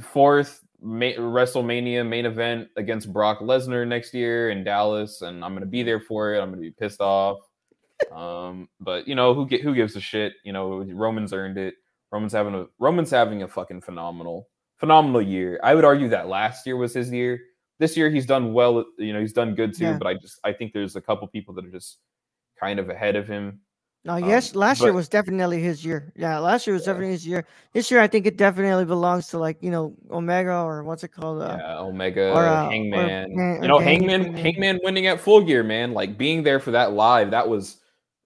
fourth 0.01 0.63
ma- 0.81 1.07
WrestleMania 1.19 2.07
main 2.09 2.27
event 2.27 2.69
against 2.77 3.13
Brock 3.13 3.41
Lesnar 3.41 3.87
next 3.87 4.15
year 4.15 4.51
in 4.51 4.65
Dallas, 4.65 5.23
and 5.23 5.45
I'm 5.45 5.53
gonna 5.55 5.67
be 5.67 5.83
there 5.83 6.01
for 6.01 6.35
it. 6.35 6.41
I'm 6.41 6.49
gonna 6.51 6.63
be 6.63 6.71
pissed 6.71 7.01
off. 7.01 7.39
Um, 8.11 8.69
but 8.81 9.07
you 9.07 9.15
know, 9.15 9.35
who 9.35 9.47
get 9.47 9.61
who 9.61 9.75
gives 9.75 9.97
a 9.97 10.01
shit? 10.01 10.33
You 10.45 10.53
know, 10.53 10.83
Roman's 10.83 11.33
earned 11.33 11.59
it. 11.59 11.75
Roman's 12.11 12.33
having 12.33 12.55
a 12.55 12.67
Roman's 12.79 13.11
having 13.11 13.43
a 13.43 13.49
fucking 13.49 13.83
phenomenal, 13.83 14.49
phenomenal 14.83 15.23
year. 15.23 15.61
I 15.63 15.75
would 15.77 15.85
argue 15.85 16.09
that 16.09 16.27
last 16.29 16.67
year 16.67 16.77
was 16.77 16.93
his 16.93 17.11
year. 17.13 17.41
This 17.79 17.97
year 17.97 18.11
he's 18.11 18.27
done 18.27 18.53
well. 18.53 18.85
You 18.99 19.13
know, 19.13 19.21
he's 19.21 19.33
done 19.33 19.55
good 19.55 19.75
too. 19.75 19.85
Yeah. 19.85 19.97
But 19.99 20.09
I 20.09 20.15
just 20.15 20.41
I 20.45 20.53
think 20.53 20.73
there's 20.73 20.97
a 20.97 21.01
couple 21.01 21.27
people 21.29 21.55
that 21.55 21.65
are 21.65 21.71
just 21.71 21.99
kind 22.59 22.79
of 22.81 22.91
ahead 22.91 23.15
of 23.17 23.29
him. 23.29 23.61
No, 24.05 24.17
yes, 24.17 24.57
last 24.57 24.81
year 24.81 24.91
Um, 24.91 24.97
was 24.97 25.09
definitely 25.09 25.63
his 25.63 25.85
year. 25.85 26.13
Yeah, 26.17 26.39
last 26.41 26.67
year 26.67 26.75
was 26.75 26.83
Yeah. 26.83 26.87
definitely 26.93 27.13
his 27.13 27.25
year. 27.25 27.47
This 27.73 27.89
year, 27.89 28.01
I 28.01 28.09
think 28.09 28.27
it 28.27 28.37
definitely 28.37 28.85
belongs 28.85 29.29
to 29.29 29.39
like 29.39 29.59
you 29.63 29.71
know 29.71 29.95
Omega 30.11 30.57
or 30.57 30.83
what's 30.83 31.05
it 31.05 31.13
called? 31.13 31.41
Uh, 31.43 31.57
yeah, 31.61 31.79
Omega, 31.79 32.33
or, 32.33 32.45
uh, 32.45 32.69
Hangman. 32.69 33.09
Dan- 33.09 33.31
or 33.39 33.63
you 33.63 33.69
know, 33.69 33.79
Hangman, 33.79 34.23
Bryan. 34.23 34.37
Hangman 34.45 34.81
winning 34.83 35.07
at 35.07 35.21
Full 35.21 35.43
Gear, 35.43 35.63
man. 35.63 35.93
Like 35.93 36.19
being 36.19 36.43
there 36.43 36.59
for 36.59 36.73
that 36.73 36.93
live, 36.95 37.31
that 37.31 37.49
was 37.49 37.79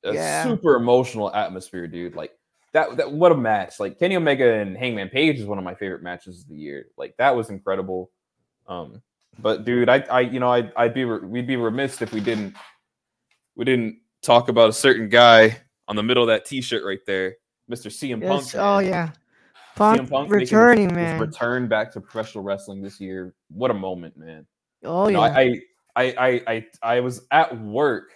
a 0.05 0.15
Yeah. 0.15 0.45
super 0.45 0.77
emotional 0.77 1.31
atmosphere, 1.35 1.87
dude. 1.87 2.15
Like 2.17 2.33
that, 2.77 2.97
that 2.99 3.11
what 3.11 3.33
a 3.33 3.37
match. 3.37 3.81
Like 3.81 3.99
Kenny 3.99 4.17
Omega 4.17 4.53
and 4.53 4.77
Hangman 4.77 5.09
Page 5.09 5.39
is 5.41 5.47
one 5.47 5.57
of 5.57 5.65
my 5.65 5.75
favorite 5.75 6.03
matches 6.03 6.43
of 6.43 6.49
the 6.49 6.57
year. 6.57 6.89
Like 6.99 7.17
that 7.17 7.35
was 7.35 7.49
incredible. 7.49 8.11
Um, 8.69 9.01
but 9.39 9.65
dude, 9.65 9.89
I, 9.89 10.01
I, 10.11 10.21
you 10.21 10.41
know, 10.41 10.53
I, 10.53 10.71
I'd 10.77 10.93
be, 10.93 11.05
re- 11.07 11.27
we'd 11.27 11.47
be 11.47 11.57
remiss 11.57 12.03
if 12.03 12.13
we 12.13 12.21
didn't, 12.21 12.55
we 13.55 13.65
didn't 13.65 14.01
talk 14.21 14.51
about 14.51 14.69
a 14.69 14.75
certain 14.75 15.09
guy 15.09 15.57
on 15.89 15.97
the 15.97 16.03
middle 16.03 16.23
of 16.23 16.27
that 16.27 16.45
T-shirt 16.45 16.85
right 16.85 17.01
there, 17.07 17.37
Mr. 17.71 17.87
CM 17.91 18.21
Punk. 18.27 18.55
oh 18.57 18.79
yeah, 18.81 19.09
CM 19.09 19.97
Punk, 19.97 20.11
Punk 20.11 20.25
his- 20.29 20.33
returning 20.51 20.89
his 20.91 20.97
man. 20.97 21.19
return 21.21 21.69
back 21.69 21.93
to 21.95 22.01
professional 22.03 22.45
wrestling 22.45 22.83
this 22.83 23.01
year. 23.01 23.33
What 23.49 23.71
a 23.71 23.75
moment, 23.75 24.19
man. 24.19 24.47
oh 24.85 25.07
You 25.09 25.15
know, 25.15 25.25
yeah, 25.25 25.33
I, 25.33 25.61
I, 25.97 26.05
I, 26.19 26.43
I, 26.47 26.67
I 26.83 27.01
was 27.01 27.23
at 27.31 27.59
work, 27.59 28.11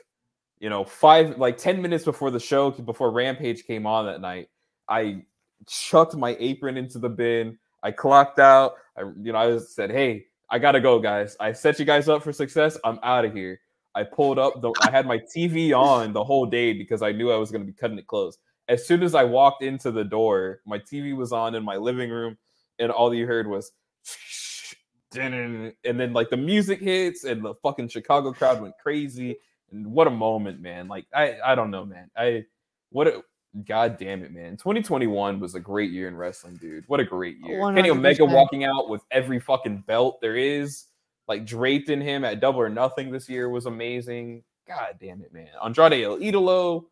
you 0.61 0.69
know, 0.71 0.85
five, 0.85 1.39
like 1.39 1.57
10 1.57 1.83
minutes 1.83 2.05
before 2.05 2.31
the 2.31 2.39
show, 2.39 2.71
before 2.71 3.11
Rampage 3.11 3.67
came 3.67 3.87
on 3.87 4.07
that 4.07 4.21
night. 4.21 4.49
I 4.89 5.25
chucked 5.67 6.15
my 6.15 6.37
apron 6.39 6.77
into 6.77 6.99
the 6.99 7.09
bin. 7.09 7.59
I 7.83 7.91
clocked 7.91 8.39
out. 8.39 8.75
I, 8.97 9.03
you 9.21 9.33
know, 9.33 9.39
I 9.39 9.51
just 9.51 9.75
said, 9.75 9.91
hey, 9.91 10.27
I 10.51 10.59
gotta 10.59 10.81
go, 10.81 10.99
guys. 10.99 11.37
I 11.41 11.53
set 11.53 11.79
you 11.79 11.85
guys 11.85 12.09
up 12.09 12.23
for 12.23 12.33
success. 12.33 12.77
I'm 12.85 12.99
out 13.03 13.25
of 13.25 13.33
here. 13.33 13.61
I 13.95 14.03
pulled 14.03 14.39
up 14.39 14.61
the 14.61 14.73
I 14.83 14.91
had 14.91 15.07
my 15.07 15.19
TV 15.19 15.73
on 15.73 16.13
the 16.13 16.23
whole 16.23 16.47
day 16.47 16.73
because 16.73 17.03
I 17.03 17.13
knew 17.13 17.31
I 17.31 17.37
was 17.37 17.51
gonna 17.51 17.65
be 17.65 17.73
cutting 17.73 17.99
it 17.99 18.07
close. 18.07 18.39
As 18.69 18.87
soon 18.87 19.03
as 19.03 19.15
I 19.15 19.25
walked 19.25 19.63
into 19.63 19.91
the 19.91 20.05
door, 20.05 20.61
my 20.67 20.79
TV 20.79 21.17
was 21.17 21.33
on 21.33 21.55
in 21.55 21.65
my 21.65 21.77
living 21.77 22.11
room, 22.11 22.37
and 22.79 22.93
all 22.93 23.13
you 23.15 23.27
heard 23.27 23.47
was 23.47 23.73
and 25.17 25.73
then 25.83 26.13
like 26.13 26.31
the 26.31 26.37
music 26.37 26.81
hits 26.81 27.25
and 27.25 27.45
the 27.45 27.55
fucking 27.55 27.89
Chicago 27.89 28.33
crowd 28.33 28.61
went 28.61 28.75
crazy. 28.81 29.39
And 29.73 29.87
what 29.87 30.07
a 30.07 30.11
moment, 30.11 30.61
man. 30.61 30.89
Like 30.89 31.07
I 31.15 31.37
I 31.45 31.55
don't 31.55 31.71
know, 31.71 31.85
man. 31.85 32.11
I 32.17 32.45
what 32.91 33.07
a 33.07 33.23
god 33.67 33.99
damn 33.99 34.23
it, 34.23 34.33
man. 34.33 34.57
2021 34.57 35.41
was 35.41 35.55
a 35.55 35.61
great 35.61 35.91
year 35.91 36.09
in 36.09 36.17
wrestling, 36.17 36.57
dude. 36.57 36.85
What 36.87 37.01
a 37.01 37.05
great 37.05 37.37
year. 37.45 37.61
Kenny 37.75 37.91
Omega 37.91 38.25
walking 38.25 38.65
out 38.65 38.89
with 38.89 39.03
every 39.11 39.41
fucking 39.41 39.85
belt 39.87 40.21
there 40.21 40.37
is, 40.37 40.87
like 41.29 41.45
draped 41.45 41.89
in 41.91 42.01
him 42.01 42.25
at 42.25 42.41
double 42.41 42.61
or 42.61 42.69
nothing 42.69 43.11
this 43.11 43.29
year 43.29 43.49
was 43.49 43.67
amazing. 43.67 44.43
God 44.69 44.97
damn 45.01 45.21
it, 45.23 45.33
man. 45.33 45.49
Andrade 45.65 46.05
El 46.05 46.19
Idolo. 46.19 46.85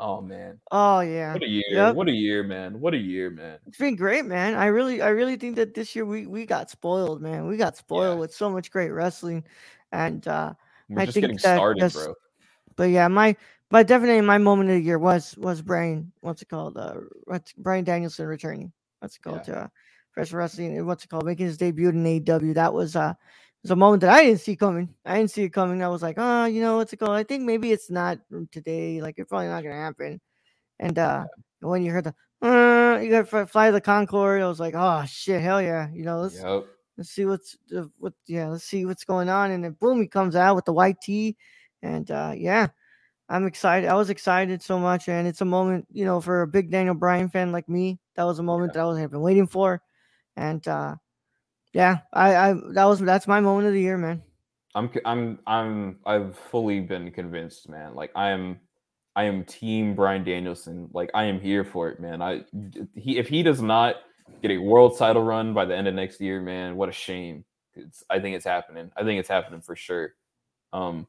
Oh 0.00 0.20
man. 0.20 0.60
oh 0.70 1.00
yeah. 1.00 1.32
What 1.32 1.42
a 1.42 1.48
year. 1.48 1.64
Yep. 1.70 1.94
What 1.96 2.08
a 2.08 2.12
year, 2.12 2.42
man. 2.44 2.78
What 2.80 2.94
a 2.94 2.98
year, 2.98 3.30
man. 3.30 3.58
It's 3.66 3.78
been 3.78 3.96
great, 3.96 4.24
man. 4.24 4.54
I 4.54 4.66
really, 4.66 5.02
I 5.02 5.08
really 5.08 5.36
think 5.36 5.56
that 5.56 5.74
this 5.74 5.96
year 5.96 6.04
we 6.06 6.26
we 6.26 6.46
got 6.46 6.70
spoiled, 6.70 7.20
man. 7.20 7.48
We 7.48 7.56
got 7.56 7.76
spoiled 7.76 8.16
Yeah. 8.16 8.20
with 8.20 8.32
so 8.32 8.48
much 8.48 8.70
great 8.70 8.90
wrestling, 8.90 9.42
and 9.90 10.26
uh 10.28 10.54
We're 10.88 11.02
I 11.02 11.04
just 11.06 11.14
think 11.14 11.22
getting 11.22 11.36
that 11.36 11.56
started, 11.56 11.80
just- 11.80 11.96
bro. 11.96 12.14
but 12.76 12.84
yeah, 12.84 13.08
my 13.08 13.36
but 13.70 13.86
definitely 13.86 14.20
my 14.22 14.38
moment 14.38 14.70
of 14.70 14.76
the 14.76 14.82
year 14.82 14.98
was 14.98 15.36
was 15.36 15.60
Bryan. 15.62 16.12
What's 16.20 16.42
it 16.42 16.48
called? 16.48 16.76
Uh, 16.76 16.94
what's 17.24 17.52
Bryan 17.52 17.84
Danielson 17.84 18.26
returning? 18.26 18.72
What's 19.00 19.16
it 19.16 19.22
called? 19.22 19.48
Uh, 19.48 19.68
fresh 20.12 20.32
wrestling. 20.32 20.84
What's 20.86 21.04
it 21.04 21.08
called? 21.08 21.26
Making 21.26 21.46
his 21.46 21.58
debut 21.58 21.90
in 21.90 22.02
AEW. 22.02 22.54
That 22.54 22.72
was 22.72 22.96
uh 22.96 23.14
was 23.62 23.70
a 23.70 23.76
moment 23.76 24.00
that 24.02 24.10
I 24.10 24.24
didn't 24.24 24.40
see 24.40 24.56
coming. 24.56 24.94
I 25.04 25.18
didn't 25.18 25.30
see 25.30 25.42
it 25.42 25.50
coming. 25.50 25.82
I 25.82 25.88
was 25.88 26.02
like, 26.02 26.16
oh, 26.18 26.46
you 26.46 26.60
know 26.62 26.76
what's 26.76 26.92
it 26.92 26.98
called? 26.98 27.10
I 27.12 27.24
think 27.24 27.42
maybe 27.42 27.72
it's 27.72 27.90
not 27.90 28.18
today. 28.52 29.02
Like 29.02 29.16
it's 29.18 29.28
probably 29.28 29.48
not 29.48 29.62
gonna 29.62 29.74
happen. 29.74 30.20
And 30.78 30.98
uh 30.98 31.24
when 31.60 31.82
you 31.82 31.92
heard 31.92 32.04
the 32.04 32.14
uh, 32.40 33.00
you 33.00 33.10
got 33.10 33.28
to 33.28 33.46
fly 33.46 33.70
the 33.72 33.80
Concorde, 33.80 34.42
I 34.42 34.46
was 34.46 34.60
like, 34.60 34.74
oh 34.76 35.04
shit, 35.06 35.42
hell 35.42 35.60
yeah. 35.60 35.88
You 35.92 36.04
know, 36.04 36.20
let's 36.20 36.40
Yep. 36.40 36.66
Let's 36.98 37.10
see 37.10 37.24
what's 37.24 37.56
uh, 37.76 37.84
what 37.98 38.12
yeah 38.26 38.48
let's 38.48 38.64
see 38.64 38.84
what's 38.84 39.04
going 39.04 39.28
on 39.28 39.52
and 39.52 39.64
then 39.64 39.72
boom 39.72 40.00
he 40.00 40.06
comes 40.06 40.36
out 40.36 40.54
with 40.54 40.64
the 40.66 40.72
white 40.72 41.00
tee 41.00 41.36
and 41.82 42.10
uh 42.10 42.32
yeah 42.36 42.66
i'm 43.30 43.46
excited 43.46 43.88
i 43.88 43.94
was 43.94 44.10
excited 44.10 44.60
so 44.60 44.78
much 44.78 45.08
and 45.08 45.26
it's 45.26 45.40
a 45.40 45.44
moment 45.44 45.86
you 45.90 46.04
know 46.04 46.20
for 46.20 46.42
a 46.42 46.46
big 46.46 46.70
daniel 46.70 46.94
bryan 46.94 47.28
fan 47.28 47.52
like 47.52 47.68
me 47.68 47.98
that 48.16 48.24
was 48.24 48.38
a 48.38 48.42
moment 48.42 48.74
that 48.74 48.80
i 48.80 48.84
was 48.84 48.98
have 48.98 49.12
been 49.12 49.20
waiting 49.20 49.46
for 49.46 49.80
and 50.36 50.68
uh 50.68 50.94
yeah 51.72 51.98
i 52.12 52.36
i 52.36 52.52
that 52.72 52.84
was 52.84 52.98
that's 53.00 53.26
my 53.26 53.40
moment 53.40 53.66
of 53.66 53.72
the 53.72 53.80
year 53.80 53.96
man 53.96 54.22
I'm 54.74 54.90
I'm 55.04 55.38
I'm 55.46 55.98
I've 56.06 56.38
fully 56.38 56.80
been 56.80 57.10
convinced, 57.10 57.68
man. 57.68 57.94
Like 57.94 58.12
I'm 58.14 58.60
I 59.16 59.24
am 59.24 59.44
team 59.44 59.94
Bryan 59.94 60.24
Danielson. 60.24 60.88
Like 60.92 61.10
I 61.14 61.24
am 61.24 61.40
here 61.40 61.64
for 61.64 61.88
it, 61.88 62.00
man. 62.00 62.22
I 62.22 62.44
he 62.94 63.18
if 63.18 63.28
he 63.28 63.42
does 63.42 63.60
not 63.60 63.96
get 64.42 64.50
a 64.50 64.58
world 64.58 64.98
title 64.98 65.22
run 65.22 65.54
by 65.54 65.64
the 65.64 65.76
end 65.76 65.88
of 65.88 65.94
next 65.94 66.20
year, 66.20 66.40
man, 66.40 66.76
what 66.76 66.88
a 66.88 66.92
shame. 66.92 67.44
It's, 67.74 68.02
I 68.10 68.18
think 68.18 68.36
it's 68.36 68.44
happening. 68.44 68.90
I 68.96 69.04
think 69.04 69.20
it's 69.20 69.28
happening 69.28 69.60
for 69.60 69.76
sure. 69.76 70.14
Um, 70.72 71.06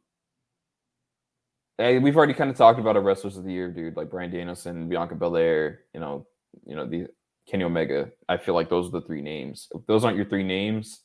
we've 1.77 2.17
already 2.17 2.33
kind 2.33 2.49
of 2.49 2.57
talked 2.57 2.79
about 2.79 2.95
our 2.95 3.01
wrestlers 3.01 3.37
of 3.37 3.43
the 3.43 3.51
year, 3.51 3.71
dude, 3.71 3.95
like 3.95 4.09
Bryan 4.09 4.31
Danielson, 4.31 4.89
Bianca 4.89 5.15
Belair, 5.15 5.81
you 5.93 5.99
know, 5.99 6.27
you 6.65 6.75
know, 6.75 6.85
the 6.85 7.07
Kenny 7.47 7.63
Omega. 7.63 8.11
I 8.27 8.37
feel 8.37 8.53
like 8.53 8.69
those 8.69 8.87
are 8.87 8.91
the 8.91 9.01
three 9.01 9.21
names. 9.21 9.67
If 9.73 9.85
those 9.87 10.03
aren't 10.03 10.17
your 10.17 10.25
three 10.25 10.43
names, 10.43 11.01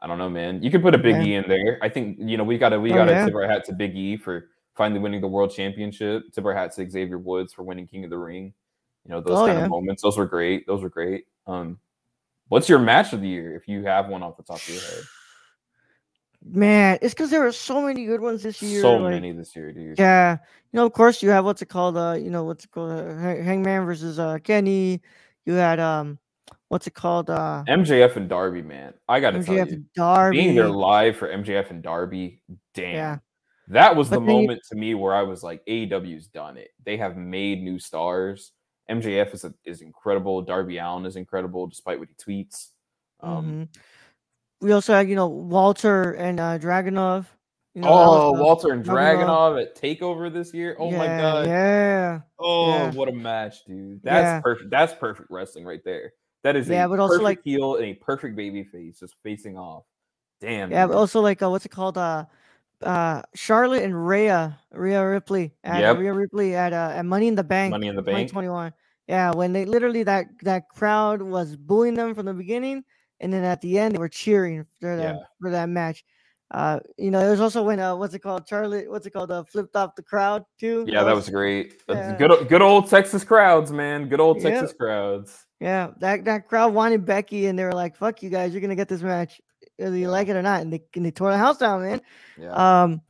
I 0.00 0.06
don't 0.06 0.18
know, 0.18 0.30
man. 0.30 0.62
You 0.62 0.70
could 0.70 0.82
put 0.82 0.94
a 0.94 0.98
Big 0.98 1.16
yeah. 1.16 1.24
E 1.24 1.34
in 1.34 1.48
there. 1.48 1.78
I 1.82 1.88
think 1.88 2.18
you 2.20 2.36
know 2.36 2.44
we 2.44 2.58
got 2.58 2.70
to 2.70 2.80
we 2.80 2.92
oh, 2.92 2.94
got 2.94 3.06
to 3.06 3.12
yeah. 3.12 3.24
tip 3.24 3.34
our 3.34 3.48
hat 3.48 3.64
to 3.64 3.72
Big 3.72 3.96
E 3.96 4.16
for 4.16 4.48
finally 4.76 5.00
winning 5.00 5.20
the 5.20 5.28
world 5.28 5.52
championship. 5.52 6.24
Tip 6.32 6.44
our 6.44 6.54
hat 6.54 6.72
to 6.76 6.88
Xavier 6.88 7.18
Woods 7.18 7.52
for 7.52 7.64
winning 7.64 7.86
King 7.86 8.04
of 8.04 8.10
the 8.10 8.18
Ring. 8.18 8.52
You 9.04 9.10
know 9.10 9.20
those 9.20 9.38
oh, 9.38 9.46
kind 9.46 9.58
yeah. 9.58 9.64
of 9.64 9.70
moments. 9.70 10.02
Those 10.02 10.16
were 10.16 10.26
great. 10.26 10.66
Those 10.66 10.82
were 10.82 10.88
great. 10.88 11.24
Um, 11.48 11.78
what's 12.48 12.68
your 12.68 12.78
match 12.78 13.12
of 13.12 13.20
the 13.20 13.28
year 13.28 13.56
if 13.56 13.66
you 13.66 13.84
have 13.84 14.08
one 14.08 14.22
off 14.22 14.36
the 14.36 14.42
top 14.42 14.56
of 14.56 14.68
your 14.68 14.80
head? 14.80 15.04
Man, 16.44 16.98
it's 17.02 17.14
because 17.14 17.30
there 17.30 17.40
were 17.40 17.52
so 17.52 17.82
many 17.82 18.06
good 18.06 18.20
ones 18.20 18.42
this 18.44 18.62
year. 18.62 18.80
So 18.80 18.96
like, 18.96 19.14
many 19.14 19.32
this 19.32 19.56
year, 19.56 19.72
dude. 19.72 19.98
Yeah, 19.98 20.34
you 20.72 20.76
know, 20.76 20.86
of 20.86 20.92
course, 20.92 21.22
you 21.22 21.30
have 21.30 21.44
what's 21.44 21.62
it 21.62 21.68
called? 21.68 21.96
Uh, 21.96 22.16
you 22.18 22.30
know, 22.30 22.44
what's 22.44 22.64
it 22.64 22.70
called? 22.70 22.92
Uh, 22.92 23.16
Hangman 23.18 23.84
versus 23.84 24.18
uh 24.18 24.38
Kenny. 24.44 25.00
You 25.46 25.54
had 25.54 25.80
um, 25.80 26.18
what's 26.68 26.86
it 26.86 26.94
called? 26.94 27.28
Uh, 27.28 27.64
MJF 27.66 28.16
and 28.16 28.28
Darby, 28.28 28.62
man. 28.62 28.94
I 29.08 29.18
gotta 29.18 29.38
MJF 29.40 29.46
tell 29.46 29.68
you, 29.68 29.84
Darby. 29.96 30.36
being 30.36 30.54
there 30.54 30.68
live 30.68 31.16
for 31.16 31.28
MJF 31.28 31.70
and 31.70 31.82
Darby, 31.82 32.40
damn. 32.74 32.94
Yeah. 32.94 33.18
That 33.68 33.96
was 33.96 34.08
but 34.08 34.16
the 34.16 34.20
moment 34.20 34.60
you, 34.64 34.76
to 34.76 34.80
me 34.80 34.94
where 34.94 35.14
I 35.14 35.22
was 35.22 35.42
like, 35.42 35.64
AEW's 35.66 36.28
done 36.28 36.56
it. 36.56 36.70
They 36.84 36.96
have 36.96 37.16
made 37.16 37.62
new 37.62 37.78
stars. 37.78 38.52
MJF 38.90 39.34
is 39.34 39.44
a, 39.44 39.54
is 39.64 39.82
incredible. 39.82 40.42
Darby 40.42 40.78
Allin 40.78 41.06
is 41.06 41.16
incredible, 41.16 41.66
despite 41.66 41.98
what 41.98 42.08
he 42.08 42.14
tweets. 42.14 42.68
Um, 43.20 43.44
mm-hmm 43.44 43.80
we 44.60 44.72
also 44.72 44.94
had, 44.94 45.08
you 45.08 45.16
know, 45.16 45.28
Walter 45.28 46.12
and 46.12 46.40
uh, 46.40 46.58
Dragunov. 46.58 47.26
You 47.74 47.82
know, 47.82 47.88
oh, 47.90 48.32
was, 48.32 48.40
uh, 48.40 48.42
Walter 48.42 48.72
and 48.72 48.84
Dragunov 48.84 49.60
at 49.60 49.76
Takeover 49.80 50.32
this 50.32 50.52
year. 50.52 50.76
Oh 50.80 50.90
yeah, 50.90 50.98
my 50.98 51.06
god. 51.06 51.46
Yeah. 51.46 52.20
Oh, 52.38 52.70
yeah. 52.70 52.90
what 52.92 53.08
a 53.08 53.12
match, 53.12 53.64
dude. 53.66 54.02
That's 54.02 54.24
yeah. 54.24 54.40
perfect. 54.40 54.70
That's 54.70 54.94
perfect 54.94 55.30
wrestling 55.30 55.64
right 55.64 55.82
there. 55.84 56.12
That 56.42 56.56
is 56.56 56.68
yeah, 56.68 56.88
but 56.88 56.98
also 56.98 57.20
like 57.20 57.42
heel 57.44 57.76
and 57.76 57.84
a 57.84 57.94
perfect 57.94 58.36
baby 58.36 58.64
face 58.64 59.00
just 59.00 59.16
facing 59.22 59.56
off. 59.56 59.84
Damn. 60.40 60.72
Yeah, 60.72 60.86
but 60.86 60.96
also 60.96 61.20
like 61.20 61.42
uh, 61.42 61.50
what's 61.50 61.66
it 61.66 61.70
called? 61.70 61.98
Uh, 61.98 62.24
uh, 62.82 63.22
Charlotte 63.34 63.82
and 63.82 64.06
Rhea, 64.06 64.58
Rhea 64.72 65.06
Ripley, 65.06 65.54
at, 65.64 65.80
yep. 65.80 65.98
Rhea 65.98 66.12
Ripley 66.12 66.54
at 66.54 66.72
uh, 66.72 66.92
at 66.94 67.04
Money 67.04 67.28
in 67.28 67.34
the 67.34 67.44
Bank, 67.44 67.72
Money 67.72 67.88
in 67.88 67.96
the 67.96 68.02
Bank, 68.02 68.30
twenty 68.30 68.48
one. 68.48 68.72
Yeah, 69.06 69.32
when 69.32 69.52
they 69.52 69.64
literally 69.64 70.02
that 70.04 70.26
that 70.42 70.68
crowd 70.68 71.22
was 71.22 71.56
booing 71.56 71.94
them 71.94 72.14
from 72.14 72.26
the 72.26 72.34
beginning, 72.34 72.84
and 73.20 73.32
then 73.32 73.44
at 73.44 73.60
the 73.60 73.78
end 73.78 73.94
they 73.94 73.98
were 73.98 74.08
cheering 74.08 74.66
for 74.80 74.96
that 74.96 75.14
yeah. 75.16 75.22
for 75.40 75.50
that 75.50 75.68
match. 75.68 76.04
Uh, 76.50 76.80
you 76.96 77.10
know, 77.10 77.20
it 77.20 77.30
was 77.30 77.40
also 77.40 77.62
when 77.62 77.78
uh, 77.78 77.94
what's 77.94 78.14
it 78.14 78.20
called? 78.20 78.48
Charlotte, 78.48 78.90
what's 78.90 79.06
it 79.06 79.10
called? 79.10 79.30
Uh, 79.30 79.44
flipped 79.44 79.76
off 79.76 79.94
the 79.94 80.02
crowd 80.02 80.44
too. 80.58 80.84
Yeah, 80.88 81.04
that 81.04 81.14
was 81.14 81.28
great. 81.28 81.82
Yeah. 81.88 82.16
Good, 82.16 82.48
good 82.48 82.62
old 82.62 82.88
Texas 82.88 83.22
crowds, 83.22 83.70
man. 83.70 84.08
Good 84.08 84.20
old 84.20 84.40
Texas 84.40 84.70
yep. 84.70 84.78
crowds. 84.78 85.46
Yeah, 85.60 85.90
that 86.00 86.24
that 86.24 86.48
crowd 86.48 86.72
wanted 86.72 87.04
Becky, 87.04 87.46
and 87.46 87.58
they 87.58 87.64
were 87.64 87.72
like, 87.72 87.96
"Fuck 87.96 88.22
you 88.22 88.30
guys, 88.30 88.52
you're 88.52 88.62
gonna 88.62 88.76
get 88.76 88.88
this 88.88 89.02
match, 89.02 89.40
whether 89.78 89.96
you 89.96 90.02
yeah. 90.02 90.08
like 90.08 90.28
it 90.28 90.36
or 90.36 90.42
not." 90.42 90.60
And 90.60 90.72
they 90.72 90.82
and 90.94 91.06
they 91.06 91.10
tore 91.10 91.30
the 91.30 91.38
house 91.38 91.58
down, 91.58 91.82
man. 91.82 92.00
Yeah. 92.36 92.82
Um, 92.82 93.00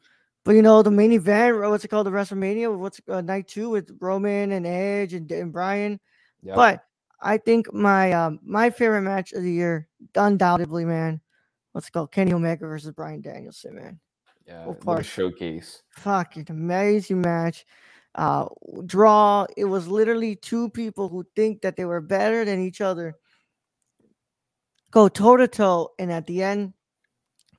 but 0.45 0.55
you 0.55 0.63
know, 0.63 0.83
the 0.83 0.91
main 0.91 1.13
event, 1.13 1.59
what's 1.59 1.85
it 1.85 1.89
called? 1.89 2.07
The 2.07 2.11
WrestleMania, 2.11 2.77
what's 2.77 3.01
uh, 3.09 3.21
night 3.21 3.49
two 3.49 3.71
with 3.71 3.97
Roman 4.01 4.53
and 4.53 4.67
Edge 4.67 5.13
and, 5.13 5.31
and 5.31 5.53
Bryan. 5.53 6.01
Yep. 6.43 6.57
But 6.57 6.85
I 7.21 7.39
think 7.39 7.73
my 7.73 8.13
um 8.13 8.41
my 8.43 8.71
favorite 8.71 9.03
match 9.03 9.33
of 9.33 9.43
the 9.43 9.53
year, 9.53 9.89
undoubtedly, 10.15 10.85
man. 10.85 11.21
Let's 11.75 11.91
go, 11.91 12.07
Kenny 12.07 12.33
Omega 12.33 12.67
versus 12.67 12.93
Bryan 12.93 13.21
Danielson, 13.21 13.77
man. 13.77 14.01
Yeah, 14.47 14.73
a 14.87 15.03
showcase. 15.03 15.83
Fucking 15.91 16.47
amazing 16.49 17.21
match. 17.21 17.67
Uh, 18.15 18.47
draw. 18.87 19.47
It 19.57 19.67
was 19.67 19.87
literally 19.87 20.35
two 20.35 20.71
people 20.71 21.09
who 21.09 21.27
think 21.37 21.61
that 21.61 21.77
they 21.77 21.85
were 21.85 22.01
better 22.01 22.45
than 22.47 22.59
each 22.61 22.81
other. 22.81 23.15
Go 24.91 25.09
toe 25.09 25.37
to 25.37 25.49
toe, 25.49 25.93
and 25.99 26.11
at 26.11 26.27
the 26.27 26.43
end, 26.43 26.73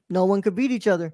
no 0.09 0.25
one 0.25 0.41
could 0.41 0.55
beat 0.55 0.71
each 0.71 0.87
other. 0.87 1.13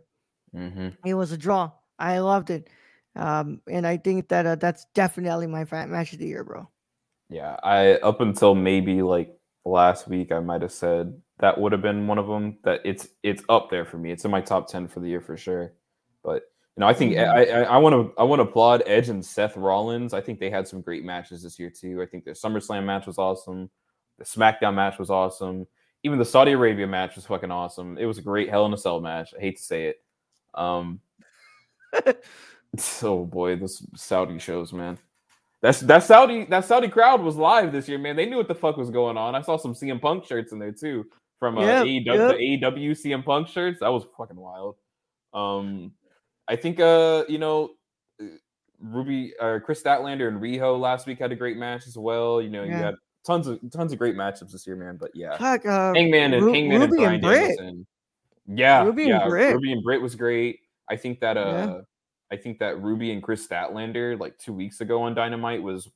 Mm-hmm. 0.56 0.90
It 1.06 1.14
was 1.14 1.32
a 1.32 1.38
draw. 1.38 1.72
I 2.00 2.20
loved 2.20 2.50
it, 2.50 2.70
um, 3.16 3.62
and 3.70 3.86
I 3.86 3.98
think 3.98 4.30
that 4.30 4.46
uh, 4.46 4.56
that's 4.56 4.86
definitely 4.94 5.48
my 5.48 5.66
match 5.86 6.14
of 6.14 6.20
the 6.20 6.28
year, 6.28 6.44
bro. 6.44 6.70
Yeah, 7.30 7.58
I 7.64 7.96
up 7.96 8.22
until 8.22 8.56
maybe 8.56 9.02
like 9.02 9.36
last 9.66 10.08
week, 10.08 10.32
I 10.32 10.40
might 10.40 10.62
have 10.62 10.72
said 10.72 11.20
that 11.40 11.60
would 11.60 11.72
have 11.72 11.82
been 11.82 12.08
one 12.08 12.18
of 12.18 12.28
them. 12.28 12.58
That 12.64 12.82
it's 12.86 13.08
it's 13.24 13.44
up 13.50 13.70
there 13.70 13.86
for 13.86 13.98
me. 13.98 14.12
It's 14.12 14.26
in 14.26 14.32
my 14.32 14.42
top 14.42 14.68
ten 14.68 14.88
for 14.88 15.00
the 15.00 15.10
year 15.10 15.22
for 15.22 15.36
sure. 15.36 15.74
But 16.24 16.44
you 16.76 16.82
know, 16.82 16.88
I 16.88 16.94
think. 16.94 17.18
I 17.18 17.64
I 17.64 17.78
want 17.78 17.94
to 17.94 18.14
I 18.20 18.24
want 18.24 18.40
to 18.40 18.48
applaud 18.48 18.84
Edge 18.86 19.10
and 19.10 19.26
Seth 19.26 19.58
Rollins. 19.58 20.14
I 20.14 20.22
think 20.22 20.40
they 20.40 20.50
had 20.50 20.68
some 20.68 20.82
great 20.82 21.04
matches 21.04 21.44
this 21.44 21.60
year 21.60 21.70
too. 21.70 22.02
I 22.02 22.06
think 22.06 22.26
their 22.26 22.34
SummerSlam 22.34 22.86
match 22.86 23.08
was 23.08 23.18
awesome. 23.18 23.70
The 24.20 24.26
SmackDown 24.26 24.76
match 24.76 25.00
was 25.00 25.10
awesome. 25.10 25.68
Even 26.06 26.20
the 26.20 26.26
Saudi 26.26 26.52
Arabia 26.52 26.86
match 26.86 27.16
was 27.16 27.26
fucking 27.26 27.50
awesome. 27.50 27.98
It 27.98 28.06
was 28.06 28.20
a 28.20 28.22
great 28.22 28.48
Hell 28.48 28.68
in 28.68 28.74
a 28.74 28.78
Cell 28.78 29.02
match. 29.02 29.34
I 29.36 29.42
hate 29.42 29.58
to 29.58 29.64
say 29.64 29.86
it. 29.86 29.98
Um, 30.54 31.00
oh 33.02 33.26
boy, 33.26 33.56
those 33.56 33.84
Saudi 33.96 34.38
shows, 34.38 34.72
man. 34.72 35.00
That's 35.64 35.80
that 35.80 36.04
Saudi 36.04 36.46
that 36.46 36.66
Saudi 36.66 36.90
crowd 36.90 37.24
was 37.24 37.38
live 37.38 37.72
this 37.72 37.90
year, 37.90 37.98
man. 37.98 38.16
They 38.16 38.28
knew 38.28 38.38
what 38.38 38.48
the 38.48 38.54
fuck 38.54 38.78
was 38.78 38.92
going 38.92 39.18
on. 39.18 39.34
I 39.34 39.42
saw 39.42 39.58
some 39.58 39.74
CM 39.74 40.00
Punk 40.00 40.26
shirts 40.26 40.52
in 40.52 40.60
there 40.60 40.72
too 40.72 41.08
from 41.40 41.58
uh, 41.58 41.62
yep, 41.62 41.86
AEW, 41.86 42.06
yep. 42.06 42.38
the 42.38 42.82
AEW 42.82 42.92
CM 42.92 43.26
Punk 43.26 43.48
shirts. 43.48 43.80
That 43.80 43.92
was 43.92 44.04
fucking 44.16 44.36
wild. 44.36 44.76
Um, 45.34 45.94
I 46.48 46.56
think 46.56 46.80
uh, 46.80 47.24
you 47.28 47.40
know, 47.40 47.72
Ruby 48.80 49.34
or 49.42 49.56
uh, 49.56 49.60
Kris 49.60 49.82
Statlander 49.82 50.28
and 50.28 50.40
Riho 50.40 50.80
last 50.80 51.08
week 51.08 51.18
had 51.18 51.32
a 51.32 51.36
great 51.36 51.58
match 51.58 51.88
as 51.88 51.98
well. 51.98 52.44
You 52.44 52.50
know, 52.50 52.64
yeah. 52.64 52.78
you 52.78 52.84
had 52.84 52.96
tons 53.26 53.48
of 53.48 53.60
tons 53.72 53.92
of 53.92 54.00
great 54.00 54.16
matchups 54.16 54.52
this 54.52 54.66
year, 54.68 54.76
man. 54.76 54.98
But 54.98 55.12
yeah, 55.14 55.38
Fuck, 55.38 55.66
uh, 55.66 55.94
Hangman 55.94 56.34
and 56.34 56.44
Ru- 56.44 56.54
Hangman 56.54 56.82
Ruby 56.82 57.04
and 57.04 57.22
Bryan 57.22 57.48
Danielson. 57.48 57.88
Yeah, 58.48 58.84
Ruby 58.84 59.06
yeah, 59.06 59.24
and 59.24 59.32
Ruby 59.32 59.72
and 59.72 59.84
Britt 59.84 60.02
was 60.02 60.16
great. 60.16 60.60
I 60.90 60.96
think 60.96 61.20
that 61.20 61.38
uh. 61.38 61.42
Yeah 61.42 61.82
I 62.32 62.38
think 62.38 62.60
that 62.60 62.82
Ruby 62.82 63.12
and 63.12 63.22
Kris 63.22 63.48
Statlander 63.48 64.20
like 64.20 64.38
two 64.38 64.54
weeks 64.54 64.82
ago 64.82 65.04
on 65.04 65.14
Dynamite 65.14 65.62
was 65.62 65.90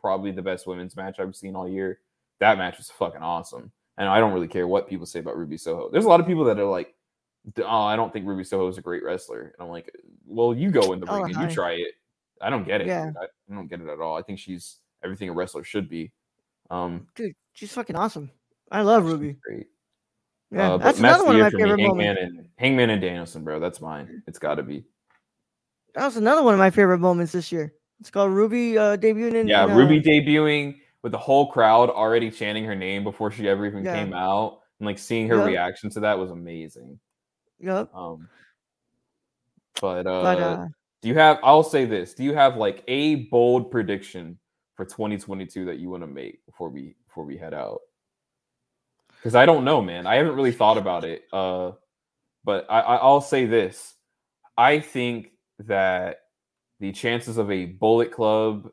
probably 0.00 0.30
the 0.30 0.42
best 0.42 0.66
women's 0.66 0.96
match 0.96 1.18
I've 1.18 1.34
seen 1.34 1.56
all 1.56 1.68
year. 1.68 2.00
That 2.38 2.58
match 2.58 2.78
was 2.78 2.90
fucking 2.90 3.22
awesome. 3.22 3.72
And 3.98 4.08
I 4.08 4.18
don't 4.20 4.32
really 4.32 4.48
care 4.48 4.66
what 4.66 4.88
people 4.88 5.06
say 5.06 5.18
about 5.18 5.36
Ruby 5.36 5.58
Soho. 5.58 5.90
There's 5.90 6.04
a 6.04 6.08
lot 6.08 6.20
of 6.20 6.26
people 6.26 6.44
that 6.44 6.58
are 6.58 6.64
like, 6.64 6.94
oh, 7.58 7.82
I 7.82 7.96
don't 7.96 8.12
think 8.12 8.26
Ruby 8.26 8.44
Soho 8.44 8.68
is 8.68 8.78
a 8.78 8.82
great 8.82 9.04
wrestler. 9.04 9.54
And 9.58 9.66
I'm 9.66 9.68
like, 9.68 9.92
well, 10.26 10.54
you 10.54 10.70
go 10.70 10.92
in 10.92 11.00
the 11.00 11.06
oh, 11.10 11.16
ring 11.20 11.34
and 11.34 11.42
you 11.42 11.54
try 11.54 11.72
it. 11.72 11.94
I 12.40 12.50
don't 12.50 12.66
get 12.66 12.80
it. 12.80 12.86
Yeah. 12.86 13.12
I, 13.20 13.24
I, 13.24 13.54
don't 13.54 13.68
get 13.68 13.80
it 13.80 13.88
at 13.88 14.00
all. 14.00 14.16
I 14.16 14.22
think 14.22 14.38
she's 14.38 14.78
everything 15.04 15.28
a 15.28 15.32
wrestler 15.32 15.62
should 15.62 15.88
be. 15.88 16.12
Um, 16.72 17.06
Dude, 17.14 17.34
she's 17.52 17.72
fucking 17.72 17.96
awesome. 17.96 18.30
I 18.70 18.80
love 18.80 19.04
Ruby. 19.04 19.36
Great. 19.44 19.66
Yeah, 20.50 20.72
uh, 20.72 20.76
that's 20.78 20.98
another 20.98 21.24
one 21.24 21.36
of 21.36 21.42
my 21.42 21.50
favorite 21.50 21.80
Hangman 21.80 22.14
moments. 22.14 22.20
And, 22.22 22.48
Hangman 22.56 22.90
and 22.90 23.00
Danielson, 23.00 23.44
bro. 23.44 23.60
That's 23.60 23.80
mine. 23.80 24.22
It's 24.26 24.38
got 24.38 24.54
to 24.54 24.62
be. 24.62 24.84
That 25.94 26.06
was 26.06 26.16
another 26.16 26.42
one 26.42 26.54
of 26.54 26.58
my 26.58 26.70
favorite 26.70 26.98
moments 26.98 27.32
this 27.32 27.52
year. 27.52 27.74
It's 28.00 28.10
called 28.10 28.32
Ruby 28.32 28.78
uh, 28.78 28.96
debuting. 28.96 29.34
In, 29.34 29.48
yeah, 29.48 29.64
in, 29.64 29.70
uh, 29.70 29.76
Ruby 29.76 30.00
debuting 30.00 30.76
with 31.02 31.12
the 31.12 31.18
whole 31.18 31.50
crowd 31.50 31.90
already 31.90 32.30
chanting 32.30 32.64
her 32.64 32.74
name 32.74 33.04
before 33.04 33.30
she 33.30 33.48
ever 33.48 33.66
even 33.66 33.84
yeah. 33.84 33.94
came 33.94 34.14
out, 34.14 34.60
and 34.80 34.86
like 34.86 34.98
seeing 34.98 35.28
her 35.28 35.36
yep. 35.36 35.46
reaction 35.46 35.90
to 35.90 36.00
that 36.00 36.18
was 36.18 36.30
amazing. 36.30 36.98
Yep. 37.60 37.94
Um, 37.94 38.28
but 39.80 40.06
uh, 40.06 40.22
but 40.22 40.38
uh, 40.38 40.66
do 41.02 41.08
you 41.08 41.14
have? 41.14 41.38
I'll 41.42 41.62
say 41.62 41.84
this: 41.84 42.14
Do 42.14 42.24
you 42.24 42.34
have 42.34 42.56
like 42.56 42.82
a 42.88 43.26
bold 43.26 43.70
prediction 43.70 44.38
for 44.82 44.96
2022 44.96 45.64
that 45.66 45.78
you 45.78 45.90
want 45.90 46.02
to 46.02 46.08
make 46.08 46.44
before 46.44 46.68
we 46.68 46.96
before 47.06 47.24
we 47.24 47.36
head 47.36 47.54
out? 47.54 47.80
Because 49.16 49.34
I 49.34 49.46
don't 49.46 49.64
know, 49.64 49.80
man. 49.80 50.06
I 50.06 50.16
haven't 50.16 50.34
really 50.34 50.52
thought 50.52 50.78
about 50.78 51.04
it. 51.04 51.22
Uh, 51.32 51.72
but 52.44 52.66
I, 52.68 52.80
I'll 52.80 53.20
say 53.20 53.46
this: 53.46 53.94
I 54.56 54.80
think 54.80 55.30
that 55.60 56.16
the 56.80 56.90
chances 56.90 57.38
of 57.38 57.50
a 57.50 57.66
Bullet 57.66 58.10
Club 58.10 58.70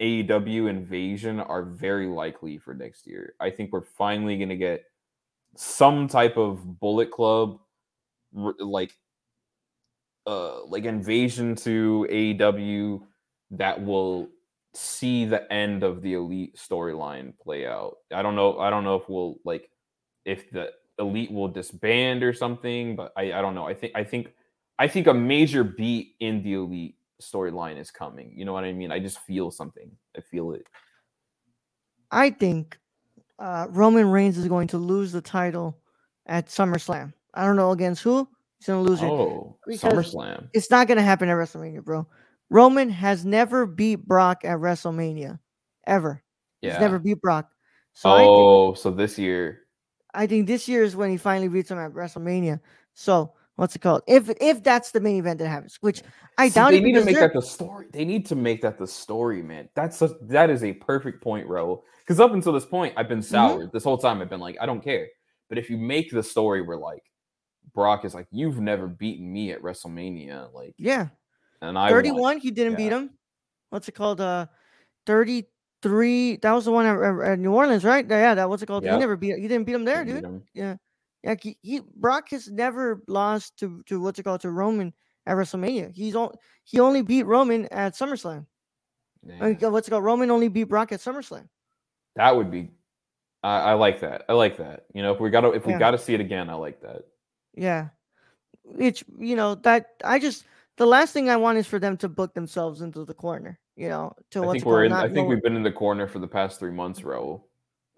AEW 0.00 0.70
invasion 0.70 1.40
are 1.40 1.64
very 1.64 2.06
likely 2.06 2.58
for 2.58 2.72
next 2.72 3.06
year. 3.06 3.34
I 3.40 3.50
think 3.50 3.72
we're 3.72 3.82
finally 3.82 4.36
going 4.36 4.50
to 4.50 4.56
get 4.56 4.84
some 5.56 6.06
type 6.06 6.36
of 6.36 6.78
Bullet 6.78 7.10
Club 7.10 7.58
like 8.32 8.94
uh 10.26 10.64
like 10.66 10.84
invasion 10.84 11.56
to 11.56 12.06
AEW 12.08 13.00
that 13.50 13.84
will 13.84 14.28
see 14.74 15.24
the 15.24 15.50
end 15.52 15.82
of 15.82 16.02
the 16.02 16.14
elite 16.14 16.56
storyline 16.56 17.32
play 17.38 17.66
out. 17.66 17.96
I 18.12 18.22
don't 18.22 18.36
know 18.36 18.58
I 18.58 18.70
don't 18.70 18.84
know 18.84 18.96
if 18.96 19.08
we'll 19.08 19.38
like 19.44 19.70
if 20.24 20.50
the 20.50 20.70
elite 20.98 21.32
will 21.32 21.48
disband 21.48 22.22
or 22.22 22.32
something, 22.32 22.96
but 22.96 23.12
I 23.16 23.32
I 23.32 23.42
don't 23.42 23.54
know. 23.54 23.66
I 23.66 23.74
think 23.74 23.92
I 23.96 24.04
think 24.04 24.32
I 24.78 24.88
think 24.88 25.06
a 25.06 25.14
major 25.14 25.64
beat 25.64 26.14
in 26.20 26.42
the 26.42 26.54
elite 26.54 26.96
storyline 27.20 27.78
is 27.78 27.90
coming. 27.90 28.32
You 28.34 28.44
know 28.44 28.52
what 28.52 28.64
I 28.64 28.72
mean? 28.72 28.92
I 28.92 28.98
just 28.98 29.18
feel 29.20 29.50
something. 29.50 29.90
I 30.16 30.20
feel 30.20 30.52
it. 30.52 30.66
I 32.10 32.30
think 32.30 32.78
uh, 33.38 33.66
Roman 33.70 34.10
Reigns 34.10 34.38
is 34.38 34.48
going 34.48 34.68
to 34.68 34.78
lose 34.78 35.12
the 35.12 35.20
title 35.20 35.78
at 36.26 36.46
SummerSlam. 36.46 37.12
I 37.34 37.44
don't 37.44 37.56
know 37.56 37.70
against 37.72 38.02
who. 38.02 38.28
He's 38.58 38.66
going 38.66 38.84
to 38.84 38.90
lose 38.90 39.02
it. 39.02 39.06
Oh, 39.06 39.56
SummerSlam. 39.68 40.48
It's 40.52 40.70
not 40.70 40.86
going 40.86 40.96
to 40.96 41.02
happen 41.02 41.28
at 41.28 41.36
WrestleMania, 41.36 41.84
bro. 41.84 42.06
Roman 42.50 42.90
has 42.90 43.24
never 43.24 43.64
beat 43.64 44.06
Brock 44.06 44.44
at 44.44 44.58
WrestleMania, 44.58 45.38
ever. 45.86 46.22
Yeah. 46.60 46.72
He's 46.72 46.80
never 46.80 46.98
beat 46.98 47.20
Brock. 47.20 47.48
So 47.92 48.10
I, 48.10 48.18
think, 48.18 48.28
oh, 48.28 48.74
so 48.74 48.90
this 48.90 49.18
year. 49.18 49.60
I 50.14 50.26
think 50.26 50.46
this 50.46 50.68
year 50.68 50.82
is 50.82 50.96
when 50.96 51.10
he 51.10 51.16
finally 51.16 51.48
beats 51.48 51.70
him 51.70 51.78
at 51.78 51.92
WrestleMania. 51.92 52.60
So 52.94 53.32
what's 53.56 53.76
it 53.76 53.80
called? 53.80 54.02
If 54.06 54.30
if 54.40 54.62
that's 54.62 54.90
the 54.90 55.00
main 55.00 55.18
event 55.18 55.38
that 55.38 55.48
happens, 55.48 55.78
which 55.80 56.02
I 56.38 56.48
See, 56.48 56.54
doubt 56.54 56.70
they 56.72 56.80
need 56.80 56.94
to 56.94 57.04
make 57.04 57.16
that 57.16 57.32
the 57.32 57.42
story. 57.42 57.86
They 57.92 58.04
need 58.04 58.26
to 58.26 58.34
make 58.34 58.62
that 58.62 58.78
the 58.78 58.86
story, 58.86 59.42
man. 59.42 59.68
That's 59.74 60.02
a, 60.02 60.08
that 60.22 60.50
is 60.50 60.64
a 60.64 60.72
perfect 60.74 61.22
point, 61.22 61.46
Raul. 61.48 61.82
Because 62.00 62.20
up 62.20 62.32
until 62.32 62.52
this 62.52 62.66
point, 62.66 62.94
I've 62.96 63.08
been 63.08 63.20
Mm-hmm. 63.20 63.34
soured 63.34 63.72
this 63.72 63.84
whole 63.84 63.98
time. 63.98 64.20
I've 64.20 64.30
been 64.30 64.40
like, 64.40 64.56
I 64.60 64.66
don't 64.66 64.82
care. 64.82 65.06
But 65.48 65.58
if 65.58 65.70
you 65.70 65.76
make 65.76 66.10
the 66.10 66.22
story 66.22 66.62
where 66.62 66.76
like 66.76 67.02
Brock 67.74 68.04
is 68.04 68.14
like, 68.14 68.26
you've 68.30 68.60
never 68.60 68.86
beaten 68.88 69.32
me 69.32 69.52
at 69.52 69.62
WrestleMania, 69.62 70.52
like, 70.54 70.74
yeah, 70.78 71.08
and 71.62 71.78
I 71.78 71.82
want- 71.82 71.92
31 71.92 72.38
he 72.38 72.50
didn't 72.50 72.76
beat 72.76 72.92
him. 72.92 73.10
What's 73.70 73.88
it 73.88 73.92
called? 73.92 74.20
Uh, 74.20 74.46
33. 75.06 76.36
That 76.36 76.52
was 76.52 76.64
the 76.64 76.72
one 76.72 76.86
at, 76.86 76.98
at- 77.32 77.38
New 77.38 77.52
Orleans, 77.52 77.84
right? 77.84 78.06
Yeah, 78.08 78.34
that 78.34 78.48
what's 78.48 78.62
it 78.62 78.66
called? 78.66 78.84
Yep. 78.84 78.94
He 78.94 78.98
never 79.00 79.16
beat. 79.16 79.38
You 79.38 79.48
didn't 79.48 79.64
beat 79.64 79.74
him 79.74 79.84
there, 79.84 80.04
didn't 80.04 80.22
dude. 80.22 80.24
him. 80.62 80.78
Yeah, 81.22 81.34
he, 81.40 81.56
he 81.62 81.80
Brock 81.96 82.30
has 82.30 82.48
never 82.50 83.02
lost 83.06 83.58
to 83.58 83.82
to 83.86 84.00
what's 84.00 84.18
it 84.18 84.22
called 84.22 84.40
to 84.42 84.50
Roman 84.50 84.92
at 85.26 85.36
WrestleMania. 85.36 85.92
He's 85.94 86.16
on. 86.16 86.32
He 86.64 86.80
only 86.80 87.02
beat 87.02 87.24
Roman 87.24 87.66
at 87.66 87.94
SummerSlam. 87.94 88.46
I 89.40 89.44
mean, 89.48 89.58
Yeah. 89.60 89.68
what's 89.68 89.86
it 89.86 89.90
called? 89.90 90.04
Roman 90.04 90.30
only 90.30 90.48
beat 90.48 90.64
Brock 90.64 90.92
at 90.92 91.00
SummerSlam. 91.00 91.46
That 92.16 92.34
would 92.34 92.50
be. 92.50 92.70
I, 93.42 93.60
I 93.60 93.72
like 93.74 94.00
that. 94.00 94.24
I 94.28 94.32
like 94.32 94.56
that. 94.58 94.84
You 94.94 95.02
know, 95.02 95.12
if 95.14 95.20
we 95.20 95.30
got 95.30 95.42
to 95.42 95.52
if 95.52 95.66
we 95.66 95.72
Yeah. 95.74 95.78
got 95.78 95.90
to 95.92 95.98
see 95.98 96.14
it 96.14 96.20
again, 96.20 96.48
I 96.50 96.54
like 96.54 96.80
that. 96.82 97.02
Yeah, 97.54 97.88
it's 98.78 99.02
you 99.18 99.36
know 99.36 99.54
that 99.56 99.90
I 100.04 100.18
just 100.18 100.44
the 100.80 100.86
last 100.86 101.12
thing 101.12 101.28
I 101.28 101.36
want 101.36 101.58
is 101.58 101.66
for 101.66 101.78
them 101.78 101.98
to 101.98 102.08
book 102.08 102.32
themselves 102.32 102.80
into 102.80 103.04
the 103.04 103.12
corner. 103.12 103.60
You 103.76 103.90
know, 103.90 104.14
to 104.30 104.42
I 104.42 104.46
what's 104.46 104.54
think 104.54 104.64
we're 104.64 104.84
in. 104.84 104.92
I 104.92 105.10
think 105.10 105.28
we've 105.28 105.42
been 105.42 105.54
in 105.54 105.62
the 105.62 105.70
corner 105.70 106.08
for 106.08 106.20
the 106.20 106.26
past 106.26 106.58
three 106.58 106.70
months, 106.70 107.00
Raul. 107.00 107.42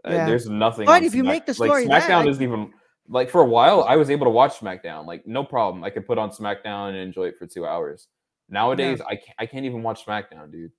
Uh, 0.04 0.10
Yeah. 0.10 0.26
there's 0.26 0.48
nothing. 0.48 0.86
But 0.86 1.04
if 1.04 1.14
you 1.14 1.22
make 1.22 1.46
the 1.46 1.54
story 1.54 1.86
like 1.86 2.02
SmackDown 2.02 2.26
I- 2.26 2.30
isn't 2.30 2.42
even 2.42 2.72
like 3.08 3.30
for 3.30 3.40
a 3.40 3.44
while. 3.46 3.84
I 3.84 3.94
was 3.94 4.10
able 4.10 4.26
to 4.26 4.30
watch 4.30 4.58
SmackDown, 4.58 5.06
like 5.06 5.24
no 5.28 5.44
problem. 5.44 5.84
I 5.84 5.90
could 5.90 6.08
put 6.08 6.18
on 6.18 6.30
SmackDown 6.30 6.88
and 6.88 6.96
enjoy 6.96 7.26
it 7.26 7.38
for 7.38 7.46
two 7.46 7.64
hours. 7.64 8.08
Nowadays, 8.48 9.00
I 9.00 9.14
can't, 9.14 9.36
I 9.38 9.46
can't 9.46 9.64
even 9.64 9.84
watch 9.84 10.04
SmackDown, 10.04 10.50
dude. 10.50 10.72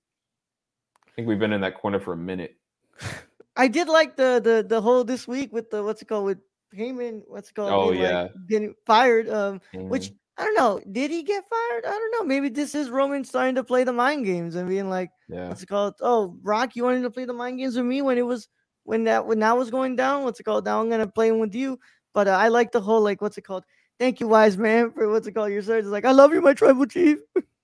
I 1.06 1.10
think 1.16 1.26
we've 1.26 1.38
been 1.38 1.54
in 1.54 1.62
that 1.62 1.80
corner 1.80 2.00
for 2.00 2.12
a 2.12 2.18
minute. 2.18 2.58
I 3.56 3.66
did 3.66 3.88
like 3.88 4.14
the 4.14 4.42
the 4.44 4.62
the 4.68 4.82
whole 4.82 5.04
this 5.04 5.26
week 5.26 5.54
with 5.54 5.70
the 5.70 5.82
what's 5.82 6.02
it 6.02 6.08
called 6.08 6.26
with 6.26 6.38
Heyman. 6.76 7.22
What's 7.28 7.48
it 7.48 7.54
called? 7.54 7.72
Oh, 7.72 7.86
like, 7.86 7.98
yeah. 7.98 8.28
getting 8.46 8.74
fired. 8.84 9.30
Um, 9.30 9.62
which. 9.72 10.12
I 10.36 10.44
don't 10.44 10.56
know. 10.56 10.80
Did 10.90 11.10
he 11.10 11.22
get 11.22 11.44
fired? 11.48 11.84
I 11.86 11.90
don't 11.90 12.12
know. 12.12 12.24
Maybe 12.24 12.48
this 12.48 12.74
is 12.74 12.90
Roman 12.90 13.24
starting 13.24 13.54
to 13.54 13.64
play 13.64 13.84
the 13.84 13.92
mind 13.92 14.24
games 14.24 14.56
and 14.56 14.68
being 14.68 14.88
like, 14.90 15.10
yeah, 15.28 15.48
what's 15.48 15.62
it 15.62 15.66
called? 15.66 15.94
Oh, 16.00 16.36
Rock, 16.42 16.74
you 16.74 16.82
wanted 16.82 17.02
to 17.02 17.10
play 17.10 17.24
the 17.24 17.32
mind 17.32 17.58
games 17.58 17.76
with 17.76 17.86
me 17.86 18.02
when 18.02 18.18
it 18.18 18.26
was 18.26 18.48
when 18.82 19.04
that 19.04 19.26
when 19.26 19.38
that 19.40 19.56
was 19.56 19.70
going 19.70 19.94
down. 19.96 20.24
What's 20.24 20.40
it 20.40 20.44
called? 20.44 20.64
Now 20.64 20.80
I'm 20.80 20.90
gonna 20.90 21.06
play 21.06 21.30
with 21.30 21.54
you. 21.54 21.78
But 22.12 22.28
uh, 22.28 22.32
I 22.32 22.48
like 22.48 22.72
the 22.72 22.80
whole 22.80 23.00
like 23.00 23.20
what's 23.20 23.38
it 23.38 23.42
called? 23.42 23.64
Thank 23.98 24.18
you, 24.18 24.26
wise 24.26 24.58
man, 24.58 24.90
for 24.90 25.08
what's 25.08 25.26
it 25.26 25.32
called? 25.32 25.52
Your 25.52 25.62
service. 25.62 25.86
Is 25.86 25.92
like 25.92 26.04
I 26.04 26.12
love 26.12 26.32
you, 26.32 26.40
my 26.40 26.54
tribal 26.54 26.86
chief. 26.86 27.18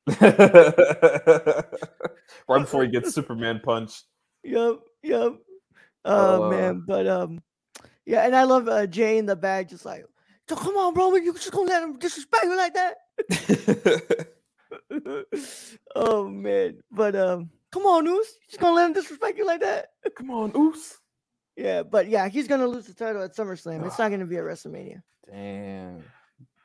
right 0.20 1.64
before 2.48 2.84
he 2.84 2.88
gets 2.88 3.12
Superman 3.12 3.60
punched. 3.64 4.04
Yep, 4.44 4.78
yep. 5.02 5.34
Oh 6.04 6.42
Uh, 6.44 6.50
man, 6.50 6.82
but 6.86 7.06
um, 7.06 7.42
yeah, 8.06 8.24
and 8.24 8.34
I 8.34 8.44
love 8.44 8.68
uh, 8.68 8.86
Jay 8.86 9.18
in 9.18 9.26
the 9.26 9.36
back, 9.36 9.68
just 9.68 9.84
like, 9.84 10.04
so 10.50 10.56
come 10.56 10.76
on, 10.76 10.92
bro, 10.94 11.14
you 11.14 11.32
just 11.32 11.52
gonna 11.52 11.70
let 11.70 11.84
him 11.84 11.96
disrespect 11.96 12.44
you 12.44 12.56
like 12.56 12.74
that? 12.74 12.96
oh 15.94 16.28
man, 16.28 16.80
but 16.90 17.14
um, 17.14 17.50
come 17.70 17.84
on, 17.84 18.04
Oos, 18.08 18.26
you 18.42 18.48
just 18.48 18.58
gonna 18.58 18.74
let 18.74 18.86
him 18.86 18.92
disrespect 18.92 19.38
you 19.38 19.46
like 19.46 19.60
that? 19.60 19.90
Come 20.16 20.30
on, 20.30 20.50
Oos. 20.56 20.98
Yeah, 21.56 21.84
but 21.84 22.08
yeah, 22.08 22.28
he's 22.28 22.48
gonna 22.48 22.66
lose 22.66 22.86
the 22.86 22.94
title 22.94 23.22
at 23.22 23.36
SummerSlam. 23.36 23.86
It's 23.86 23.96
not 23.96 24.10
gonna 24.10 24.26
be 24.26 24.38
at 24.38 24.42
WrestleMania. 24.42 25.02
Damn. 25.30 26.02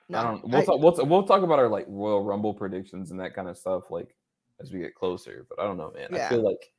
No, 0.09 0.17
I 0.17 0.23
don't. 0.23 0.43
We'll 0.49 0.61
I- 0.61 0.65
talk. 0.65 0.79
We'll, 0.81 1.05
we'll 1.05 1.27
talk 1.27 1.43
about 1.43 1.59
our 1.59 1.69
like 1.69 1.85
Royal 1.87 2.23
Rumble 2.23 2.55
predictions 2.55 3.11
and 3.11 3.19
that 3.19 3.35
kind 3.35 3.47
of 3.47 3.55
stuff 3.55 3.91
like 3.91 4.15
as 4.59 4.73
we 4.73 4.79
get 4.79 4.95
closer. 4.95 5.45
But 5.47 5.59
I 5.59 5.65
don't 5.65 5.77
know, 5.77 5.91
man. 5.95 6.07
I 6.11 6.27
feel 6.27 6.43
like 6.43 6.71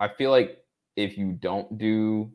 I 0.00 0.08
feel 0.08 0.30
like 0.30 0.64
if 0.96 1.18
you 1.18 1.32
don't 1.32 1.76
do 1.76 2.32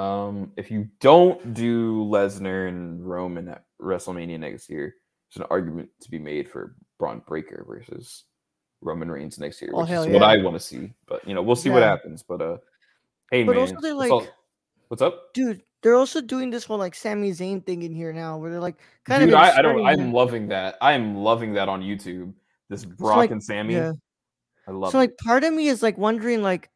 um 0.00 0.52
if 0.56 0.70
you 0.70 0.88
don't 1.00 1.54
do 1.54 2.04
Lesnar 2.04 2.68
and 2.68 3.06
Roman 3.06 3.48
at 3.48 3.64
WrestleMania 3.80 4.38
next 4.38 4.68
year, 4.70 4.94
there's 5.34 5.42
an 5.44 5.48
argument 5.50 5.88
to 6.00 6.10
be 6.10 6.18
made 6.18 6.48
for 6.48 6.74
Bron 6.98 7.22
Breakker 7.26 7.64
versus 7.66 8.24
Roman 8.80 9.10
Reigns 9.10 9.38
next 9.38 9.60
year, 9.60 9.70
Oh, 9.74 9.80
which 9.82 9.90
is 9.90 10.06
what. 10.06 10.22
I 10.22 10.42
want 10.42 10.56
to 10.56 10.60
see. 10.60 10.92
But 11.06 11.26
you 11.26 11.34
know, 11.34 11.42
we'll 11.42 11.56
see 11.56 11.70
what 11.70 11.82
happens. 11.82 12.22
But 12.22 12.40
uh, 12.40 12.56
hey 13.30 13.44
But 13.44 13.56
man, 13.56 13.60
also 13.76 13.96
what's 13.96 14.10
all- 14.10 14.26
what's 14.88 15.02
up? 15.02 15.34
dude, 15.34 15.62
they're 15.82 15.96
also 15.96 16.20
doing 16.20 16.50
this 16.50 16.64
whole 16.64 16.78
like 16.78 16.94
Sami 16.94 17.30
Zayn 17.30 17.64
thing 17.64 17.82
in 17.82 17.92
here 17.94 18.12
now, 18.12 18.36
where 18.38 18.50
they're 18.50 18.60
like 18.60 18.76
kind 19.04 19.22
Dude, 19.24 19.34
of. 19.34 19.40
I, 19.40 19.58
I 19.58 19.62
don't. 19.62 19.84
I'm 19.84 20.12
loving 20.12 20.48
that. 20.48 20.76
I 20.80 20.92
am 20.92 21.16
loving 21.16 21.52
that 21.54 21.68
on 21.68 21.82
YouTube. 21.82 22.32
This 22.68 22.84
Brock 22.84 23.16
like- 23.16 23.30
and 23.32 23.42
Sami. 23.42 23.74
Yeah. 23.74 23.92
I 24.68 24.72
love 24.72 24.92
So 24.92 24.98
it. 24.98 25.02
like 25.02 25.16
part 25.18 25.42
of 25.44 25.52
me 25.52 25.68
is 25.68 25.82
like 25.82 25.98
wondering 25.98 26.42
like 26.42 26.70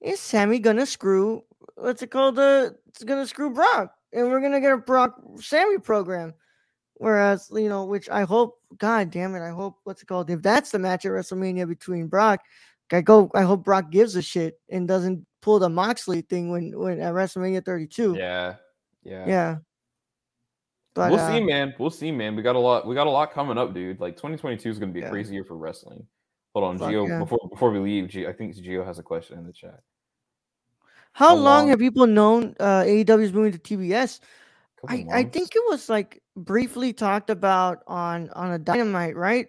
is 0.00 0.20
Sami 0.20 0.58
gonna 0.58 0.84
screw 0.86 1.42
what's 1.80 2.02
it 2.02 2.10
called 2.10 2.38
uh 2.38 2.70
it's 2.88 3.04
gonna 3.04 3.26
screw 3.26 3.50
Brock 3.50 3.92
and 4.12 4.28
we're 4.28 4.40
gonna 4.40 4.60
get 4.60 4.72
a 4.72 4.78
Brock 4.78 5.20
Sami 5.40 5.78
program. 5.78 6.34
Whereas, 6.94 7.48
you 7.50 7.70
know, 7.70 7.86
which 7.86 8.10
I 8.10 8.24
hope, 8.24 8.58
god 8.76 9.10
damn 9.10 9.34
it, 9.34 9.40
I 9.42 9.50
hope 9.50 9.78
what's 9.84 10.02
it 10.02 10.06
called? 10.06 10.28
If 10.28 10.42
that's 10.42 10.70
the 10.70 10.78
match 10.78 11.06
at 11.06 11.12
WrestleMania 11.12 11.66
between 11.66 12.08
Brock, 12.08 12.40
I 12.92 13.00
go 13.00 13.30
I 13.34 13.42
hope 13.42 13.64
Brock 13.64 13.90
gives 13.90 14.16
a 14.16 14.22
shit 14.22 14.60
and 14.68 14.86
doesn't 14.86 15.26
pull 15.40 15.58
the 15.58 15.70
Moxley 15.70 16.20
thing 16.22 16.50
when 16.50 16.78
when 16.78 17.00
at 17.00 17.14
WrestleMania 17.14 17.64
32. 17.64 18.16
Yeah, 18.18 18.56
yeah. 19.02 19.26
Yeah. 19.26 19.56
But 20.94 21.12
we'll 21.12 21.20
uh, 21.20 21.32
see, 21.32 21.40
man. 21.40 21.74
We'll 21.78 21.90
see, 21.90 22.10
man. 22.10 22.34
We 22.34 22.42
got 22.42 22.56
a 22.56 22.58
lot. 22.58 22.86
We 22.86 22.94
got 22.94 23.06
a 23.06 23.10
lot 23.10 23.32
coming 23.32 23.56
up, 23.56 23.72
dude. 23.72 24.00
Like 24.00 24.16
2022 24.16 24.68
is 24.68 24.78
going 24.78 24.90
to 24.90 24.92
be 24.92 25.00
a 25.00 25.04
Yeah. 25.04 25.10
crazy 25.10 25.34
year 25.34 25.44
for 25.44 25.56
wrestling. 25.56 26.06
Hold 26.52 26.64
on, 26.64 26.78
Fuck 26.78 26.90
Gio. 26.90 27.08
yeah. 27.08 27.18
Before 27.20 27.38
before 27.48 27.70
we 27.70 27.78
leave, 27.78 28.08
Gio, 28.08 28.28
I 28.28 28.32
think 28.32 28.56
Gio 28.56 28.84
has 28.84 28.98
a 28.98 29.02
question 29.02 29.38
in 29.38 29.46
the 29.46 29.52
chat. 29.52 29.80
How 31.12 31.28
how 31.28 31.34
long, 31.34 31.44
long- 31.44 31.68
have 31.68 31.78
people 31.78 32.06
known 32.06 32.54
uh 32.60 32.82
AEW 32.82 33.22
is 33.22 33.32
moving 33.32 33.52
to 33.52 33.58
TBS? 33.58 34.20
I, 34.88 35.04
I 35.12 35.24
think 35.24 35.54
it 35.54 35.62
was 35.68 35.90
like 35.90 36.22
briefly 36.36 36.92
talked 36.94 37.28
about 37.28 37.82
on 37.86 38.30
on 38.30 38.52
a 38.52 38.58
dynamite, 38.58 39.14
right? 39.16 39.48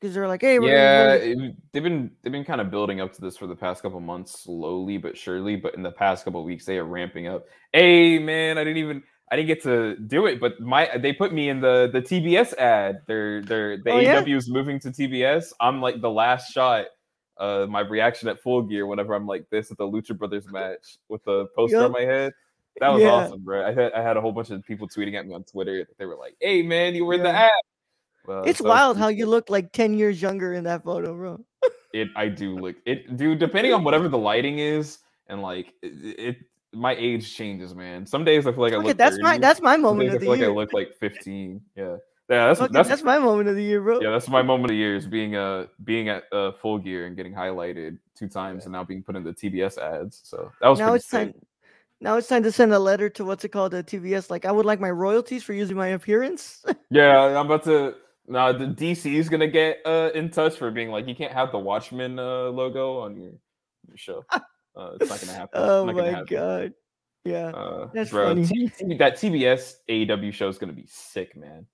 Because 0.00 0.14
they're 0.14 0.26
like, 0.28 0.40
hey, 0.40 0.58
we're 0.58 0.70
Yeah, 0.72 1.18
gonna, 1.18 1.30
it- 1.48 1.56
they've 1.72 1.82
been 1.82 2.10
they've 2.22 2.32
been 2.32 2.44
kind 2.46 2.60
of 2.62 2.70
building 2.70 3.00
up 3.02 3.12
to 3.12 3.20
this 3.20 3.36
for 3.36 3.46
the 3.46 3.54
past 3.56 3.82
couple 3.82 4.00
months, 4.00 4.40
slowly 4.44 4.96
but 4.96 5.18
surely. 5.18 5.56
But 5.56 5.74
in 5.74 5.82
the 5.82 5.92
past 5.92 6.24
couple 6.24 6.42
weeks, 6.44 6.64
they 6.64 6.78
are 6.78 6.84
ramping 6.86 7.26
up. 7.28 7.44
Hey, 7.74 8.18
man, 8.18 8.56
I 8.56 8.64
didn't 8.64 8.78
even 8.78 9.02
I 9.30 9.36
didn't 9.36 9.48
get 9.48 9.62
to 9.64 9.96
do 9.96 10.24
it, 10.26 10.40
but 10.40 10.58
my 10.60 10.88
they 10.96 11.12
put 11.12 11.34
me 11.34 11.50
in 11.50 11.60
the 11.60 11.90
the 11.92 12.00
TBS 12.00 12.54
ad. 12.56 13.00
They're 13.06 13.42
they're 13.42 13.76
the 13.76 13.90
Oh. 13.90 14.00
AEW 14.00 14.36
is 14.36 14.48
moving 14.48 14.80
to 14.80 14.88
TBS. 14.90 15.52
I'm 15.60 15.82
like 15.82 16.00
the 16.00 16.10
last 16.10 16.50
shot. 16.52 16.86
Uh, 17.40 17.66
my 17.68 17.80
reaction 17.80 18.28
at 18.28 18.38
Full 18.42 18.62
Gear 18.62 18.86
whenever 18.86 19.14
I'm 19.14 19.26
like 19.26 19.48
this 19.50 19.70
at 19.72 19.78
the 19.78 19.84
Lucha 19.84 20.16
Brothers 20.16 20.46
match 20.48 20.98
with 21.08 21.24
the 21.24 21.46
poster 21.56 21.82
on 21.84 21.90
my 21.92 22.02
head. 22.02 22.32
That 22.78 22.90
was 22.90 23.02
Yeah. 23.02 23.08
awesome, 23.12 23.40
bro. 23.42 23.66
I 23.66 23.72
had 23.72 23.92
I 23.94 24.02
had 24.02 24.16
a 24.16 24.20
whole 24.20 24.32
bunch 24.32 24.50
of 24.50 24.62
people 24.64 24.86
tweeting 24.86 25.18
at 25.18 25.26
me 25.26 25.34
on 25.34 25.42
Twitter. 25.44 25.88
They 25.98 26.04
were 26.06 26.16
like, 26.16 26.36
"Hey, 26.40 26.62
man, 26.62 26.94
you 26.94 27.04
were 27.06 27.14
in 27.14 27.22
the 27.22 27.30
Yeah. 27.30 27.46
ad." 27.46 27.50
Well, 28.26 28.44
it's 28.44 28.58
so 28.58 28.68
wild 28.68 28.98
how 28.98 29.08
you 29.08 29.24
look 29.26 29.48
like 29.48 29.72
10 29.72 29.94
years 29.94 30.20
younger 30.20 30.52
in 30.52 30.64
that 30.64 30.84
photo, 30.84 31.14
bro. 31.14 31.44
it 31.92 32.08
i 32.14 32.28
do 32.28 32.56
look 32.56 32.76
it 32.86 33.16
dude 33.16 33.38
depending 33.40 33.72
on 33.72 33.82
whatever 33.82 34.08
the 34.08 34.16
lighting 34.16 34.60
is 34.60 34.98
and 35.26 35.42
like 35.42 35.74
it, 35.82 36.18
it 36.20 36.36
my 36.72 36.94
age 36.94 37.34
changes 37.34 37.74
man 37.74 38.06
some 38.06 38.24
days 38.24 38.46
i 38.46 38.52
feel 38.52 38.60
like 38.60 38.72
i 38.72 38.76
look 38.76 38.96
that's 38.96 39.18
my 39.20 39.36
that's 39.38 39.60
my 39.60 39.74
some 39.74 39.82
moment 39.82 40.08
days 40.08 40.12
i 40.12 40.14
of 40.14 40.20
the 40.20 40.26
feel 40.26 40.30
like 40.30 40.40
year. 40.40 40.50
i 40.50 40.52
look 40.52 40.72
like 40.72 40.94
15 41.00 41.60
yeah 41.76 41.96
yeah 42.30 42.46
that's 42.46 42.60
it, 42.60 42.72
that's, 42.72 42.88
that's 42.88 43.02
my 43.02 43.18
moment 43.18 43.48
of 43.48 43.56
the 43.56 43.62
year, 43.62 43.80
bro. 43.80 44.00
yeah 44.00 44.10
that's 44.10 44.28
my 44.28 44.42
moment 44.42 44.64
of 44.64 44.68
the 44.70 44.76
year 44.76 44.96
is 44.96 45.06
being 45.06 45.36
uh 45.36 45.66
being 45.84 46.08
at 46.08 46.24
uh 46.32 46.52
full 46.52 46.78
gear 46.78 47.06
and 47.06 47.16
getting 47.16 47.34
highlighted 47.34 47.98
two 48.14 48.28
times 48.28 48.64
and 48.64 48.72
now 48.72 48.84
being 48.84 49.02
put 49.02 49.16
in 49.16 49.24
the 49.24 49.32
tbs 49.32 49.76
ads 49.78 50.20
so 50.24 50.50
that 50.60 50.68
was 50.68 50.78
now 50.78 50.94
it's 50.94 51.06
sick. 51.06 51.32
time. 51.32 51.34
Now 52.02 52.16
it's 52.16 52.28
time 52.28 52.42
to 52.44 52.52
send 52.52 52.72
a 52.72 52.78
letter 52.78 53.10
to 53.10 53.26
what's 53.26 53.44
it 53.44 53.50
called, 53.50 53.72
the 53.72 53.84
TBS. 53.84 54.30
Like, 54.30 54.46
I 54.46 54.52
would 54.52 54.64
like 54.64 54.80
my 54.80 54.90
royalties 54.90 55.44
for 55.44 55.52
using 55.52 55.76
my 55.76 55.88
appearance. 55.88 56.64
yeah 56.90 57.38
i'm 57.38 57.44
about 57.44 57.62
to 57.64 57.94
now 58.26 58.50
the 58.50 58.64
dc 58.64 59.04
is 59.04 59.28
gonna 59.28 59.46
get 59.46 59.78
uh 59.84 60.08
in 60.14 60.30
touch 60.30 60.56
for 60.56 60.70
being 60.70 60.90
like 60.90 61.06
you 61.06 61.14
can't 61.14 61.32
have 61.32 61.52
the 61.52 61.58
watchman 61.58 62.18
uh 62.18 62.44
logo 62.48 63.00
on 63.00 63.14
your, 63.16 63.32
your 63.86 63.96
show 63.96 64.24
uh 64.32 64.92
it's 64.98 65.10
not 65.10 65.20
gonna 65.20 65.34
happen 65.34 65.60
oh 65.62 65.84
my 65.84 66.04
happen. 66.06 66.24
god. 66.30 66.72
Yeah. 67.24 67.48
Uh, 67.48 67.88
That's 67.92 68.10
bro, 68.10 68.28
funny. 68.28 68.46
T- 68.46 68.96
that 68.96 69.16
TBS 69.16 69.74
AEW 69.88 70.32
show 70.32 70.48
is 70.48 70.58
gonna 70.58 70.72
be 70.72 70.86
sick, 70.88 71.36
man. 71.36 71.66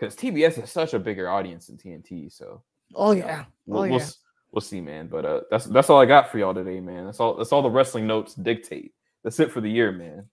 Because 0.00 0.16
TBS 0.16 0.56
has 0.56 0.70
such 0.70 0.94
a 0.94 0.98
bigger 0.98 1.28
audience 1.28 1.66
than 1.66 1.76
TNT. 1.76 2.32
So 2.32 2.62
Oh 2.94 3.12
yeah. 3.12 3.44
We'll, 3.66 3.80
Oh 3.80 3.82
we'll, 3.82 3.98
yeah. 3.98 4.06
we'll 4.50 4.60
see, 4.62 4.80
man. 4.80 5.08
But 5.08 5.24
uh, 5.24 5.40
that's 5.50 5.66
that's 5.66 5.90
all 5.90 6.00
I 6.00 6.06
got 6.06 6.30
for 6.30 6.38
y'all 6.38 6.54
today, 6.54 6.80
man. 6.80 7.04
That's 7.04 7.20
all. 7.20 7.34
That's 7.34 7.52
all 7.52 7.62
the 7.62 7.70
wrestling 7.70 8.06
notes 8.06 8.34
dictate. 8.34 8.94
That's 9.22 9.38
it 9.40 9.52
for 9.52 9.60
the 9.60 9.70
year, 9.70 9.92
man. 9.92 10.26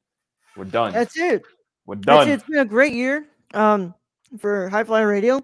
We're 0.55 0.65
done. 0.65 0.93
That's 0.93 1.17
it. 1.17 1.43
We're 1.85 1.95
done. 1.95 2.29
it. 2.29 2.33
It's 2.33 2.43
been 2.43 2.59
a 2.59 2.65
great 2.65 2.93
year 2.93 3.25
um, 3.53 3.93
for 4.39 4.69
High 4.69 4.83
Fly 4.83 5.01
Radio. 5.01 5.43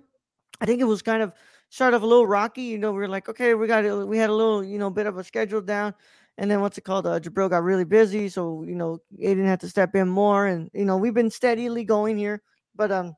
I 0.61 0.65
think 0.65 0.81
it 0.81 0.85
was 0.85 1.01
kind 1.01 1.21
of 1.21 1.33
started 1.69 1.97
off 1.97 2.03
a 2.03 2.05
little 2.05 2.27
rocky. 2.27 2.63
You 2.63 2.77
know, 2.77 2.91
we 2.91 2.99
were 2.99 3.07
like, 3.07 3.27
okay, 3.29 3.53
we 3.53 3.67
got 3.67 3.83
we 4.07 4.17
had 4.17 4.29
a 4.29 4.33
little, 4.33 4.63
you 4.63 4.79
know, 4.79 4.89
bit 4.89 5.05
of 5.05 5.17
a 5.17 5.23
schedule 5.23 5.61
down, 5.61 5.93
and 6.37 6.49
then 6.49 6.61
what's 6.61 6.77
it 6.77 6.85
called? 6.85 7.05
Uh, 7.05 7.19
Jabril 7.19 7.49
got 7.49 7.63
really 7.63 7.83
busy, 7.83 8.29
so 8.29 8.63
you 8.63 8.75
know, 8.75 8.99
Aiden 9.21 9.45
had 9.45 9.59
to 9.59 9.69
step 9.69 9.95
in 9.95 10.07
more, 10.07 10.47
and 10.47 10.69
you 10.73 10.85
know, 10.85 10.95
we've 10.95 11.13
been 11.13 11.29
steadily 11.29 11.83
going 11.83 12.17
here, 12.17 12.41
but 12.75 12.91
um, 12.91 13.15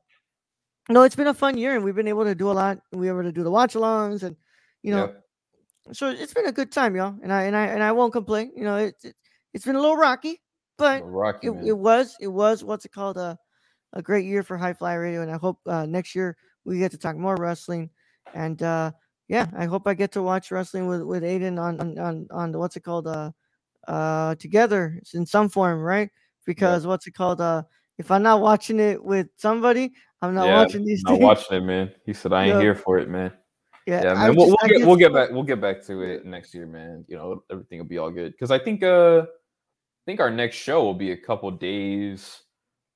no, 0.88 1.02
it's 1.02 1.16
been 1.16 1.26
a 1.26 1.34
fun 1.34 1.56
year, 1.58 1.74
and 1.74 1.84
we've 1.84 1.94
been 1.94 2.08
able 2.08 2.24
to 2.24 2.34
do 2.34 2.50
a 2.50 2.52
lot. 2.52 2.78
We 2.92 3.10
were 3.10 3.20
able 3.20 3.28
to 3.28 3.32
do 3.32 3.42
the 3.42 3.50
watch-alongs, 3.50 4.22
and 4.22 4.36
you 4.82 4.92
know, 4.92 5.06
Yeah. 5.06 5.92
so 5.92 6.08
it's 6.10 6.34
been 6.34 6.46
a 6.46 6.52
good 6.52 6.70
time, 6.72 6.94
y'all, 6.96 7.16
and 7.22 7.32
I 7.32 7.42
and 7.44 7.56
I 7.56 7.66
and 7.66 7.82
I 7.82 7.92
won't 7.92 8.12
complain. 8.12 8.52
You 8.56 8.64
know, 8.64 8.76
it's 8.76 9.04
it, 9.04 9.16
it's 9.54 9.64
been 9.64 9.76
a 9.76 9.80
little 9.80 9.96
rocky, 9.96 10.40
but 10.78 11.02
We're 11.02 11.10
Rocky, 11.10 11.48
it, 11.48 11.50
it 11.68 11.72
was 11.78 12.16
it 12.20 12.28
was 12.28 12.62
what's 12.64 12.84
it 12.84 12.92
called 12.92 13.16
a 13.16 13.38
a 13.92 14.02
great 14.02 14.24
year 14.26 14.42
for 14.42 14.56
High 14.56 14.74
Fly 14.74 14.94
Radio, 14.94 15.22
and 15.22 15.30
I 15.30 15.38
hope 15.38 15.58
uh, 15.66 15.86
next 15.86 16.14
year 16.14 16.36
we 16.64 16.78
get 16.78 16.90
to 16.92 16.98
talk 16.98 17.16
more 17.16 17.36
wrestling. 17.36 17.90
And 18.34 18.62
uh, 18.62 18.92
yeah, 19.28 19.46
I 19.56 19.64
hope 19.66 19.86
I 19.88 19.94
get 19.94 20.12
to 20.12 20.22
watch 20.22 20.50
wrestling 20.50 20.86
with 20.86 21.02
with 21.02 21.22
Aiden 21.22 21.58
on 21.60 21.80
on 21.80 21.98
on, 21.98 22.26
on 22.30 22.52
the 22.52 22.58
what's 22.58 22.76
it 22.76 22.84
called 22.84 23.06
uh 23.08 23.30
uh 23.88 24.34
together 24.36 25.00
in 25.14 25.26
some 25.26 25.48
form, 25.48 25.80
right? 25.80 26.10
Because 26.44 26.86
what's 26.86 27.06
it 27.06 27.14
called 27.14 27.40
uh 27.40 27.62
if 27.98 28.10
I'm 28.10 28.22
not 28.22 28.40
watching 28.40 28.80
it 28.80 29.02
with 29.02 29.28
somebody, 29.36 29.92
I'm 30.22 30.34
not 30.34 30.46
Yeah, 30.46 30.62
watching 30.62 30.84
these 30.84 31.02
Not 31.02 31.12
things. 31.12 31.22
watching 31.22 31.56
it, 31.58 31.60
man. 31.64 31.92
He 32.04 32.12
said 32.12 32.32
I 32.32 32.44
ain't 32.44 32.54
Yeah. 32.54 32.60
here 32.60 32.74
for 32.74 32.98
it, 32.98 33.08
man. 33.08 33.32
yeah, 33.86 34.02
Yeah, 34.02 34.14
man. 34.14 34.34
We'll, 34.36 34.46
just- 34.46 34.58
we'll 34.60 34.68
get 34.68 34.74
just- 34.78 34.86
we'll 34.86 34.96
get 34.96 35.12
back 35.12 35.30
we'll 35.30 35.42
get 35.44 35.60
back 35.60 35.82
to 35.86 36.02
it 36.02 36.24
next 36.24 36.54
year, 36.54 36.66
man. 36.66 37.04
You 37.08 37.16
know, 37.16 37.42
everything 37.50 37.78
will 37.78 37.86
be 37.86 37.98
all 37.98 38.10
good. 38.10 38.32
Because 38.32 38.50
I 38.50 38.58
think 38.58 38.82
uh 38.82 39.22
I 39.22 40.02
think 40.06 40.20
our 40.20 40.30
next 40.30 40.56
show 40.56 40.82
will 40.84 40.94
be 40.94 41.12
a 41.12 41.16
couple 41.16 41.50
days 41.50 42.42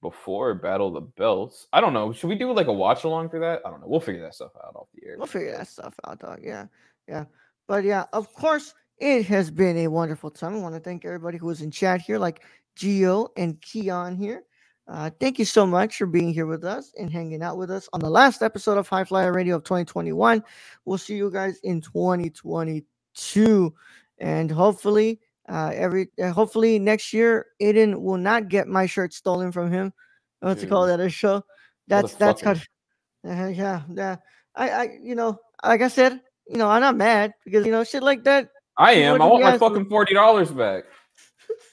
before 0.02 0.54
Battle 0.54 0.88
of 0.88 0.94
the 0.94 1.00
Belts. 1.00 1.66
I 1.72 1.80
don't 1.80 1.92
know. 1.92 2.12
Should 2.12 2.28
we 2.28 2.36
do 2.36 2.52
like 2.52 2.68
a 2.68 2.72
watch 2.72 3.04
along 3.04 3.28
for 3.30 3.38
that? 3.40 3.60
I 3.66 3.70
don't 3.70 3.80
know. 3.80 3.86
We'll 3.88 4.00
figure 4.00 4.22
that 4.22 4.34
stuff 4.34 4.52
out 4.64 4.74
off 4.74 4.88
the 4.94 5.06
air. 5.06 5.16
We'll 5.18 5.26
figure 5.26 5.52
that 5.56 5.68
stuff 5.68 5.94
out, 6.06 6.20
dog. 6.20 6.40
Yeah, 6.42 6.66
yeah. 7.06 7.24
But 7.68 7.84
yeah, 7.84 8.06
of 8.12 8.32
course, 8.32 8.74
it 8.98 9.26
has 9.26 9.50
been 9.50 9.76
a 9.78 9.88
wonderful 9.88 10.30
time. 10.30 10.54
I 10.54 10.58
want 10.58 10.74
to 10.74 10.80
thank 10.80 11.04
everybody 11.04 11.36
who 11.38 11.46
was 11.46 11.60
in 11.62 11.70
chat 11.70 12.00
here, 12.00 12.18
like 12.18 12.42
Geo 12.76 13.28
and 13.36 13.60
Keon 13.60 14.16
here. 14.16 14.42
Uh, 14.90 15.08
thank 15.20 15.38
you 15.38 15.44
so 15.44 15.64
much 15.64 15.96
for 15.98 16.06
being 16.06 16.34
here 16.34 16.46
with 16.46 16.64
us 16.64 16.92
and 16.98 17.12
hanging 17.12 17.42
out 17.42 17.56
with 17.56 17.70
us 17.70 17.88
on 17.92 18.00
the 18.00 18.10
last 18.10 18.42
episode 18.42 18.76
of 18.76 18.88
High 18.88 19.04
Flyer 19.04 19.32
Radio 19.32 19.54
of 19.54 19.62
2021. 19.62 20.42
We'll 20.84 20.98
see 20.98 21.14
you 21.14 21.30
guys 21.30 21.60
in 21.62 21.80
2022, 21.80 23.74
and 24.18 24.50
hopefully, 24.50 25.20
uh, 25.48 25.70
every 25.74 26.08
uh, 26.20 26.32
hopefully 26.32 26.80
next 26.80 27.12
year, 27.12 27.46
Aiden 27.62 28.00
will 28.02 28.16
not 28.16 28.48
get 28.48 28.66
my 28.66 28.86
shirt 28.86 29.14
stolen 29.14 29.52
from 29.52 29.70
him. 29.70 29.92
What's 30.40 30.64
it 30.64 30.68
called 30.68 30.88
That 30.88 30.98
a 30.98 31.08
show? 31.08 31.44
That's 31.86 32.14
that's 32.14 32.42
kind 32.42 32.60
uh, 33.24 33.46
yeah, 33.46 33.82
yeah. 33.92 34.16
I, 34.56 34.70
I, 34.70 34.98
you 35.00 35.14
know, 35.14 35.38
like 35.64 35.82
I 35.82 35.88
said, 35.88 36.20
you 36.48 36.56
know, 36.56 36.68
I'm 36.68 36.80
not 36.80 36.96
mad 36.96 37.34
because 37.44 37.64
you 37.64 37.70
know, 37.70 37.84
shit 37.84 38.02
like 38.02 38.24
that. 38.24 38.48
I 38.76 38.94
am. 38.94 39.22
I 39.22 39.26
want 39.26 39.44
my 39.44 39.56
fucking 39.56 39.88
forty 39.88 40.14
dollars 40.14 40.50
back. 40.50 40.82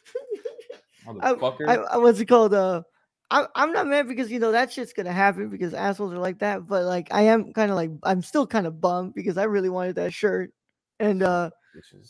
I, 1.08 1.34
Motherfucker. 1.34 1.68
I, 1.68 1.76
I, 1.78 1.98
what's 1.98 2.20
it 2.20 2.26
called? 2.26 2.54
Uh, 2.54 2.84
I, 3.30 3.46
I'm 3.56 3.74
not 3.74 3.88
mad 3.88 4.08
because 4.08 4.32
you 4.32 4.40
know 4.40 4.54
that 4.54 4.72
shit's 4.72 4.94
gonna 4.94 5.12
happen 5.12 5.50
because 5.50 5.74
assholes 5.74 6.14
are 6.14 6.20
like 6.20 6.40
that. 6.40 6.66
But 6.66 6.86
like, 6.86 7.10
I 7.12 7.24
am 7.24 7.52
kind 7.54 7.72
of 7.72 7.76
like, 7.76 7.92
I'm 8.04 8.22
still 8.22 8.48
kind 8.48 8.66
of 8.66 8.80
bummed 8.80 9.14
because 9.14 9.38
I 9.38 9.44
really 9.44 9.70
wanted 9.70 9.96
that 9.96 10.14
shirt, 10.14 10.52
and 11.00 11.24
uh, 11.24 11.50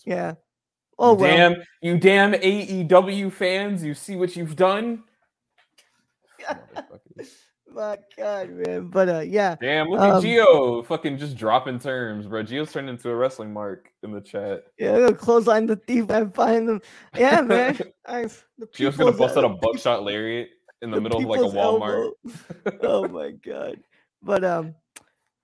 yeah. 0.05 0.33
Oh 0.99 1.13
well. 1.13 1.35
damn, 1.35 1.63
you 1.81 1.97
damn 1.97 2.33
AEW 2.33 3.31
fans, 3.31 3.83
you 3.83 3.93
see 3.93 4.15
what 4.15 4.35
you've 4.35 4.55
done? 4.55 5.03
My 7.73 7.97
God, 8.17 8.49
man. 8.49 8.87
But 8.87 9.09
uh, 9.09 9.19
yeah. 9.19 9.55
Damn, 9.59 9.89
look 9.89 9.99
Um, 9.99 10.15
at 10.17 10.21
Geo 10.21 10.81
fucking 10.83 11.17
just 11.17 11.35
dropping 11.37 11.79
terms, 11.79 12.25
bro. 12.25 12.41
Geo's 12.41 12.71
turned 12.71 12.89
into 12.89 13.09
a 13.09 13.15
wrestling 13.15 13.53
mark 13.53 13.89
in 14.03 14.11
the 14.11 14.21
chat. 14.21 14.63
Yeah, 14.79 14.95
I'm 14.95 15.01
gonna 15.01 15.13
clothesline 15.13 15.65
the 15.65 15.75
thief 15.75 16.09
and 16.09 16.33
find 16.33 16.67
them. 16.67 16.81
Yeah, 17.15 17.41
man. 17.41 17.77
I 18.07 18.23
the 18.57 18.67
Geo's 18.73 18.97
gonna 18.97 19.11
bust 19.11 19.37
out 19.37 19.43
a 19.43 19.49
buckshot 19.49 20.03
lariat 20.03 20.49
in 20.81 20.91
the, 20.91 20.97
the 20.97 21.01
middle 21.01 21.19
of 21.19 21.25
like 21.25 21.39
a 21.39 21.55
Walmart. 21.55 22.11
oh 22.81 23.07
my 23.07 23.31
god. 23.31 23.79
But 24.21 24.43
um, 24.43 24.75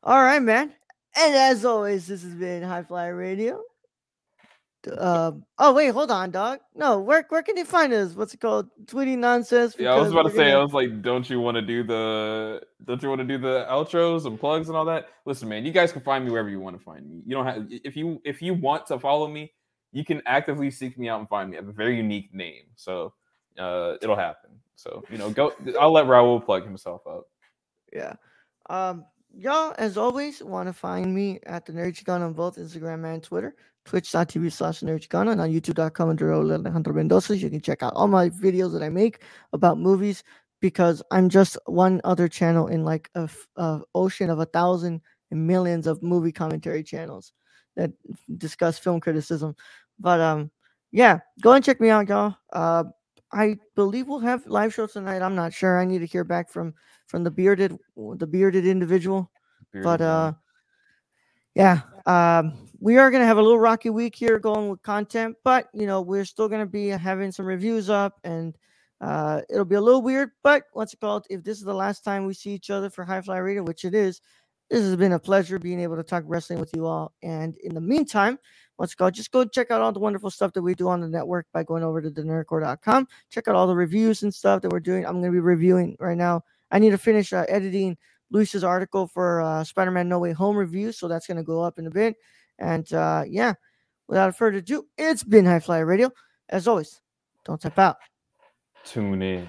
all 0.03 0.21
right, 0.21 0.41
man. 0.41 0.73
And 1.15 1.35
as 1.35 1.63
always, 1.63 2.07
this 2.07 2.23
has 2.23 2.33
been 2.33 2.63
High 2.63 2.83
Flyer 2.83 3.15
Radio. 3.15 3.61
Um. 4.97 5.45
Oh 5.59 5.73
wait, 5.73 5.91
hold 5.91 6.11
on, 6.11 6.31
dog. 6.31 6.59
No, 6.75 6.99
where 6.99 7.25
where 7.29 7.41
can 7.41 7.55
they 7.55 7.63
find 7.63 7.93
us? 7.93 8.15
What's 8.15 8.33
it 8.33 8.41
called? 8.41 8.67
Tweeting 8.85 9.19
nonsense. 9.19 9.75
Yeah, 9.79 9.93
I 9.93 9.99
was 9.99 10.11
about 10.11 10.23
to 10.23 10.31
say, 10.31 10.47
I 10.47 10.51
gonna- 10.51 10.63
was 10.65 10.73
like, 10.73 11.01
don't 11.01 11.29
you 11.29 11.39
want 11.39 11.55
to 11.55 11.61
do 11.61 11.83
the 11.83 12.61
don't 12.83 13.01
you 13.01 13.07
want 13.07 13.19
to 13.19 13.25
do 13.25 13.37
the 13.37 13.65
outros 13.69 14.25
and 14.25 14.37
plugs 14.37 14.67
and 14.67 14.77
all 14.77 14.83
that? 14.85 15.07
Listen, 15.25 15.47
man, 15.47 15.65
you 15.65 15.71
guys 15.71 15.93
can 15.93 16.01
find 16.01 16.25
me 16.25 16.31
wherever 16.31 16.49
you 16.49 16.59
want 16.59 16.77
to 16.77 16.83
find 16.83 17.09
me. 17.09 17.21
You 17.25 17.33
don't 17.33 17.45
have 17.45 17.65
if 17.69 17.95
you 17.95 18.21
if 18.25 18.41
you 18.41 18.53
want 18.53 18.85
to 18.87 18.99
follow 18.99 19.27
me, 19.29 19.53
you 19.93 20.03
can 20.03 20.21
actively 20.25 20.69
seek 20.69 20.97
me 20.97 21.07
out 21.07 21.21
and 21.21 21.29
find 21.29 21.51
me. 21.51 21.55
I 21.55 21.61
have 21.61 21.69
a 21.69 21.73
very 21.73 21.95
unique 21.95 22.33
name. 22.33 22.63
So 22.75 23.13
uh 23.57 23.95
it'll 24.01 24.17
happen. 24.17 24.52
So, 24.83 25.03
you 25.09 25.17
know, 25.17 25.29
go 25.29 25.53
I'll 25.79 25.93
let 25.93 26.05
Raul 26.05 26.43
plug 26.43 26.65
himself 26.65 27.07
up. 27.07 27.23
yeah. 27.93 28.15
Um, 28.69 29.05
y'all, 29.33 29.73
as 29.77 29.97
always, 29.97 30.43
want 30.43 30.67
to 30.67 30.73
find 30.73 31.15
me 31.15 31.39
at 31.45 31.65
the 31.65 31.71
Nerd 31.71 31.93
Chicano 31.93 32.25
on 32.25 32.33
both 32.33 32.57
Instagram 32.57 33.05
and 33.05 33.23
Twitter. 33.23 33.55
Twitch.tv 33.85 34.51
slash 34.51 34.81
Nerd 34.81 35.31
and 35.31 35.41
on 35.41 35.49
YouTube.com 35.49 36.09
under 36.09 36.33
Alejandro 36.33 36.93
Mendoza. 36.93 37.37
You 37.37 37.49
can 37.49 37.61
check 37.61 37.81
out 37.81 37.93
all 37.95 38.07
my 38.07 38.29
videos 38.29 38.73
that 38.73 38.83
I 38.83 38.89
make 38.89 39.23
about 39.53 39.77
movies 39.77 40.23
because 40.61 41.01
I'm 41.11 41.29
just 41.29 41.57
one 41.65 41.99
other 42.03 42.27
channel 42.27 42.67
in 42.67 42.85
like 42.85 43.09
a 43.15 43.29
ocean 43.95 44.29
of 44.29 44.39
a 44.39 44.45
thousand 44.45 45.01
and 45.31 45.47
millions 45.47 45.87
of 45.87 46.01
movie 46.03 46.31
commentary 46.31 46.83
channels 46.83 47.33
that 47.75 47.91
discuss 48.37 48.79
film 48.79 48.99
criticism. 48.99 49.55
But 49.99 50.19
um, 50.21 50.51
yeah, 50.91 51.19
go 51.41 51.53
and 51.53 51.63
check 51.63 51.81
me 51.81 51.89
out, 51.89 52.07
y'all. 52.07 52.35
Uh, 52.51 52.85
I 53.33 53.57
believe 53.75 54.07
we'll 54.07 54.19
have 54.19 54.45
live 54.47 54.73
shows 54.73 54.93
tonight. 54.93 55.21
I'm 55.21 55.35
not 55.35 55.53
sure. 55.53 55.79
I 55.79 55.85
need 55.85 55.99
to 55.99 56.05
hear 56.05 56.23
back 56.23 56.49
from 56.49 56.73
from 57.07 57.23
the 57.23 57.31
bearded 57.31 57.77
the 57.95 58.27
bearded 58.27 58.65
individual. 58.65 59.31
But 59.81 59.99
Bearded 59.99 59.99
man. 60.01 60.09
uh 60.09 60.33
yeah, 61.55 61.81
um 62.05 62.69
we 62.79 62.97
are 62.97 63.11
gonna 63.11 63.25
have 63.25 63.37
a 63.37 63.41
little 63.41 63.59
rocky 63.59 63.89
week 63.89 64.15
here 64.15 64.39
going 64.39 64.69
with 64.69 64.81
content, 64.83 65.35
but 65.43 65.69
you 65.73 65.87
know, 65.87 66.01
we're 66.01 66.25
still 66.25 66.47
gonna 66.49 66.65
be 66.65 66.87
having 66.89 67.31
some 67.31 67.45
reviews 67.45 67.89
up 67.89 68.19
and 68.23 68.57
uh 69.01 69.41
it'll 69.49 69.65
be 69.65 69.75
a 69.75 69.81
little 69.81 70.01
weird, 70.01 70.31
but 70.43 70.63
what's 70.73 70.93
it 70.93 70.99
called? 70.99 71.25
If 71.29 71.43
this 71.43 71.57
is 71.57 71.63
the 71.63 71.73
last 71.73 72.03
time 72.03 72.25
we 72.25 72.33
see 72.33 72.51
each 72.51 72.69
other 72.69 72.89
for 72.89 73.03
High 73.03 73.21
Fly 73.21 73.37
Radio, 73.37 73.63
which 73.63 73.85
it 73.85 73.93
is, 73.95 74.21
this 74.69 74.81
has 74.81 74.95
been 74.95 75.13
a 75.13 75.19
pleasure 75.19 75.59
being 75.59 75.79
able 75.79 75.95
to 75.95 76.03
talk 76.03 76.23
wrestling 76.25 76.59
with 76.59 76.71
you 76.75 76.85
all. 76.85 77.13
And 77.21 77.57
in 77.57 77.73
the 77.73 77.81
meantime, 77.81 78.39
it 78.79 78.97
called? 78.97 79.13
Just 79.13 79.31
go 79.31 79.45
check 79.45 79.71
out 79.71 79.81
all 79.81 79.91
the 79.91 79.99
wonderful 79.99 80.29
stuff 80.29 80.53
that 80.53 80.61
we 80.61 80.75
do 80.75 80.87
on 80.89 80.99
the 80.99 81.07
network 81.07 81.45
by 81.53 81.63
going 81.63 81.83
over 81.83 82.01
to 82.01 82.09
thenerdcorps.com. 82.09 83.07
Check 83.29 83.47
out 83.47 83.55
all 83.55 83.67
the 83.67 83.75
reviews 83.75 84.23
and 84.23 84.33
stuff 84.33 84.61
that 84.61 84.71
we're 84.71 84.79
doing. 84.79 85.05
I'm 85.05 85.21
gonna 85.21 85.31
be 85.31 85.39
reviewing 85.39 85.95
right 85.99 86.17
now. 86.17 86.43
I 86.71 86.79
need 86.79 86.89
to 86.91 86.97
finish 86.97 87.31
uh, 87.31 87.45
editing 87.47 87.97
Luis's 88.31 88.63
article 88.63 89.07
for 89.07 89.41
uh, 89.41 89.63
Spider-Man 89.63 90.09
No 90.09 90.19
Way 90.19 90.31
Home 90.33 90.57
review, 90.57 90.91
so 90.91 91.07
that's 91.07 91.27
gonna 91.27 91.43
go 91.43 91.61
up 91.61 91.79
in 91.79 91.87
a 91.87 91.91
bit. 91.91 92.15
And 92.59 92.91
uh, 92.93 93.23
yeah, 93.27 93.53
without 94.07 94.35
further 94.35 94.57
ado, 94.57 94.87
it's 94.97 95.23
been 95.23 95.45
High 95.45 95.59
Flyer 95.59 95.85
Radio. 95.85 96.11
As 96.49 96.67
always, 96.67 96.99
don't 97.45 97.61
tap 97.61 97.79
out. 97.79 97.97
tune 98.83 99.21
in. 99.21 99.47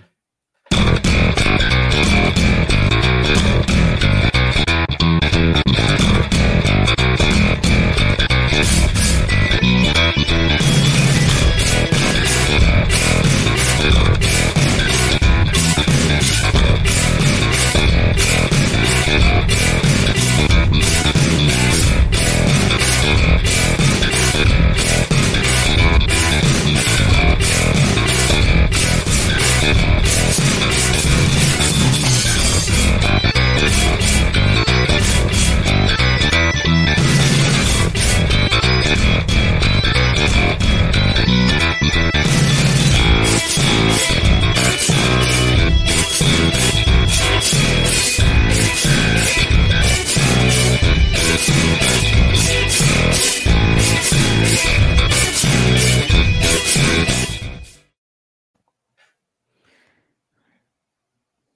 Podcast. 8.55 8.84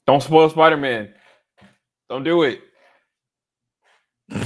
Don't 0.09 0.23
spoil 0.23 0.49
Spider 0.49 0.79
Man. 0.79 1.13
Don't 2.09 2.25
do 2.25 2.43
it. 2.45 2.63